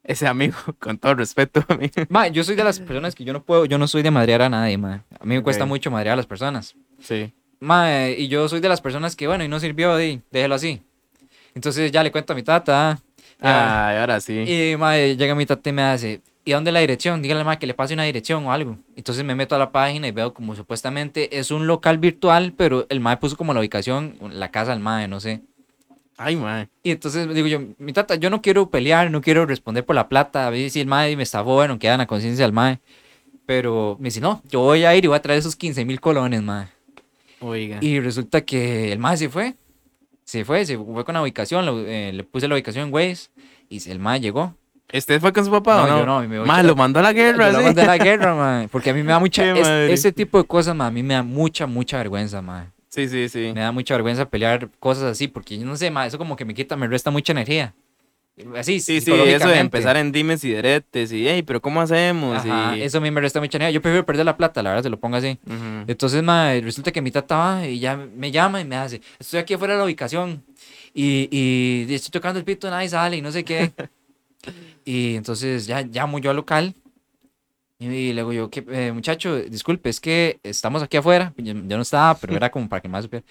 Ese 0.04 0.26
amigo, 0.26 0.56
con 0.78 0.98
todo 0.98 1.14
respeto. 1.14 1.64
Mae, 2.10 2.30
yo 2.30 2.44
soy 2.44 2.56
de 2.56 2.64
las 2.64 2.78
personas 2.78 3.14
que 3.14 3.24
yo 3.24 3.32
no 3.32 3.42
puedo, 3.42 3.64
yo 3.64 3.78
no 3.78 3.88
soy 3.88 4.02
de 4.02 4.10
madrear 4.10 4.42
a 4.42 4.48
nadie, 4.50 4.76
mae. 4.78 5.00
A 5.18 5.24
mí 5.24 5.34
me 5.36 5.42
cuesta 5.42 5.64
Ok. 5.64 5.68
mucho 5.68 5.90
madrear 5.90 6.12
a 6.14 6.16
las 6.16 6.26
personas. 6.26 6.74
Sí. 7.00 7.32
Mae, 7.60 8.12
y 8.18 8.28
yo 8.28 8.46
soy 8.48 8.60
de 8.60 8.68
las 8.68 8.80
personas 8.82 9.16
que, 9.16 9.26
bueno, 9.26 9.42
y 9.44 9.48
no 9.48 9.58
sirvió, 9.60 9.96
di, 9.96 10.20
déjelo 10.30 10.54
así. 10.56 10.82
Entonces 11.54 11.90
ya 11.90 12.02
le 12.02 12.12
cuento 12.12 12.32
a 12.32 12.36
mi 12.36 12.42
tata. 12.42 12.98
ah, 13.40 13.96
ahora 14.00 14.20
sí. 14.20 14.40
Y 14.46 14.76
mae, 14.76 15.16
llega 15.16 15.34
mi 15.34 15.46
tata 15.46 15.70
y 15.70 15.72
me 15.72 15.82
hace, 15.82 16.20
¿y 16.44 16.52
dónde 16.52 16.70
la 16.72 16.80
dirección? 16.80 17.22
Dígale 17.22 17.42
mae 17.44 17.58
que 17.58 17.66
le 17.66 17.72
pase 17.74 17.94
una 17.94 18.02
dirección 18.04 18.44
o 18.44 18.52
algo. 18.52 18.76
Entonces 18.96 19.24
me 19.24 19.34
meto 19.34 19.54
a 19.54 19.58
la 19.58 19.72
página 19.72 20.06
y 20.06 20.10
veo 20.10 20.34
como 20.34 20.54
supuestamente 20.54 21.38
es 21.38 21.50
un 21.50 21.66
local 21.66 21.96
virtual, 21.98 22.52
pero 22.56 22.86
el 22.90 23.00
mae 23.00 23.16
puso 23.16 23.36
como 23.36 23.54
la 23.54 23.60
ubicación, 23.60 24.16
la 24.32 24.50
casa 24.50 24.72
del 24.72 24.80
mae, 24.80 25.08
no 25.08 25.20
sé. 25.20 25.40
Ay, 26.16 26.36
mae. 26.36 26.68
Y 26.82 26.90
entonces 26.92 27.32
digo 27.34 27.46
yo, 27.48 27.60
mi 27.78 27.92
tata, 27.92 28.14
yo 28.14 28.30
no 28.30 28.40
quiero 28.40 28.70
pelear, 28.70 29.10
no 29.10 29.20
quiero 29.20 29.46
responder 29.46 29.84
por 29.84 29.96
la 29.96 30.08
plata, 30.08 30.46
a 30.46 30.50
ver 30.50 30.70
si 30.70 30.80
el 30.80 30.86
mae 30.86 31.16
me 31.16 31.22
está 31.24 31.40
bueno, 31.42 31.78
queda 31.78 31.94
en 31.94 31.98
la 31.98 32.06
conciencia 32.06 32.44
del 32.44 32.52
mae. 32.52 32.78
Pero 33.46 33.96
me 34.00 34.06
dice, 34.08 34.20
no, 34.20 34.42
yo 34.48 34.60
voy 34.60 34.84
a 34.84 34.94
ir 34.94 35.04
y 35.04 35.08
voy 35.08 35.16
a 35.16 35.22
traer 35.22 35.38
esos 35.38 35.56
15 35.56 35.84
mil 35.84 36.00
colones, 36.00 36.40
mae. 36.42 36.68
Oiga. 37.40 37.78
Y 37.80 38.00
resulta 38.00 38.40
que 38.42 38.92
el 38.92 38.98
mae 38.98 39.16
se 39.16 39.28
fue. 39.28 39.54
Se 40.24 40.44
fue, 40.44 40.64
se 40.64 40.78
fue 40.78 41.04
con 41.04 41.12
la 41.14 41.20
ubicación, 41.22 41.66
lo- 41.66 41.80
eh, 41.86 42.10
le 42.14 42.24
puse 42.24 42.48
la 42.48 42.54
ubicación 42.54 42.86
en 42.88 42.94
Waze 42.94 43.28
y 43.68 43.90
el 43.90 43.98
mae 43.98 44.20
llegó. 44.20 44.54
¿Este 44.90 45.18
fue 45.20 45.32
con 45.32 45.44
su 45.44 45.50
papá 45.50 45.82
o 45.82 45.86
No, 45.86 45.92
no? 45.92 45.98
yo 45.98 46.06
no, 46.06 46.20
me 46.28 46.38
voy 46.38 46.46
Mae, 46.48 46.60
a- 46.60 46.62
lo 46.62 46.76
mandó 46.76 47.00
a 47.00 47.02
la 47.02 47.12
guerra, 47.12 47.46
Yo 47.48 47.52
lo 47.52 47.58
sí. 47.58 47.64
mandé 47.64 47.82
a 47.82 47.86
la 47.86 47.98
guerra, 47.98 48.34
mae, 48.34 48.68
porque 48.68 48.90
a 48.90 48.94
mí 48.94 49.02
me 49.02 49.12
da 49.12 49.18
mucha... 49.20 49.44
Es- 49.52 49.90
ese 49.92 50.12
tipo 50.12 50.38
de 50.38 50.44
cosas, 50.44 50.74
mae, 50.74 50.88
a 50.88 50.90
mí 50.90 51.02
me 51.02 51.14
da 51.14 51.22
mucha, 51.22 51.66
mucha 51.66 51.98
vergüenza, 51.98 52.40
mae. 52.40 52.66
Sí, 52.94 53.08
sí, 53.08 53.28
sí. 53.28 53.50
Me 53.52 53.60
da 53.60 53.72
mucha 53.72 53.94
vergüenza 53.94 54.28
pelear 54.28 54.70
cosas 54.78 55.04
así, 55.04 55.26
porque 55.26 55.58
yo 55.58 55.66
no 55.66 55.76
sé, 55.76 55.90
mae, 55.90 56.06
eso 56.06 56.16
como 56.16 56.36
que 56.36 56.44
me 56.44 56.54
quita, 56.54 56.76
me 56.76 56.86
resta 56.86 57.10
mucha 57.10 57.32
energía. 57.32 57.74
Así, 58.56 58.78
Sí, 58.78 59.00
sí, 59.00 59.12
eso 59.12 59.48
de 59.48 59.58
empezar 59.58 59.96
en 59.96 60.12
dimes 60.12 60.44
y 60.44 60.50
diretes 60.54 61.10
y, 61.10 61.26
hey, 61.26 61.42
pero 61.42 61.60
¿cómo 61.60 61.80
hacemos? 61.80 62.38
Ajá, 62.38 62.76
y... 62.76 62.82
eso 62.82 62.98
a 62.98 63.00
mí 63.00 63.10
me 63.10 63.20
resta 63.20 63.40
mucha 63.40 63.58
energía. 63.58 63.74
Yo 63.74 63.82
prefiero 63.82 64.06
perder 64.06 64.24
la 64.24 64.36
plata, 64.36 64.62
la 64.62 64.70
verdad, 64.70 64.84
se 64.84 64.90
lo 64.90 65.00
pongo 65.00 65.16
así. 65.16 65.38
Entonces, 65.88 66.22
mae, 66.22 66.60
resulta 66.60 66.92
que 66.92 67.02
mi 67.02 67.10
tata 67.10 67.36
va 67.36 67.66
y 67.66 67.80
ya 67.80 67.96
me 67.96 68.30
llama 68.30 68.60
y 68.60 68.64
me 68.64 68.76
hace, 68.76 69.00
estoy 69.18 69.40
aquí 69.40 69.54
afuera 69.54 69.74
de 69.74 69.78
la 69.78 69.86
ubicación 69.86 70.44
y, 70.94 71.28
y 71.32 71.92
estoy 71.92 72.12
tocando 72.12 72.38
el 72.38 72.44
pito, 72.44 72.70
nadie 72.70 72.88
sale 72.88 73.16
y 73.16 73.22
no 73.22 73.32
sé 73.32 73.44
qué. 73.44 73.72
y 74.84 75.16
entonces 75.16 75.66
ya 75.66 75.82
llamo 75.82 76.20
yo 76.20 76.30
al 76.30 76.36
local 76.36 76.74
y, 77.78 78.12
le 78.12 78.22
digo 78.22 78.32
yo, 78.32 78.50
¿qué, 78.50 78.64
eh, 78.68 78.92
muchacho, 78.92 79.36
disculpe, 79.36 79.90
es 79.90 80.00
que 80.00 80.38
estamos 80.42 80.82
aquí 80.82 80.96
afuera. 80.96 81.32
Yo, 81.36 81.54
yo 81.54 81.76
no 81.76 81.82
estaba, 81.82 82.14
pero 82.14 82.36
era 82.36 82.50
como 82.50 82.68
para 82.68 82.80
que 82.80 82.88
más 82.88 83.04
supiera. 83.04 83.24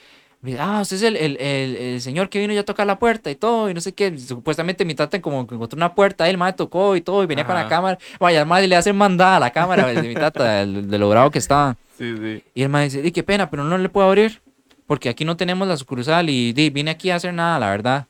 Ah, 0.60 0.80
usted 0.82 0.98
es 0.98 1.04
el, 1.04 1.16
el, 1.16 1.38
el, 1.40 1.76
el 1.78 2.02
señor 2.02 2.28
que 2.28 2.38
vino 2.38 2.54
ya 2.54 2.62
a 2.62 2.66
tocar 2.66 2.86
la 2.86 3.00
puerta 3.00 3.32
y 3.32 3.36
todo, 3.36 3.70
y 3.70 3.74
no 3.74 3.80
sé 3.80 3.94
qué. 3.94 4.18
Supuestamente 4.18 4.84
mi 4.84 4.94
tata 4.94 5.22
como 5.22 5.48
que 5.48 5.56
encontró 5.56 5.78
una 5.78 5.96
puerta, 5.96 6.26
ahí 6.26 6.32
el 6.32 6.38
madre 6.38 6.54
tocó 6.54 6.98
y 6.98 7.02
todo, 7.02 7.24
y 7.24 7.28
venía 7.28 7.46
con 7.46 7.56
la 7.56 7.62
Ajá. 7.62 7.70
cámara. 7.70 7.98
Vaya, 8.20 8.42
el 8.42 8.46
madre 8.46 8.68
le 8.68 8.76
hace 8.76 8.92
mandada 8.92 9.38
a 9.38 9.40
la 9.40 9.52
cámara 9.52 9.88
de 9.88 10.02
mi 10.04 10.14
tata, 10.14 10.66
de, 10.66 10.98
lo 10.98 11.10
bravo 11.10 11.32
que 11.32 11.40
estaba. 11.40 11.78
Sí, 11.98 12.14
sí. 12.18 12.44
Y 12.54 12.64
el 12.64 12.70
mae 12.70 12.86
dice, 12.86 13.02
di, 13.02 13.14
qué 13.14 13.24
pena, 13.24 13.50
pero 13.50 13.64
no 13.64 13.78
le 13.78 13.88
puedo 13.88 14.08
abrir. 14.08 14.42
Porque 14.86 15.08
aquí 15.08 15.24
no 15.24 15.38
tenemos 15.38 15.66
la 15.66 15.78
sucursal 15.78 16.30
y 16.30 16.52
di, 16.52 16.70
vine 16.70 16.92
aquí 16.92 17.10
a 17.10 17.16
hacer 17.16 17.34
nada, 17.34 17.58
la 17.58 17.70
verdad. 17.70 18.08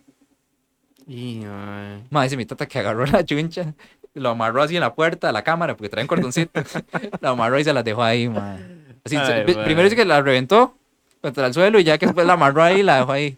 Y, 1.05 1.43
ay. 1.45 2.03
Mae 2.09 2.23
dice 2.23 2.37
mi 2.37 2.47
tata 2.47 2.65
que 2.65 2.79
agarró 2.79 3.05
la 3.05 3.23
chuncha, 3.23 3.75
lo 4.13 4.29
amarró 4.29 4.61
así 4.61 4.75
en 4.75 4.81
la 4.81 4.93
puerta 4.93 5.27
de 5.27 5.33
la 5.33 5.43
cámara, 5.43 5.75
porque 5.75 5.89
traen 5.89 6.07
cordoncito. 6.07 6.61
lo 7.21 7.29
amarró 7.29 7.59
y 7.59 7.63
se 7.63 7.73
las 7.73 7.83
dejó 7.83 8.03
ahí, 8.03 8.29
mae. 8.29 8.59
Así, 9.03 9.15
Ay, 9.15 9.25
se- 9.25 9.55
mae. 9.55 9.65
primero 9.65 9.83
dice 9.83 9.95
que 9.95 10.05
la 10.05 10.21
reventó 10.21 10.75
contra 11.21 11.47
el 11.47 11.53
suelo 11.53 11.79
y 11.79 11.83
ya 11.83 11.97
que 11.97 12.05
después 12.05 12.25
la 12.27 12.33
amarró 12.33 12.63
ahí 12.63 12.79
y 12.79 12.83
la 12.83 12.97
dejó 12.97 13.11
ahí. 13.11 13.37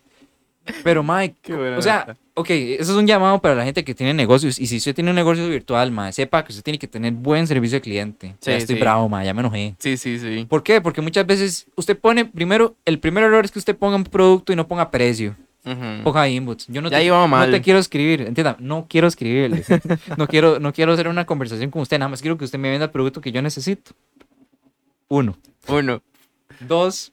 Pero, 0.83 1.03
buena 1.03 1.77
o 1.77 1.81
sea, 1.81 2.15
ok, 2.33 2.49
eso 2.49 2.91
es 2.91 2.97
un 2.97 3.05
llamado 3.05 3.39
para 3.39 3.53
la 3.55 3.63
gente 3.63 3.83
que 3.83 3.93
tiene 3.93 4.13
negocios. 4.13 4.57
Y 4.59 4.65
si 4.67 4.77
usted 4.77 4.95
tiene 4.95 5.11
un 5.11 5.15
negocio 5.15 5.47
virtual, 5.47 5.91
mae, 5.91 6.11
sepa 6.11 6.43
que 6.43 6.51
usted 6.51 6.63
tiene 6.63 6.79
que 6.79 6.87
tener 6.87 7.13
buen 7.13 7.45
servicio 7.45 7.77
de 7.77 7.81
cliente. 7.81 8.35
Sí, 8.39 8.49
ya 8.51 8.57
estoy 8.57 8.75
sí. 8.75 8.81
bravo, 8.81 9.07
mae, 9.07 9.25
ya 9.25 9.33
me 9.33 9.41
enojé. 9.41 9.75
Sí, 9.79 9.95
sí, 9.97 10.17
sí. 10.19 10.45
¿Por 10.49 10.63
qué? 10.63 10.81
Porque 10.81 11.01
muchas 11.01 11.25
veces 11.27 11.67
usted 11.75 11.97
pone, 11.97 12.25
primero, 12.25 12.75
el 12.85 12.99
primer 12.99 13.23
error 13.23 13.45
es 13.45 13.51
que 13.51 13.59
usted 13.59 13.75
ponga 13.75 13.95
un 13.95 14.03
producto 14.05 14.53
y 14.53 14.55
no 14.55 14.67
ponga 14.67 14.89
precio, 14.89 15.35
Ujú. 15.65 16.03
ponga 16.03 16.27
inputs. 16.29 16.67
Yo 16.67 16.81
no 16.81 16.89
Ya 16.89 16.97
te, 16.99 17.05
iba 17.05 17.27
no 17.27 17.49
te 17.49 17.61
quiero 17.61 17.79
escribir, 17.79 18.21
entienda, 18.21 18.55
no 18.59 18.85
quiero 18.87 19.07
escribirle. 19.07 19.63
no, 20.17 20.27
quiero, 20.27 20.59
no 20.59 20.71
quiero 20.73 20.93
hacer 20.93 21.07
una 21.07 21.25
conversación 21.25 21.71
con 21.71 21.81
usted, 21.81 21.97
nada 21.99 22.09
más 22.09 22.21
quiero 22.21 22.37
que 22.37 22.45
usted 22.45 22.59
me 22.59 22.69
venda 22.69 22.85
el 22.85 22.91
producto 22.91 23.19
que 23.21 23.31
yo 23.31 23.41
necesito. 23.41 23.91
Uno. 25.07 25.35
Uno. 25.67 26.01
Dos. 26.59 27.11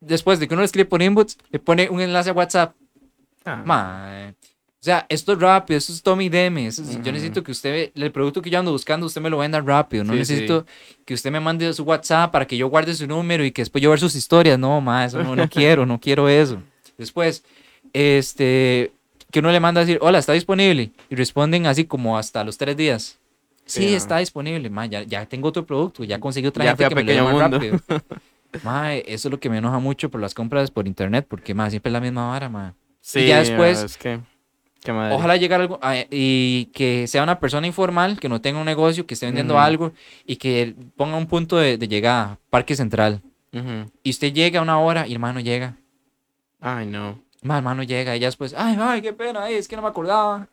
Después 0.00 0.40
de 0.40 0.48
que 0.48 0.54
uno 0.54 0.62
le 0.62 0.66
escribe 0.66 0.86
por 0.88 1.02
inputs, 1.02 1.36
le 1.50 1.58
pone 1.58 1.88
un 1.90 2.00
enlace 2.00 2.30
a 2.30 2.32
WhatsApp. 2.32 2.74
Ah. 3.44 3.62
Mae. 3.64 4.30
O 4.30 4.82
sea, 4.82 5.04
esto 5.10 5.34
es 5.34 5.38
rápido, 5.38 5.76
esto 5.76 5.92
es 5.92 6.02
Tommy 6.02 6.30
Deme. 6.30 6.66
esto 6.66 6.80
es- 6.80 7.02
Yo 7.02 7.12
necesito 7.12 7.42
que 7.42 7.52
usted, 7.52 7.90
el 7.94 8.10
producto 8.12 8.40
que 8.40 8.48
yo 8.48 8.58
ando 8.58 8.72
buscando, 8.72 9.04
usted 9.06 9.20
me 9.20 9.28
lo 9.28 9.36
venda 9.36 9.60
rápido. 9.60 10.04
No 10.04 10.14
Sí, 10.14 10.20
necesito 10.20 10.64
que 11.04 11.12
usted 11.12 11.30
me 11.30 11.38
mande 11.38 11.70
su 11.74 11.82
WhatsApp 11.82 12.32
para 12.32 12.46
que 12.46 12.56
yo 12.56 12.68
guarde 12.68 12.94
su 12.94 13.06
número 13.06 13.44
y 13.44 13.50
que 13.50 13.60
después 13.60 13.82
yo 13.82 13.90
ver 13.90 14.00
sus 14.00 14.14
historias. 14.14 14.58
No, 14.58 14.80
ma, 14.80 15.04
eso 15.04 15.22
no, 15.22 15.36
no 15.36 15.46
quiero, 15.50 15.84
no 15.84 16.00
quiero 16.00 16.30
eso. 16.30 16.62
Después, 17.00 17.42
este, 17.92 18.92
que 19.30 19.40
uno 19.40 19.50
le 19.50 19.58
manda 19.60 19.80
a 19.80 19.84
decir, 19.84 19.98
hola, 20.02 20.18
está 20.18 20.32
disponible. 20.32 20.90
Y 21.08 21.14
responden 21.16 21.66
así 21.66 21.84
como 21.84 22.16
hasta 22.18 22.44
los 22.44 22.56
tres 22.58 22.76
días. 22.76 23.18
Sí, 23.66 23.94
está 23.94 24.18
disponible, 24.18 24.68
ma, 24.68 24.86
ya, 24.86 25.02
ya 25.04 25.26
tengo 25.26 25.48
otro 25.48 25.64
producto, 25.64 26.02
ya 26.02 26.18
conseguí 26.18 26.46
otra 26.48 26.64
Ya 26.64 26.70
gente 26.76 26.88
que 26.88 26.94
me 27.04 27.14
lo 27.14 27.24
más 27.24 27.50
rápido. 27.50 27.78
Ma, 28.64 28.94
eso 28.96 29.28
es 29.28 29.30
lo 29.32 29.38
que 29.38 29.48
me 29.48 29.58
enoja 29.58 29.78
mucho 29.78 30.10
por 30.10 30.20
las 30.20 30.34
compras 30.34 30.72
por 30.72 30.88
internet, 30.88 31.24
porque 31.28 31.54
ma, 31.54 31.70
siempre 31.70 31.88
es 31.90 31.92
la 31.92 32.00
misma 32.00 32.26
vara, 32.30 32.48
ma. 32.48 32.74
Sí, 33.00 33.28
ya 33.28 33.38
después- 33.38 33.80
es 33.84 33.96
que... 33.96 34.18
Qué 34.82 34.92
madre. 34.92 35.14
Ojalá 35.14 35.36
llegue 35.36 35.54
algo 35.54 35.78
a- 35.82 36.04
y 36.10 36.64
que 36.72 37.06
sea 37.06 37.22
una 37.22 37.38
persona 37.38 37.68
informal, 37.68 38.18
que 38.18 38.28
no 38.28 38.40
tenga 38.40 38.58
un 38.58 38.64
negocio, 38.64 39.06
que 39.06 39.14
esté 39.14 39.26
vendiendo 39.26 39.60
algo 39.60 39.92
y 40.26 40.34
que 40.36 40.74
ponga 40.96 41.16
un 41.16 41.26
punto 41.28 41.58
de, 41.58 41.78
de 41.78 41.86
llegada, 41.86 42.38
Parque 42.50 42.74
Central. 42.74 43.20
Y 44.02 44.10
usted 44.10 44.32
llega 44.32 44.58
a 44.58 44.62
una 44.62 44.80
hora 44.80 45.06
y 45.06 45.12
hermano 45.12 45.38
llega. 45.38 45.76
Ay, 46.60 46.86
no. 46.86 47.22
Ma, 47.42 47.54
el 47.54 47.58
hermano 47.58 47.82
llega 47.82 48.16
y 48.16 48.20
ya 48.20 48.28
después, 48.28 48.54
ay, 48.56 48.76
ay, 48.78 49.02
qué 49.02 49.12
pena, 49.12 49.44
ay, 49.44 49.54
es 49.54 49.66
que 49.66 49.76
no 49.76 49.82
me 49.82 49.88
acordaba. 49.88 50.48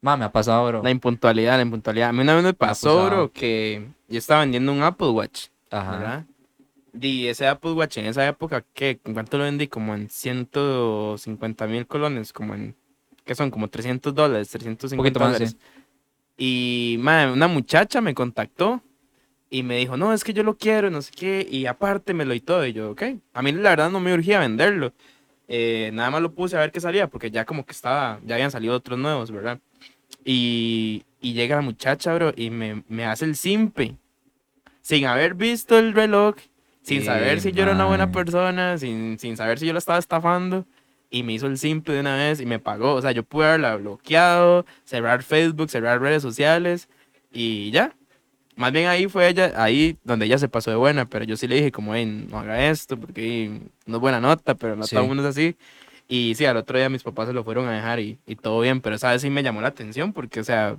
Ma, 0.00 0.16
me 0.16 0.26
ha 0.26 0.32
pasado, 0.32 0.66
bro. 0.66 0.82
La 0.82 0.90
impuntualidad, 0.90 1.56
la 1.56 1.62
impuntualidad. 1.62 2.10
A 2.10 2.12
mí 2.12 2.20
una 2.20 2.34
vez 2.34 2.44
me 2.44 2.54
pasó, 2.54 3.06
bro, 3.06 3.32
que 3.32 3.88
yo 4.08 4.18
estaba 4.18 4.40
vendiendo 4.40 4.70
un 4.72 4.82
Apple 4.82 5.08
Watch, 5.08 5.46
Ajá. 5.70 5.90
¿verdad? 5.92 6.24
Y 7.00 7.26
ese 7.26 7.48
Apple 7.48 7.72
Watch 7.72 7.98
en 7.98 8.06
esa 8.06 8.26
época, 8.28 8.64
¿qué? 8.72 9.00
¿En 9.04 9.14
¿Cuánto 9.14 9.38
lo 9.38 9.44
vendí? 9.44 9.66
Como 9.66 9.94
en 9.94 10.08
150 10.08 11.66
mil 11.66 11.86
colones, 11.86 12.32
como 12.32 12.54
en, 12.54 12.76
¿qué 13.24 13.34
son? 13.34 13.50
Como 13.50 13.68
300 13.68 14.14
dólares, 14.14 14.48
350 14.50 14.96
poquito 14.96 15.20
más, 15.20 15.32
dólares. 15.32 15.56
Y, 16.36 16.96
madre, 17.00 17.32
una 17.32 17.48
muchacha 17.48 18.00
me 18.00 18.14
contactó 18.14 18.82
y 19.50 19.62
me 19.62 19.78
dijo, 19.78 19.96
no, 19.96 20.12
es 20.12 20.22
que 20.22 20.32
yo 20.32 20.42
lo 20.42 20.56
quiero, 20.56 20.90
no 20.90 21.02
sé 21.02 21.12
qué, 21.12 21.46
y 21.50 21.66
apártemelo 21.66 22.34
y 22.34 22.40
todo. 22.40 22.66
Y 22.66 22.72
yo, 22.72 22.90
ok. 22.90 23.02
A 23.32 23.42
mí 23.42 23.52
la 23.52 23.70
verdad 23.70 23.90
no 23.90 24.00
me 24.00 24.12
urgía 24.12 24.38
venderlo. 24.38 24.92
Eh, 25.48 25.90
nada 25.92 26.10
más 26.10 26.22
lo 26.22 26.34
puse 26.34 26.56
a 26.56 26.60
ver 26.60 26.72
qué 26.72 26.80
salía, 26.80 27.08
porque 27.08 27.30
ya 27.30 27.44
como 27.44 27.66
que 27.66 27.72
estaba, 27.72 28.20
ya 28.24 28.34
habían 28.34 28.50
salido 28.50 28.74
otros 28.74 28.98
nuevos, 28.98 29.30
¿verdad? 29.30 29.60
Y, 30.24 31.04
y 31.20 31.34
llega 31.34 31.56
la 31.56 31.62
muchacha, 31.62 32.14
bro, 32.14 32.32
y 32.34 32.50
me, 32.50 32.82
me 32.88 33.04
hace 33.04 33.24
el 33.26 33.36
simpe, 33.36 33.96
sin 34.80 35.06
haber 35.06 35.34
visto 35.34 35.78
el 35.78 35.92
reloj, 35.92 36.36
sin 36.82 37.00
Qué 37.00 37.06
saber 37.06 37.40
si 37.40 37.52
yo 37.52 37.62
era 37.62 37.72
una 37.72 37.86
buena 37.86 38.12
persona, 38.12 38.78
sin, 38.78 39.18
sin 39.18 39.36
saber 39.36 39.58
si 39.58 39.66
yo 39.66 39.72
la 39.72 39.78
estaba 39.78 39.98
estafando, 39.98 40.66
y 41.10 41.22
me 41.22 41.32
hizo 41.32 41.46
el 41.46 41.58
simpe 41.58 41.92
de 41.92 42.00
una 42.00 42.16
vez 42.16 42.40
y 42.40 42.46
me 42.46 42.58
pagó. 42.58 42.94
O 42.94 43.00
sea, 43.00 43.12
yo 43.12 43.22
pude 43.22 43.46
haberla 43.46 43.76
bloqueado, 43.76 44.66
cerrar 44.84 45.22
Facebook, 45.22 45.70
cerrar 45.70 46.00
redes 46.00 46.22
sociales, 46.22 46.88
y 47.32 47.70
ya. 47.70 47.94
Más 48.56 48.72
bien 48.72 48.86
ahí 48.86 49.08
fue 49.08 49.28
ella, 49.28 49.52
ahí 49.56 49.96
donde 50.04 50.26
ella 50.26 50.38
se 50.38 50.48
pasó 50.48 50.70
de 50.70 50.76
buena, 50.76 51.06
pero 51.06 51.24
yo 51.24 51.36
sí 51.36 51.48
le 51.48 51.56
dije 51.56 51.72
como, 51.72 51.94
"Ey, 51.94 52.06
no 52.06 52.38
haga 52.38 52.68
esto, 52.70 52.96
porque 52.96 53.60
no 53.86 53.96
es 53.96 54.00
buena 54.00 54.20
nota, 54.20 54.54
pero 54.54 54.76
no 54.76 54.84
Sí. 54.84 54.94
todo 54.94 55.02
el 55.02 55.08
mundo 55.08 55.22
es 55.24 55.30
así. 55.30 55.56
Y 56.08 56.34
sí, 56.36 56.44
al 56.44 56.56
otro 56.56 56.78
día 56.78 56.88
mis 56.88 57.02
papás 57.02 57.26
se 57.28 57.32
lo 57.32 57.42
fueron 57.44 57.66
a 57.66 57.72
dejar 57.72 57.98
y, 57.98 58.18
y 58.26 58.36
todo 58.36 58.60
bien, 58.60 58.80
pero 58.80 58.94
esa 58.96 59.10
vez 59.10 59.22
sí 59.22 59.30
me 59.30 59.42
llamó 59.42 59.60
la 59.60 59.68
atención 59.68 60.12
porque, 60.12 60.40
o 60.40 60.44
sea, 60.44 60.76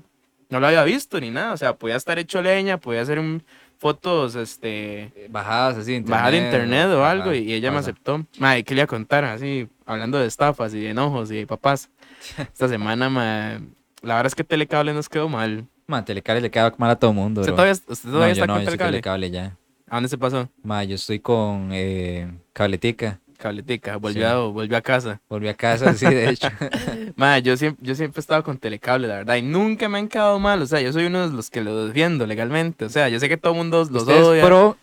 no 0.49 0.59
lo 0.59 0.67
había 0.67 0.83
visto 0.83 1.19
ni 1.19 1.31
nada, 1.31 1.53
o 1.53 1.57
sea, 1.57 1.75
podía 1.75 1.95
estar 1.95 2.17
hecho 2.19 2.41
leña, 2.41 2.77
podía 2.77 3.01
hacer 3.01 3.19
un- 3.19 3.43
fotos, 3.77 4.35
este, 4.35 5.11
Bajadas 5.29 5.77
así, 5.77 5.95
internet. 5.95 6.11
bajar 6.17 6.31
de 6.31 6.37
internet 6.37 6.87
o 6.87 7.03
algo 7.05 7.23
Ajá, 7.31 7.35
y, 7.35 7.51
ella 7.53 7.71
me 7.71 7.77
pasa. 7.77 7.89
aceptó. 7.91 8.25
Madre, 8.39 8.63
¿qué 8.63 8.73
le 8.73 8.79
iba 8.79 8.83
a 8.85 8.87
contar? 8.87 9.25
Así, 9.25 9.67
hablando 9.85 10.17
de 10.17 10.27
estafas 10.27 10.73
y 10.73 10.79
de 10.79 10.91
enojos 10.91 11.29
y 11.31 11.35
de 11.37 11.47
papás. 11.47 11.89
Esta 12.53 12.69
semana, 12.69 13.09
ma, 13.09 13.59
la 14.01 14.13
verdad 14.15 14.27
es 14.27 14.35
que 14.35 14.43
Telecable 14.45 14.93
nos 14.93 15.09
quedó 15.09 15.27
mal. 15.27 15.65
Ma, 15.87 16.03
Telecable 16.03 16.41
le 16.41 16.49
queda 16.51 16.73
mal 16.77 16.89
a 16.91 16.95
todo 16.95 17.13
mundo, 17.13 17.41
¿Usted 17.41 17.53
todavía, 17.53 17.73
usted 17.73 18.09
No, 18.09 18.19
yo 18.19 18.25
está 18.27 18.47
no, 18.47 18.53
con 18.55 18.63
yo 18.63 18.69
soy 18.69 18.77
Telecable? 18.77 19.29
Ya. 19.31 19.55
¿A 19.87 19.95
dónde 19.97 20.09
se 20.09 20.17
pasó? 20.17 20.49
Ma, 20.63 20.83
yo 20.83 20.95
estoy 20.95 21.19
con 21.19 21.69
eh, 21.71 22.27
Cabletica. 22.53 23.19
Cabletica, 23.37 23.97
volvió, 23.97 24.21
Sí. 24.21 24.33
a, 24.33 24.35
volvió 24.37 24.77
a 24.77 24.81
casa. 24.81 25.21
Volví 25.29 25.47
a 25.47 25.53
casa, 25.53 25.93
sí, 25.93 26.05
de 26.07 26.29
hecho. 26.29 26.47
Madre, 27.15 27.43
yo 27.43 27.55
siempre, 27.57 27.85
yo 27.85 27.93
siempre 27.93 28.19
he 28.19 28.21
estado 28.21 28.43
con 28.43 28.57
Telecable, 28.57 29.07
la 29.07 29.15
verdad, 29.17 29.35
y 29.35 29.41
nunca 29.43 29.87
me 29.89 29.99
han 29.99 30.07
quedado 30.07 30.39
mal. 30.39 30.61
O 30.61 30.65
sea, 30.65 30.81
yo 30.81 30.91
soy 30.91 31.05
uno 31.05 31.29
de 31.29 31.35
los 31.35 31.49
que 31.51 31.61
lo 31.61 31.85
defiendo 31.85 32.25
legalmente. 32.25 32.85
O 32.85 32.89
sea, 32.89 33.09
yo 33.09 33.19
sé 33.19 33.29
que 33.29 33.37
todo 33.37 33.51
el 33.53 33.57
mundo 33.59 33.77
los 33.91 34.03
Usted 34.03 34.15
es 34.15 34.23
odia. 34.23 34.43
pro 34.45 34.77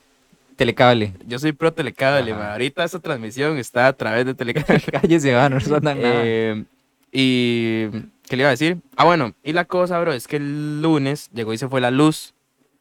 Telecable. 0.55 1.15
Yo 1.27 1.39
soy 1.39 1.53
pro 1.53 1.73
Telecable, 1.73 2.31
Ajá. 2.31 2.41
ma. 2.41 2.53
Ahorita 2.53 2.85
esta 2.85 3.01
transmisión 3.01 3.57
está 3.59 3.89
a 3.89 3.93
través 3.95 4.27
de 4.27 4.35
Telecable. 4.35 4.81
Cállese, 4.93 5.35
va, 5.35 5.49
no 5.49 5.57
nos 5.57 5.69
nada. 5.83 5.97
Eh, 5.99 6.63
y, 7.11 7.87
¿qué 8.33 8.37
le 8.37 8.45
iba 8.45 8.49
a 8.49 8.53
decir? 8.53 8.79
Ah, 8.97 9.05
bueno, 9.05 9.35
y 9.45 9.53
la 9.53 9.67
cosa, 9.67 10.01
bro, 10.01 10.15
es 10.15 10.27
que 10.27 10.37
el 10.37 10.81
lunes 10.81 11.29
llegó 11.35 11.53
y 11.53 11.59
se 11.59 11.69
fue 11.69 11.83
la 11.83 11.91
luz 11.91 12.33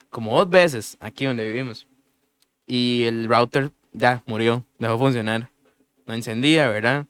como 0.09 0.37
dos 0.37 0.49
veces 0.49 0.95
aquí 1.01 1.25
donde 1.25 1.45
vivimos. 1.45 1.87
Y 2.65 3.03
el 3.03 3.27
router 3.27 3.71
ya 3.91 4.23
murió, 4.27 4.63
dejó 4.79 4.93
de 4.93 4.99
funcionar. 4.99 5.49
No 6.05 6.13
encendía, 6.13 6.69
¿verdad? 6.69 7.05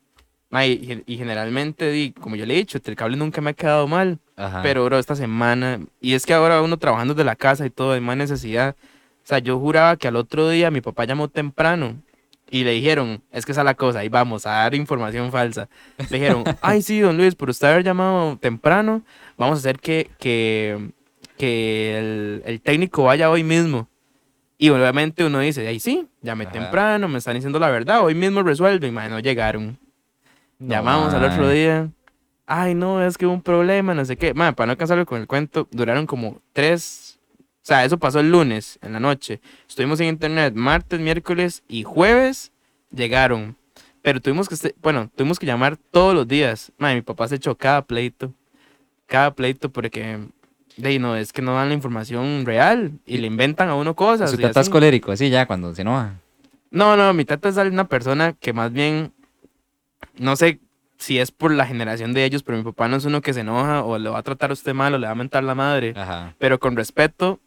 Ma, 0.49 0.65
y, 0.65 1.03
y 1.05 1.17
generalmente, 1.17 2.15
como 2.19 2.35
yo 2.35 2.47
le 2.47 2.55
he 2.55 2.57
dicho, 2.57 2.79
el 2.83 2.95
cable 2.95 3.15
nunca 3.15 3.41
me 3.41 3.51
ha 3.51 3.53
quedado 3.53 3.87
mal. 3.87 4.17
Ajá. 4.35 4.63
Pero, 4.63 4.85
bro, 4.85 4.97
esta 4.97 5.15
semana, 5.15 5.79
y 5.99 6.15
es 6.15 6.25
que 6.25 6.33
ahora 6.33 6.63
uno 6.63 6.77
trabajando 6.77 7.13
de 7.13 7.23
la 7.23 7.35
casa 7.35 7.67
y 7.67 7.69
todo, 7.69 7.91
hay 7.91 8.01
más 8.01 8.17
necesidad. 8.17 8.75
O 9.23 9.27
sea, 9.27 9.37
yo 9.37 9.59
juraba 9.59 9.97
que 9.97 10.07
al 10.07 10.15
otro 10.15 10.49
día 10.49 10.71
mi 10.71 10.81
papá 10.81 11.05
llamó 11.05 11.27
temprano 11.27 12.01
y 12.51 12.65
le 12.65 12.71
dijeron, 12.71 13.23
es 13.31 13.45
que 13.45 13.53
esa 13.53 13.61
es 13.61 13.65
la 13.65 13.75
cosa, 13.75 13.99
ahí 13.99 14.09
vamos 14.09 14.45
a 14.45 14.51
dar 14.51 14.75
información 14.75 15.31
falsa. 15.31 15.69
Le 16.09 16.19
dijeron, 16.19 16.43
ay, 16.61 16.81
sí, 16.81 16.99
don 16.99 17.15
Luis, 17.17 17.33
por 17.33 17.49
usted 17.49 17.69
haber 17.69 17.83
llamado 17.83 18.37
temprano, 18.37 19.01
vamos 19.37 19.57
a 19.57 19.59
hacer 19.59 19.79
que, 19.79 20.11
que, 20.19 20.91
que 21.37 21.97
el, 21.97 22.43
el 22.45 22.61
técnico 22.61 23.05
vaya 23.05 23.29
hoy 23.31 23.43
mismo. 23.43 23.87
Y 24.57 24.69
obviamente 24.69 25.23
uno 25.23 25.39
dice, 25.39 25.65
ay, 25.65 25.79
sí, 25.79 26.07
llamé 26.21 26.43
Ajá. 26.43 26.51
temprano, 26.53 27.07
me 27.07 27.17
están 27.19 27.35
diciendo 27.35 27.57
la 27.57 27.69
verdad, 27.69 28.03
hoy 28.03 28.13
mismo 28.15 28.43
resuelven, 28.43 28.93
man, 28.93 29.09
no 29.09 29.19
llegaron. 29.19 29.79
No, 30.59 30.69
Llamamos 30.75 31.13
al 31.13 31.23
otro 31.23 31.49
día. 31.49 31.89
Ay, 32.45 32.75
no, 32.75 33.01
es 33.03 33.17
que 33.17 33.25
hubo 33.25 33.33
un 33.33 33.41
problema, 33.41 33.93
no 33.93 34.03
sé 34.03 34.17
qué. 34.17 34.33
Man, 34.33 34.53
para 34.53 34.67
no 34.67 34.77
cansarlo 34.77 35.05
con 35.05 35.21
el 35.21 35.25
cuento, 35.25 35.69
duraron 35.71 36.05
como 36.05 36.41
tres. 36.51 37.10
Sea, 37.71 37.85
eso 37.85 37.97
pasó 37.97 38.19
el 38.19 38.29
lunes, 38.29 38.77
en 38.81 38.91
la 38.91 38.99
noche. 38.99 39.39
Estuvimos 39.65 39.97
en 40.01 40.07
internet 40.07 40.53
martes, 40.53 40.99
miércoles 40.99 41.63
y 41.69 41.83
jueves. 41.83 42.51
Llegaron. 42.93 43.55
Pero 44.01 44.19
tuvimos 44.19 44.49
que, 44.49 44.55
este- 44.55 44.75
bueno, 44.81 45.09
tuvimos 45.15 45.39
que 45.39 45.45
llamar 45.45 45.77
todos 45.77 46.13
los 46.13 46.27
días. 46.27 46.73
Man, 46.77 46.95
mi 46.95 47.01
papá 47.01 47.29
se 47.29 47.35
echó 47.35 47.55
cada 47.55 47.81
pleito. 47.83 48.33
Cada 49.05 49.33
pleito 49.33 49.71
porque, 49.71 50.19
de 50.75 50.99
no, 50.99 51.15
es 51.15 51.31
que 51.31 51.41
no 51.41 51.53
dan 51.55 51.69
la 51.69 51.73
información 51.73 52.45
real 52.45 52.91
y 53.05 53.19
le 53.19 53.27
inventan 53.27 53.69
a 53.69 53.75
uno 53.75 53.95
cosas. 53.95 54.31
Su 54.31 54.35
tata 54.35 54.49
es 54.49 54.57
así. 54.57 54.69
colérico, 54.69 55.13
así 55.13 55.29
ya, 55.29 55.45
cuando 55.45 55.73
se 55.73 55.83
enoja. 55.83 56.15
No, 56.71 56.97
no, 56.97 57.13
mi 57.13 57.23
tata 57.23 57.47
es 57.47 57.55
una 57.55 57.87
persona 57.87 58.33
que 58.33 58.51
más 58.51 58.73
bien, 58.73 59.13
no 60.17 60.35
sé 60.35 60.59
si 60.97 61.19
es 61.19 61.31
por 61.31 61.53
la 61.53 61.65
generación 61.65 62.11
de 62.11 62.25
ellos, 62.25 62.43
pero 62.43 62.57
mi 62.57 62.65
papá 62.65 62.89
no 62.89 62.97
es 62.97 63.05
uno 63.05 63.21
que 63.21 63.33
se 63.33 63.39
enoja 63.39 63.85
o 63.85 63.97
le 63.97 64.09
va 64.09 64.17
a 64.19 64.23
tratar 64.23 64.49
a 64.49 64.53
usted 64.53 64.73
mal 64.73 64.93
o 64.93 64.97
le 64.97 65.07
va 65.07 65.13
a 65.13 65.15
mentar 65.15 65.45
la 65.45 65.55
madre, 65.55 65.93
Ajá. 65.95 66.35
pero 66.37 66.59
con 66.59 66.75
respeto 66.75 67.39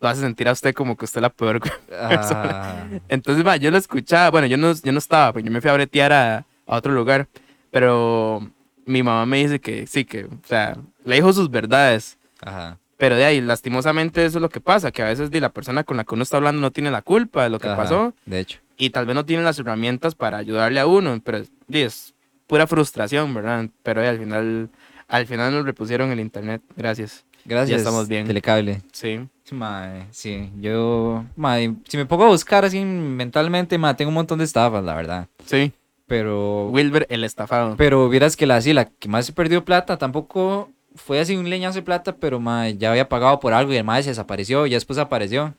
lo 0.00 0.08
hace 0.08 0.20
sentir 0.20 0.48
a 0.48 0.52
usted 0.52 0.74
como 0.74 0.96
que 0.96 1.04
usted 1.04 1.18
es 1.18 1.22
la 1.22 1.30
peor. 1.30 1.60
Ah, 1.92 2.86
Entonces, 3.08 3.46
va, 3.46 3.56
yo 3.56 3.70
lo 3.70 3.76
escuchaba, 3.78 4.30
bueno, 4.30 4.46
yo 4.46 4.56
no, 4.56 4.72
yo 4.72 4.92
no 4.92 4.98
estaba, 4.98 5.32
porque 5.32 5.46
yo 5.46 5.52
me 5.52 5.60
fui 5.60 5.70
a 5.70 5.74
bretear 5.74 6.12
a, 6.12 6.36
a 6.66 6.76
otro 6.76 6.92
lugar, 6.92 7.26
pero 7.70 8.48
mi 8.86 9.02
mamá 9.02 9.26
me 9.26 9.38
dice 9.38 9.60
que 9.60 9.86
sí, 9.86 10.04
que, 10.04 10.24
o 10.24 10.30
sea, 10.46 10.76
le 11.04 11.16
dijo 11.16 11.32
sus 11.32 11.50
verdades. 11.50 12.18
Ajá. 12.40 12.78
Pero 12.96 13.16
de 13.16 13.24
ahí, 13.24 13.40
lastimosamente, 13.40 14.24
eso 14.24 14.38
es 14.38 14.42
lo 14.42 14.48
que 14.48 14.60
pasa, 14.60 14.90
que 14.90 15.02
a 15.02 15.06
veces 15.06 15.30
di, 15.30 15.38
la 15.40 15.50
persona 15.50 15.84
con 15.84 15.96
la 15.96 16.04
que 16.04 16.14
uno 16.14 16.22
está 16.24 16.36
hablando 16.38 16.60
no 16.60 16.70
tiene 16.72 16.90
la 16.90 17.02
culpa 17.02 17.44
de 17.44 17.50
lo 17.50 17.58
que 17.60 17.68
ajá, 17.68 17.76
pasó 17.76 18.14
De 18.26 18.40
hecho. 18.40 18.58
y 18.76 18.90
tal 18.90 19.06
vez 19.06 19.14
no 19.14 19.24
tienen 19.24 19.44
las 19.44 19.58
herramientas 19.58 20.14
para 20.14 20.38
ayudarle 20.38 20.80
a 20.80 20.86
uno, 20.86 21.20
pero 21.22 21.42
es 21.70 22.14
pura 22.48 22.66
frustración, 22.66 23.34
¿verdad? 23.34 23.66
Pero 23.84 24.00
al 24.00 24.18
final, 24.18 24.70
al 25.06 25.26
final 25.26 25.52
nos 25.52 25.64
repusieron 25.64 26.10
el 26.10 26.18
internet, 26.18 26.60
gracias. 26.76 27.24
Gracias. 27.44 27.78
estamos 27.78 28.08
bien. 28.08 28.26
Telecable. 28.26 28.82
Sí. 28.92 29.20
Mae, 29.50 30.06
sí, 30.10 30.50
yo, 30.60 31.24
mae, 31.34 31.74
si 31.88 31.96
me 31.96 32.04
pongo 32.04 32.24
a 32.24 32.28
buscar 32.28 32.66
así 32.66 32.84
mentalmente, 32.84 33.78
mae, 33.78 33.94
tengo 33.94 34.10
un 34.10 34.14
montón 34.14 34.38
de 34.38 34.44
estafas, 34.44 34.84
la 34.84 34.94
verdad. 34.94 35.28
Sí. 35.46 35.72
Pero, 36.06 36.68
Wilber 36.68 37.06
el 37.10 37.24
estafado. 37.24 37.74
pero 37.76 38.08
vieras 38.08 38.36
que 38.36 38.46
la, 38.46 38.56
así, 38.56 38.72
la 38.72 38.86
que 38.86 39.08
más 39.08 39.26
se 39.26 39.32
perdió 39.32 39.64
plata 39.64 39.96
tampoco 39.96 40.70
fue 40.94 41.20
así 41.20 41.36
un 41.36 41.48
leñazo 41.48 41.76
de 41.76 41.82
plata, 41.82 42.16
pero 42.16 42.40
mae, 42.40 42.76
ya 42.76 42.90
había 42.90 43.08
pagado 43.08 43.40
por 43.40 43.54
algo 43.54 43.72
y 43.72 43.76
el 43.76 43.84
mae 43.84 44.02
se 44.02 44.10
desapareció 44.10 44.66
y 44.66 44.70
ya 44.70 44.76
después 44.76 44.98
apareció. 44.98 45.54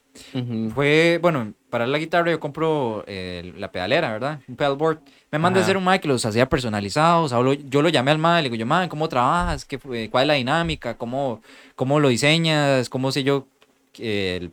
Fue, 0.74 1.20
bueno, 1.22 1.54
para 1.70 1.86
la 1.88 1.98
guitarra 1.98 2.32
yo 2.32 2.40
compro 2.40 3.04
eh, 3.08 3.54
la 3.58 3.72
pedalera, 3.72 4.12
¿verdad? 4.12 4.40
Un 4.48 4.56
pedalboard. 4.56 5.00
Me 5.32 5.38
manda 5.40 5.60
a 5.60 5.64
hacer 5.64 5.78
un 5.78 5.84
mae 5.84 6.00
que 6.00 6.08
los 6.08 6.26
hacía 6.26 6.48
personalizados. 6.50 7.32
hablo- 7.34 7.54
yo 7.54 7.82
lo 7.82 7.90
llamé 7.90 8.12
al 8.12 8.18
mae, 8.18 8.42
le 8.42 8.50
digo 8.50 8.60
yo, 8.60 8.66
mae, 8.66 8.90
¿cómo 8.90 9.08
trabajas? 9.10 9.66
¿Qué, 9.66 9.78
¿Cuál 10.10 10.24
es 10.24 10.28
la 10.28 10.34
dinámica? 10.36 10.98
¿Cómo, 10.98 11.42
cómo 11.76 12.00
lo 12.00 12.10
diseñas? 12.10 12.90
¿Cómo 12.90 13.12
sé 13.12 13.24
yo 13.24 13.48
que, 13.94 14.38
el- 14.38 14.52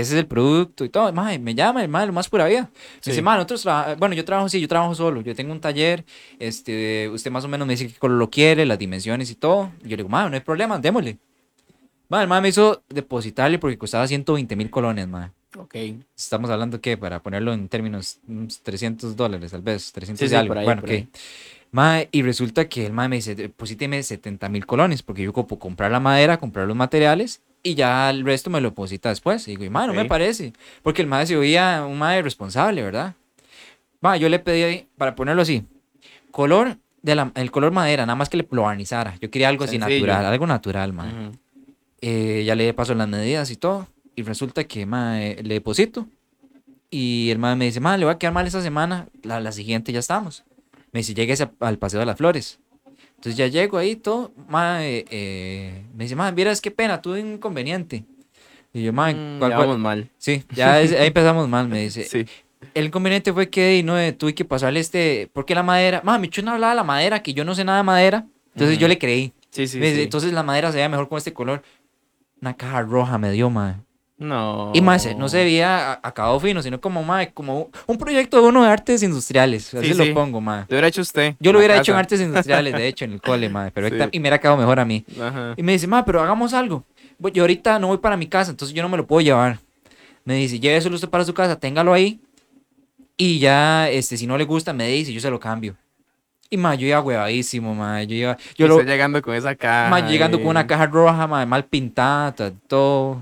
es 0.14 0.18
el 0.20 0.26
producto 0.26 0.84
y 0.84 0.88
todo? 0.88 1.12
Mae, 1.12 1.38
me 1.38 1.54
llama 1.54 1.82
el 1.82 1.88
mae, 1.88 2.06
lo 2.06 2.12
más 2.12 2.28
pura 2.28 2.46
vida. 2.46 2.62
Me 2.72 2.80
Sí. 3.00 3.10
dice, 3.10 3.22
mae, 3.22 3.36
nosotros 3.36 3.64
bueno, 3.98 4.14
yo 4.14 4.24
trabajo, 4.24 4.48
sí, 4.48 4.60
yo 4.60 4.66
trabajo 4.68 4.94
solo. 4.94 5.20
Yo 5.20 5.34
tengo 5.34 5.52
un 5.52 5.60
taller, 5.60 6.04
este, 6.38 7.08
usted 7.08 7.30
más 7.30 7.44
o 7.44 7.48
menos 7.48 7.66
me 7.66 7.74
dice 7.74 7.88
qué 7.88 7.98
color 7.98 8.18
lo 8.18 8.28
quiere, 8.30 8.64
las 8.66 8.78
dimensiones 8.78 9.30
y 9.30 9.34
todo. 9.34 9.70
Y 9.80 9.88
yo 9.88 9.90
le 9.90 9.96
digo, 9.98 10.08
mae, 10.08 10.28
no 10.28 10.34
hay 10.34 10.40
problema, 10.40 10.78
démosle. 10.78 11.18
Mae, 12.08 12.22
el 12.22 12.28
mae 12.28 12.40
me 12.40 12.48
hizo 12.48 12.82
depositarle 12.88 13.58
porque 13.58 13.78
costaba 13.78 14.06
120 14.06 14.54
mil 14.56 14.68
colones, 14.70 15.08
mae. 15.08 15.30
Ok. 15.56 15.74
Estamos 16.16 16.50
hablando 16.50 16.80
que 16.80 16.96
para 16.96 17.20
ponerlo 17.22 17.52
en 17.52 17.68
términos 17.68 18.18
unos 18.26 18.60
300 18.60 19.16
dólares, 19.16 19.52
tal 19.52 19.62
vez, 19.62 19.92
300 19.92 20.28
Sí, 20.28 20.32
y 20.32 20.36
algo. 20.36 20.54
ahí, 20.54 20.64
bueno, 20.64 20.80
por 20.80 20.90
ok. 20.90 20.94
ahí. 20.96 21.08
Mae, 21.70 22.08
y 22.12 22.22
resulta 22.22 22.68
que 22.68 22.86
el 22.86 22.92
mae 22.92 23.08
me 23.08 23.16
dice, 23.16 23.34
deposíteme 23.34 24.02
70 24.02 24.48
mil 24.48 24.64
colones, 24.66 25.02
porque 25.02 25.22
yo 25.22 25.30
ocupo 25.30 25.58
comprar 25.58 25.90
la 25.90 26.00
madera, 26.00 26.38
comprar 26.38 26.66
los 26.68 26.76
materiales, 26.76 27.40
y 27.62 27.74
ya 27.74 28.10
el 28.10 28.24
resto 28.24 28.50
me 28.50 28.60
lo 28.60 28.70
deposita 28.70 29.08
después. 29.08 29.46
Y 29.48 29.52
digo, 29.52 29.64
y 29.64 29.70
mae, 29.70 29.86
no 29.86 29.94
me 29.94 30.04
parece, 30.04 30.52
porque 30.82 31.02
el 31.02 31.08
mae 31.08 31.26
se 31.26 31.36
oía 31.36 31.84
un 31.84 31.98
mae 31.98 32.22
responsable, 32.22 32.82
¿verdad? 32.82 33.14
Mae, 34.00 34.20
yo 34.20 34.28
le 34.28 34.38
pedí, 34.38 34.86
para 34.96 35.14
ponerlo 35.16 35.42
así, 35.42 35.64
color 36.30 36.76
de 37.02 37.14
la- 37.14 37.32
el 37.34 37.50
color 37.50 37.72
madera, 37.72 38.06
nada 38.06 38.16
más 38.16 38.28
que 38.28 38.36
le 38.36 38.46
lo 38.50 38.62
barnizara. 38.62 39.16
Yo 39.20 39.30
quería 39.30 39.48
algo 39.48 39.64
así 39.64 39.78
natural, 39.78 40.24
algo 40.26 40.46
natural, 40.46 40.92
mae. 40.92 41.12
Eh, 42.00 42.44
ya 42.44 42.54
le 42.54 42.72
paso 42.74 42.94
las 42.94 43.08
medidas 43.08 43.50
y 43.50 43.56
todo. 43.56 43.88
Y 44.16 44.22
resulta 44.22 44.64
que 44.64 44.86
mae, 44.86 45.42
le 45.42 45.54
deposito. 45.54 46.06
Y 46.90 47.30
el 47.30 47.38
mae 47.38 47.56
me 47.56 47.64
dice, 47.66 47.80
mae, 47.80 47.98
le 47.98 48.04
voy 48.04 48.14
a 48.14 48.18
quedar 48.18 48.32
mal 48.32 48.46
esta 48.46 48.62
semana. 48.62 49.08
La, 49.22 49.40
la 49.40 49.52
siguiente 49.52 49.92
ya 49.92 49.98
estamos. 49.98 50.44
Me 50.92 51.00
dice, 51.00 51.14
llegues 51.14 51.44
al 51.60 51.78
Paseo 51.78 52.00
de 52.00 52.06
las 52.06 52.16
Flores. 52.16 52.60
Entonces 53.16 53.36
ya 53.36 53.46
llego 53.48 53.78
ahí 53.78 53.96
todo. 53.96 54.32
Mae, 54.48 55.04
eh, 55.10 55.82
me 55.94 56.04
dice, 56.04 56.14
mae, 56.14 56.30
vieras 56.32 56.60
qué 56.60 56.70
pena, 56.70 57.02
tuve 57.02 57.20
un 57.22 57.32
inconveniente. 57.34 58.04
Y 58.72 58.82
yo, 58.84 58.92
mae, 58.92 59.14
Mm, 59.14 59.38
¿cuál- 59.38 59.50
ya 59.50 59.56
cuál?". 59.56 59.68
vamos 59.68 59.80
mal. 59.82 60.10
Sí, 60.18 60.44
ya 60.54 60.80
es- 60.80 60.92
ahí 60.92 61.08
empezamos 61.08 61.48
mal, 61.48 61.68
me 61.68 61.80
dice. 61.82 62.04
Sí. 62.10 62.26
El 62.74 62.86
inconveniente 62.86 63.32
fue 63.32 63.50
que 63.50 63.82
no, 63.84 63.98
eh, 63.98 64.12
tuve 64.12 64.34
que 64.34 64.44
pasarle 64.44 64.80
este, 64.80 65.28
porque 65.32 65.54
la 65.54 65.62
madera, 65.62 66.00
mami, 66.02 66.22
mi 66.22 66.28
chuna 66.28 66.54
hablaba 66.54 66.72
de 66.72 66.76
la 66.76 66.82
madera, 66.84 67.22
que 67.22 67.34
yo 67.34 67.44
no 67.44 67.54
sé 67.54 67.62
nada 67.62 67.78
de 67.78 67.84
madera, 67.84 68.26
entonces 68.54 68.78
yo 68.78 68.86
Ujú. 68.86 68.88
le 68.90 68.98
creí. 68.98 69.32
Sí, 69.50 69.68
sí, 69.68 69.78
Me 69.78 69.86
dice, 69.86 69.96
sí. 69.98 70.02
Entonces 70.04 70.32
la 70.32 70.42
madera 70.42 70.70
se 70.70 70.76
veía 70.78 70.88
mejor 70.88 71.08
con 71.08 71.18
este 71.18 71.32
color. 71.32 71.62
Una 72.40 72.54
caja 72.56 72.80
roja 72.82 73.18
me 73.18 73.30
dio, 73.32 73.50
madre. 73.50 73.76
No. 74.16 74.70
Y 74.74 74.80
más, 74.80 75.08
no 75.16 75.28
se 75.28 75.38
veía 75.38 75.98
acabado 76.02 76.38
fino, 76.38 76.62
sino 76.62 76.80
como, 76.80 77.02
madre, 77.02 77.32
como 77.34 77.68
un 77.86 77.98
proyecto 77.98 78.40
de 78.40 78.46
uno 78.48 78.62
de 78.62 78.70
artes 78.70 79.02
industriales. 79.02 79.74
Así 79.74 79.88
Sí, 79.88 79.94
lo 79.94 80.04
sí. 80.04 80.10
pongo, 80.12 80.40
madre. 80.40 80.66
Lo 80.68 80.74
hubiera 80.76 80.86
hecho 80.88 81.00
usted. 81.02 81.34
Yo 81.40 81.52
lo 81.52 81.58
hubiera 81.58 81.76
hecho 81.78 81.92
en 81.92 81.98
artes 81.98 82.20
industriales, 82.20 82.72
de 82.74 82.86
hecho, 82.86 83.04
en 83.04 83.12
el 83.12 83.20
cole, 83.20 83.48
madre, 83.48 83.72
perfecta. 83.72 84.04
Sí. 84.04 84.10
Y 84.12 84.18
me 84.20 84.22
hubiera 84.24 84.38
quedado 84.38 84.56
mejor 84.56 84.78
a 84.78 84.84
mí. 84.84 85.04
Ajá. 85.20 85.54
Y 85.56 85.62
me 85.64 85.72
dice, 85.72 85.86
ma, 85.88 86.04
pero 86.04 86.22
hagamos 86.22 86.54
algo. 86.54 86.84
Yo 87.32 87.42
ahorita 87.42 87.78
no 87.80 87.88
voy 87.88 87.98
para 87.98 88.16
mi 88.16 88.26
casa, 88.28 88.50
entonces 88.52 88.74
yo 88.74 88.82
no 88.82 88.88
me 88.88 88.96
lo 88.96 89.06
puedo 89.06 89.20
llevar. 89.20 89.58
Me 90.24 90.34
dice, 90.36 90.60
lléveselo 90.60 90.94
usted 90.94 91.08
para 91.08 91.24
su 91.24 91.34
casa, 91.34 91.58
téngalo 91.58 91.92
ahí. 91.92 92.20
Y 93.16 93.38
ya, 93.40 93.88
este, 93.90 94.16
si 94.16 94.26
no 94.26 94.38
le 94.38 94.44
gusta, 94.44 94.72
me 94.72 94.88
dice, 94.88 95.12
yo 95.12 95.20
se 95.20 95.30
lo 95.30 95.38
cambio. 95.40 95.76
Y 96.50 96.56
ma, 96.56 96.74
yo 96.76 96.86
iba 96.86 97.00
huevadísimo, 97.00 97.74
ma. 97.74 98.02
Yo 98.04 98.14
iba, 98.14 98.36
yo 98.56 98.68
lo, 98.68 98.80
llegando 98.82 99.20
con 99.22 99.34
esa 99.34 99.54
caja. 99.56 99.90
ma, 99.90 100.00
llegando 100.08 100.38
con 100.38 100.48
una 100.48 100.66
caja 100.66 100.86
roja, 100.86 101.26
ma, 101.26 101.44
mal 101.46 101.64
pintada, 101.64 102.32
ta- 102.32 102.52
todo. 102.68 103.20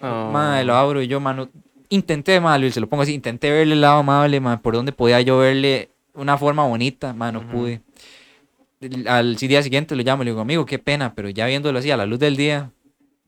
Oh. 0.00 0.30
Ma, 0.32 0.62
lo 0.62 0.74
abro 0.74 1.02
y 1.02 1.08
yo, 1.08 1.20
mano, 1.20 1.48
intenté, 1.88 2.40
ma, 2.40 2.58
Luis, 2.58 2.74
se 2.74 2.80
lo 2.80 2.88
pongo 2.88 3.02
así, 3.02 3.14
intenté 3.14 3.50
verle 3.50 3.74
el 3.74 3.80
lado 3.80 3.98
amable, 3.98 4.40
ma, 4.40 4.60
por 4.60 4.74
donde 4.74 4.92
podía 4.92 5.20
yo 5.20 5.38
verle 5.38 5.90
una 6.14 6.38
forma 6.38 6.64
bonita, 6.64 7.12
ma, 7.12 7.32
no 7.32 7.48
pude. 7.48 7.80
Al 9.06 9.36
día 9.36 9.62
siguiente 9.62 9.96
lo 9.96 10.02
llamo, 10.02 10.24
le 10.24 10.30
digo, 10.30 10.40
amigo, 10.40 10.66
qué 10.66 10.78
pena, 10.78 11.14
pero 11.14 11.28
ya 11.30 11.46
viéndolo 11.46 11.78
así 11.78 11.90
a 11.90 11.96
la 11.96 12.06
luz 12.06 12.18
del 12.18 12.36
día, 12.36 12.70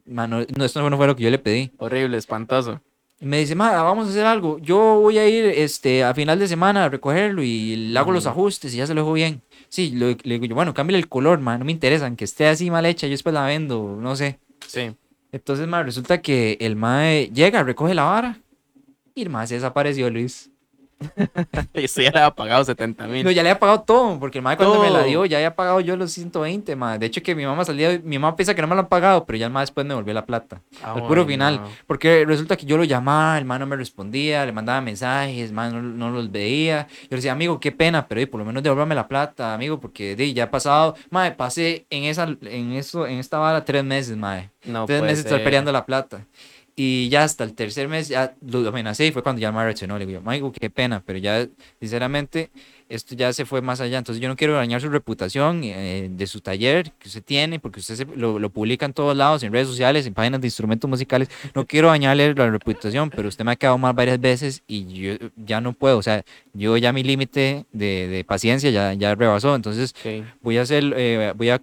mano, 0.06 0.44
no, 0.56 0.64
esto 0.64 0.88
no 0.88 0.96
fue 0.96 1.06
lo 1.06 1.16
que 1.16 1.22
yo 1.22 1.30
le 1.30 1.38
pedí. 1.38 1.70
Horrible, 1.78 2.16
espantoso. 2.16 2.80
Y 3.20 3.26
me 3.26 3.38
dice, 3.38 3.54
ma, 3.54 3.82
vamos 3.82 4.06
a 4.06 4.10
hacer 4.10 4.26
algo. 4.26 4.58
Yo 4.60 5.00
voy 5.00 5.18
a 5.18 5.28
ir 5.28 5.44
este, 5.46 6.04
a 6.04 6.14
final 6.14 6.38
de 6.38 6.46
semana 6.46 6.84
a 6.84 6.88
recogerlo 6.88 7.42
y 7.42 7.74
le 7.74 7.98
hago 7.98 8.12
los 8.12 8.26
ajustes 8.26 8.72
y 8.74 8.76
ya 8.76 8.86
se 8.86 8.94
lo 8.94 9.00
dejo 9.00 9.12
bien. 9.14 9.42
Sí, 9.68 9.90
le 9.90 10.14
digo 10.14 10.44
yo, 10.44 10.54
bueno, 10.54 10.72
cámbiale 10.72 10.98
el 10.98 11.08
color, 11.08 11.40
ma, 11.40 11.58
no 11.58 11.64
me 11.64 11.72
interesan, 11.72 12.14
que 12.14 12.24
esté 12.24 12.46
así 12.46 12.70
mal 12.70 12.86
hecha, 12.86 13.06
yo 13.06 13.12
después 13.12 13.34
la 13.34 13.44
vendo, 13.44 13.98
no 14.00 14.14
sé. 14.14 14.38
Sí. 14.66 14.92
Entonces, 15.32 15.66
ma, 15.66 15.82
resulta 15.82 16.22
que 16.22 16.56
el 16.60 16.76
mae 16.76 17.30
llega, 17.32 17.62
recoge 17.62 17.94
la 17.94 18.04
vara 18.04 18.40
y 19.14 19.22
el 19.22 19.30
mae 19.30 19.46
se 19.46 19.54
desapareció, 19.54 20.10
Luis. 20.10 20.50
Y 21.74 21.84
usted 21.84 22.02
ya 22.04 22.10
le 22.10 22.18
había 22.18 22.34
pagado 22.34 22.64
70 22.64 23.06
mil. 23.06 23.24
No, 23.24 23.30
ya 23.30 23.42
le 23.42 23.50
había 23.50 23.60
pagado 23.60 23.82
todo, 23.82 24.18
porque 24.18 24.38
el 24.38 24.42
mae 24.44 24.56
cuando 24.56 24.80
me 24.80 24.90
la 24.90 25.00
Todo. 25.00 25.08
dio 25.08 25.24
ya 25.26 25.36
había 25.38 25.54
pagado 25.54 25.80
yo 25.80 25.96
los 25.96 26.12
120, 26.12 26.74
ma. 26.76 26.98
De 26.98 27.06
hecho, 27.06 27.22
que 27.22 27.34
mi 27.34 27.46
mamá 27.46 27.64
salía, 27.64 28.00
mi 28.02 28.18
mamá 28.18 28.36
piensa 28.36 28.54
que 28.54 28.62
no 28.62 28.68
me 28.68 28.74
lo 28.74 28.80
han 28.82 28.88
pagado, 28.88 29.24
pero 29.24 29.36
ya 29.38 29.46
el 29.46 29.52
mae 29.52 29.62
después 29.62 29.86
me 29.86 29.94
volvió 29.94 30.12
la 30.14 30.26
plata. 30.26 30.60
al 30.82 31.06
puro 31.06 31.24
final. 31.24 31.60
Porque 31.86 32.24
resulta 32.26 32.56
que 32.56 32.66
yo 32.66 32.76
lo 32.76 32.84
llamaba, 32.84 33.38
el 33.38 33.44
man 33.44 33.60
no 33.60 33.66
me 33.66 33.76
respondía, 33.76 34.44
le 34.44 34.52
mandaba 34.52 34.80
mensajes, 34.80 35.48
el 35.48 35.54
man 35.54 35.72
no, 35.72 35.82
no 35.82 36.10
los 36.10 36.30
veía. 36.30 36.86
Yo 37.02 37.08
le 37.10 37.16
decía, 37.16 37.32
amigo, 37.32 37.60
qué 37.60 37.72
pena, 37.72 38.06
pero 38.08 38.28
por 38.30 38.40
lo 38.40 38.44
menos 38.44 38.62
devuélvame 38.62 38.94
la 38.94 39.06
plata, 39.08 39.54
amigo, 39.54 39.78
porque 39.80 40.16
di, 40.16 40.32
ya 40.34 40.44
ha 40.44 40.50
pasado, 40.50 40.96
madre, 41.10 41.32
pasé 41.32 41.86
en 41.90 42.04
esa, 42.04 42.24
en 42.42 42.72
eso, 42.72 43.06
en 43.06 43.18
esta 43.18 43.38
vara 43.38 43.64
tres 43.64 43.84
meses, 43.84 44.16
madre. 44.16 44.50
No 44.64 44.86
tres 44.86 45.02
meses 45.02 45.20
estar 45.24 45.42
peleando 45.44 45.70
la 45.72 45.86
plata. 45.86 46.26
Y 46.80 47.08
ya 47.08 47.24
hasta 47.24 47.42
el 47.42 47.54
tercer 47.54 47.88
mes 47.88 48.06
ya 48.06 48.36
lo 48.40 48.68
amenacé 48.68 49.04
y 49.06 49.10
fue 49.10 49.20
cuando 49.24 49.40
ya 49.42 49.50
man 49.50 49.64
reaccionó. 49.64 49.98
Le 49.98 50.06
digo, 50.06 50.20
amigo, 50.24 50.52
qué 50.52 50.70
pena, 50.70 51.02
pero 51.04 51.18
ya, 51.18 51.44
sinceramente, 51.80 52.50
esto 52.88 53.16
ya 53.16 53.32
se 53.32 53.44
fue 53.44 53.60
más 53.62 53.80
allá. 53.80 53.98
Entonces 53.98 54.22
yo 54.22 54.28
no 54.28 54.36
quiero 54.36 54.54
dañar 54.54 54.80
su 54.80 54.88
reputación 54.88 55.62
eh, 55.64 56.08
de 56.08 56.26
su 56.28 56.40
taller 56.40 56.92
que 57.00 57.08
usted 57.08 57.24
tiene, 57.24 57.58
porque 57.58 57.80
usted 57.80 57.96
se- 57.96 58.04
lo, 58.14 58.38
lo 58.38 58.50
publica 58.50 58.86
en 58.86 58.92
todos 58.92 59.16
lados, 59.16 59.42
en 59.42 59.52
redes 59.52 59.66
sociales, 59.66 60.06
en 60.06 60.14
páginas 60.14 60.40
de 60.40 60.46
instrumentos 60.46 60.88
musicales. 60.88 61.28
No 61.52 61.66
quiero 61.66 61.88
dañarle 61.88 62.32
la 62.32 62.48
reputación, 62.48 63.10
pero 63.10 63.26
usted 63.28 63.44
me 63.44 63.50
ha 63.50 63.56
quedado 63.56 63.76
mal 63.76 63.92
varias 63.94 64.20
veces 64.20 64.62
y 64.68 64.86
yo 64.86 65.14
ya 65.34 65.60
no 65.60 65.72
puedo. 65.72 65.98
O 65.98 66.02
sea, 66.04 66.24
yo 66.52 66.76
ya 66.76 66.92
mi 66.92 67.02
límite 67.02 67.66
de, 67.72 68.06
de 68.06 68.22
paciencia 68.22 68.70
ya, 68.70 68.92
ya 68.94 69.16
rebasó. 69.16 69.56
Entonces 69.56 69.96
voy 70.40 70.58
a 70.58 70.62
hacer, 70.62 70.84
eh, 70.96 71.32
voy 71.36 71.50
a 71.50 71.60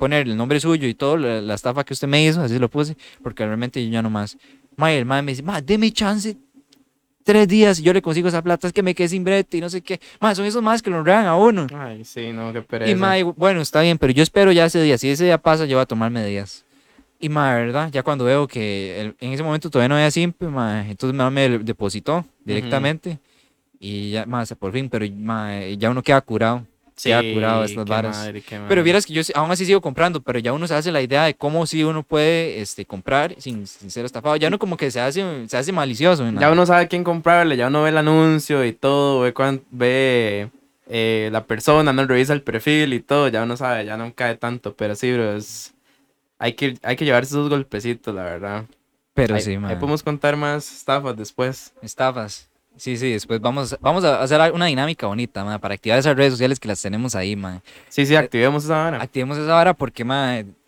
poner 0.00 0.26
el 0.26 0.36
nombre 0.36 0.58
suyo 0.58 0.88
y 0.88 0.94
todo, 0.94 1.16
la, 1.16 1.40
la 1.40 1.54
estafa 1.54 1.84
que 1.84 1.92
usted 1.92 2.08
me 2.08 2.24
hizo, 2.24 2.40
así 2.42 2.58
lo 2.58 2.68
puse, 2.68 2.96
porque 3.22 3.44
realmente 3.46 3.84
yo 3.84 3.90
ya 3.92 4.02
no 4.02 4.10
más. 4.10 4.36
Ma, 4.76 4.92
y 4.92 4.96
el 4.96 5.04
mae 5.04 5.22
me 5.22 5.32
dice, 5.32 5.42
ma, 5.42 5.60
deme 5.60 5.92
chance 5.92 6.36
tres 7.22 7.46
días 7.46 7.78
y 7.78 7.82
yo 7.82 7.92
le 7.92 8.00
consigo 8.02 8.28
esa 8.28 8.42
plata, 8.42 8.66
es 8.66 8.72
que 8.72 8.82
me 8.82 8.94
quedé 8.94 9.08
sin 9.08 9.22
brete 9.22 9.58
y 9.58 9.60
no 9.60 9.68
sé 9.68 9.82
qué. 9.82 10.00
Ma, 10.20 10.34
son 10.34 10.46
esos 10.46 10.62
más 10.62 10.80
que 10.82 10.90
lo 10.90 10.98
honran 10.98 11.26
a 11.26 11.36
uno. 11.36 11.66
Ay, 11.72 12.04
sí, 12.04 12.32
no, 12.32 12.52
qué 12.52 12.62
pereza. 12.62 12.90
Y 12.90 12.94
ma, 12.94 13.14
digo, 13.14 13.34
bueno, 13.36 13.60
está 13.60 13.82
bien, 13.82 13.98
pero 13.98 14.12
yo 14.12 14.22
espero 14.22 14.50
ya 14.52 14.64
ese 14.64 14.82
día, 14.82 14.96
si 14.98 15.10
ese 15.10 15.24
día 15.24 15.38
pasa, 15.38 15.66
yo 15.66 15.76
voy 15.76 15.82
a 15.82 15.86
tomar 15.86 16.10
medidas. 16.10 16.64
Y 17.20 17.28
ma, 17.28 17.54
¿verdad? 17.54 17.90
Ya 17.92 18.02
cuando 18.02 18.24
veo 18.24 18.48
que 18.48 18.98
el- 19.00 19.16
en 19.20 19.32
ese 19.34 19.42
momento 19.42 19.68
todavía 19.68 19.90
no 19.90 19.96
había 19.96 20.10
simple, 20.10 20.48
ma, 20.48 20.88
entonces 20.88 21.14
ma, 21.14 21.30
me 21.30 21.46
depositó 21.58 22.24
directamente. 22.44 23.18
Y 23.78 24.10
ya, 24.10 24.24
más 24.26 24.52
por 24.58 24.72
fin, 24.72 24.88
pero 24.88 25.04
ma, 25.14 25.60
ya 25.78 25.90
uno 25.90 26.02
queda 26.02 26.20
curado. 26.22 26.66
Queda 27.08 27.22
curado 27.34 27.64
estas 27.64 27.84
varas. 27.86 28.16
madre, 28.18 28.42
Pero 28.68 28.82
vieras 28.82 29.06
que 29.06 29.12
yo 29.12 29.24
sí- 29.24 29.32
aún 29.34 29.50
así 29.50 29.64
sigo 29.64 29.80
comprando, 29.80 30.20
pero 30.20 30.38
ya 30.38 30.52
uno 30.52 30.66
se 30.66 30.74
hace 30.74 30.92
la 30.92 31.00
idea 31.02 31.24
de 31.24 31.34
cómo 31.34 31.66
sí 31.66 31.82
uno 31.84 32.02
puede 32.02 32.60
este, 32.60 32.84
comprar 32.84 33.34
sin, 33.38 33.66
sin 33.66 33.90
ser 33.90 34.04
estafado. 34.04 34.36
Ya 34.36 34.48
uno 34.48 34.58
como 34.58 34.76
que 34.76 34.90
se 34.90 35.00
hace, 35.00 35.48
se 35.48 35.56
hace 35.56 35.72
malicioso. 35.72 36.30
¿no? 36.30 36.40
Ya 36.40 36.50
uno 36.50 36.66
sabe 36.66 36.88
quién 36.88 37.02
comprarle, 37.04 37.56
ya 37.56 37.68
uno 37.68 37.82
ve 37.82 37.90
el 37.90 37.98
anuncio 37.98 38.64
y 38.64 38.72
todo, 38.72 39.20
ve, 39.20 39.32
cuán- 39.34 39.62
ve 39.70 40.50
eh, 40.92 41.28
la 41.32 41.44
persona, 41.44 41.92
no 41.92 42.04
revisa 42.06 42.32
el 42.32 42.42
perfil 42.42 42.92
y 42.94 43.00
todo, 43.00 43.28
ya 43.28 43.44
uno 43.44 43.56
sabe, 43.56 43.84
ya 43.86 43.96
no 43.96 44.12
cae 44.14 44.36
tanto, 44.36 44.74
pero 44.74 44.94
sí, 44.96 45.12
bro, 45.12 45.36
es- 45.36 45.72
hay 46.38 46.54
que, 46.54 46.76
hay 46.82 46.96
que 46.96 47.04
llevarse 47.04 47.30
esos 47.34 47.48
golpecitos, 47.48 48.14
la 48.14 48.24
verdad. 48.24 48.64
Pero 49.14 49.34
ahí, 49.34 49.42
sí, 49.42 49.50
ahí 49.52 49.58
man. 49.58 49.78
podemos 49.78 50.02
contar 50.02 50.36
más 50.36 50.72
estafas 50.72 51.16
después. 51.16 51.72
Estafas. 51.82 52.48
Sí, 52.76 52.96
sí, 52.96 53.12
después 53.12 53.40
vamos, 53.40 53.76
vamos 53.80 54.04
a 54.04 54.22
hacer 54.22 54.52
una 54.52 54.66
dinámica 54.66 55.06
bonita, 55.06 55.44
man, 55.44 55.60
para 55.60 55.74
activar 55.74 55.98
esas 55.98 56.16
redes 56.16 56.32
sociales 56.32 56.58
que 56.58 56.66
las 56.68 56.80
tenemos 56.80 57.14
ahí, 57.14 57.36
man. 57.36 57.60
Sí, 57.88 58.06
sí, 58.06 58.16
activemos 58.16 58.64
esa 58.64 58.76
vara. 58.76 59.02
Activemos 59.02 59.36
esa 59.36 59.52
vara 59.52 59.74
porque, 59.74 60.02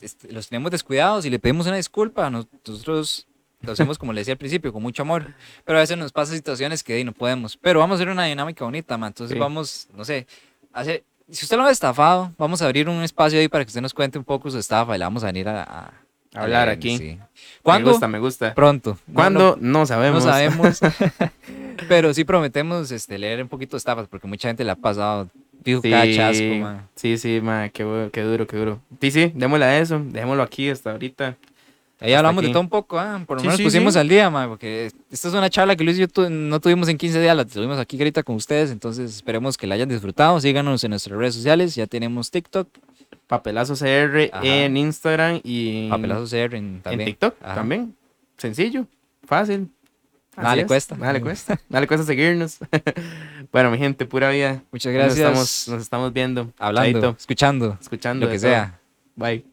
este, 0.01 0.31
los 0.33 0.49
tenemos 0.49 0.71
descuidados 0.71 1.25
y 1.25 1.31
le 1.31 1.39
pedimos 1.39 1.67
una 1.67 1.77
disculpa. 1.77 2.29
Nosotros 2.29 3.27
lo 3.63 3.73
hacemos, 3.73 3.97
como 3.97 4.13
le 4.13 4.21
decía 4.21 4.33
al 4.33 4.39
principio, 4.39 4.73
con 4.73 4.83
mucho 4.83 5.03
amor. 5.03 5.33
Pero 5.65 5.79
a 5.79 5.81
veces 5.81 5.97
nos 5.97 6.13
pasan 6.13 6.37
situaciones 6.37 6.83
que 6.83 7.03
no 7.03 7.13
podemos. 7.13 7.57
Pero 7.57 7.81
vamos 7.81 7.95
a 7.95 7.97
hacer 7.97 8.09
una 8.09 8.25
dinámica 8.25 8.65
bonita, 8.65 8.99
man. 8.99 9.09
Entonces 9.09 9.35
Sí. 9.35 9.39
vamos, 9.41 9.89
no 9.95 10.05
sé, 10.05 10.27
hacer... 10.73 11.05
Si 11.31 11.47
usted 11.47 11.57
lo 11.57 11.65
ha 11.65 11.71
estafado, 11.71 12.31
vamos 12.37 12.61
a 12.61 12.67
abrir 12.67 12.91
un 12.91 13.03
espacio 13.03 13.39
ahí 13.39 13.49
para 13.49 13.65
que 13.65 13.69
usted 13.69 13.81
nos 13.81 13.95
cuente 13.95 14.19
un 14.19 14.25
poco 14.25 14.51
su 14.51 14.59
estafa 14.59 14.95
y 14.95 14.99
le 14.99 15.05
vamos 15.05 15.23
a 15.23 15.27
venir 15.27 15.49
a 15.49 16.02
Hablar 16.35 16.69
aquí. 16.69 16.97
sí. 16.99 17.19
Me 17.65 17.83
gusta, 17.83 18.09
me 18.09 18.19
gusta. 18.19 18.55
Pronto. 18.55 18.99
¿Cuándo? 19.13 19.57
no- 19.61 19.81
No, 19.81 19.87
sabemos. 19.87 20.25
no 20.25 20.31
sabemos. 20.31 20.81
pero 21.89 22.13
sí 22.15 22.25
prometemos 22.25 22.91
este, 22.91 23.19
leer 23.19 23.43
un 23.43 23.49
poquito 23.49 23.73
de 23.77 23.79
estafas 23.79 24.07
porque 24.09 24.27
mucha 24.27 24.49
gente 24.49 24.65
le 24.65 24.71
ha 24.71 24.77
pasado. 24.77 25.29
Fijo, 25.65 25.81
Sí, 25.81 25.91
cada 25.91 26.13
chasco, 26.13 26.45
man. 26.61 26.89
sí, 26.97 27.17
sí, 27.19 27.41
ma, 27.41 27.69
qué, 27.69 28.11
qué 28.13 28.23
duro, 28.23 28.47
qué 28.49 28.57
duro. 28.57 28.81
Sí, 29.01 29.13
sí, 29.13 29.33
démosle 29.33 29.65
a 29.65 29.79
eso, 29.79 30.03
dejémoslo 30.05 30.43
aquí 30.43 30.69
hasta 30.69 30.91
ahorita. 30.91 31.37
Ahí 32.01 32.15
hablamos 32.15 32.43
de 32.43 32.49
todo 32.49 32.59
un 32.63 32.69
poco, 32.69 32.99
ah, 32.99 33.23
por 33.25 33.37
lo 33.37 33.43
Sí, 33.43 33.47
menos 33.47 33.59
sí, 33.59 33.63
pusimos 33.63 33.95
al 33.95 34.09
día, 34.09 34.29
man, 34.29 34.49
porque 34.49 34.91
esta 35.09 35.29
es 35.29 35.35
una 35.35 35.49
charla 35.49 35.77
que 35.77 35.85
Luis 35.85 35.97
y 35.99 36.01
yo 36.01 36.09
tu- 36.09 36.29
no 36.29 36.59
tuvimos 36.59 36.89
en 36.89 36.99
15 36.99 37.21
días, 37.21 37.37
la 37.37 37.45
tuvimos 37.45 37.79
aquí 37.79 37.97
ahorita 37.97 38.25
con 38.25 38.35
ustedes, 38.35 38.73
entonces 38.73 39.15
esperemos 39.15 39.57
que 39.57 39.69
la 39.69 39.77
hayan 39.77 39.89
disfrutado. 39.89 40.41
Síganos 40.41 40.83
en 40.83 40.91
nuestras 40.91 41.17
redes 41.17 41.37
sociales, 41.37 41.77
ya 41.77 41.87
tenemos 41.87 42.33
TikTok, 42.33 42.67
Papelazo 43.27 43.75
CR 43.75 44.31
Ajá. 44.33 44.45
en 44.45 44.77
Instagram 44.77 45.41
y 45.45 45.89
Papelazo 45.89 46.25
CR 46.27 46.55
en, 46.55 46.83
en. 46.85 47.05
TikTok 47.05 47.37
Ajá. 47.43 47.55
también. 47.55 47.95
Sencillo, 48.37 48.87
fácil. 49.25 49.69
Nada 50.37 50.51
Así 50.51 50.57
le 50.57 50.63
es, 50.63 50.69
cuesta. 50.69 50.97
Nada 50.97 51.13
le 51.13 51.21
cuesta. 51.21 51.61
Nada 51.69 51.81
le 51.83 51.87
cuesta 51.87 52.07
seguirnos. 52.07 52.59
bueno, 53.53 53.71
mi 53.71 53.79
gente, 53.79 54.07
pura 54.07 54.31
vida. 54.31 54.63
Muchas 54.73 54.93
Nos 54.93 55.03
gracias. 55.03 55.19
estamos, 55.19 55.69
nos 55.69 55.83
estamos 55.83 56.13
viendo. 56.13 56.53
Hablando, 56.59 56.93
Chaito. 57.01 57.17
escuchando, 57.19 57.79
escuchando. 57.81 58.27
lo 58.27 58.33
que 58.33 58.39
sea. 58.39 58.81
Bye. 59.15 59.52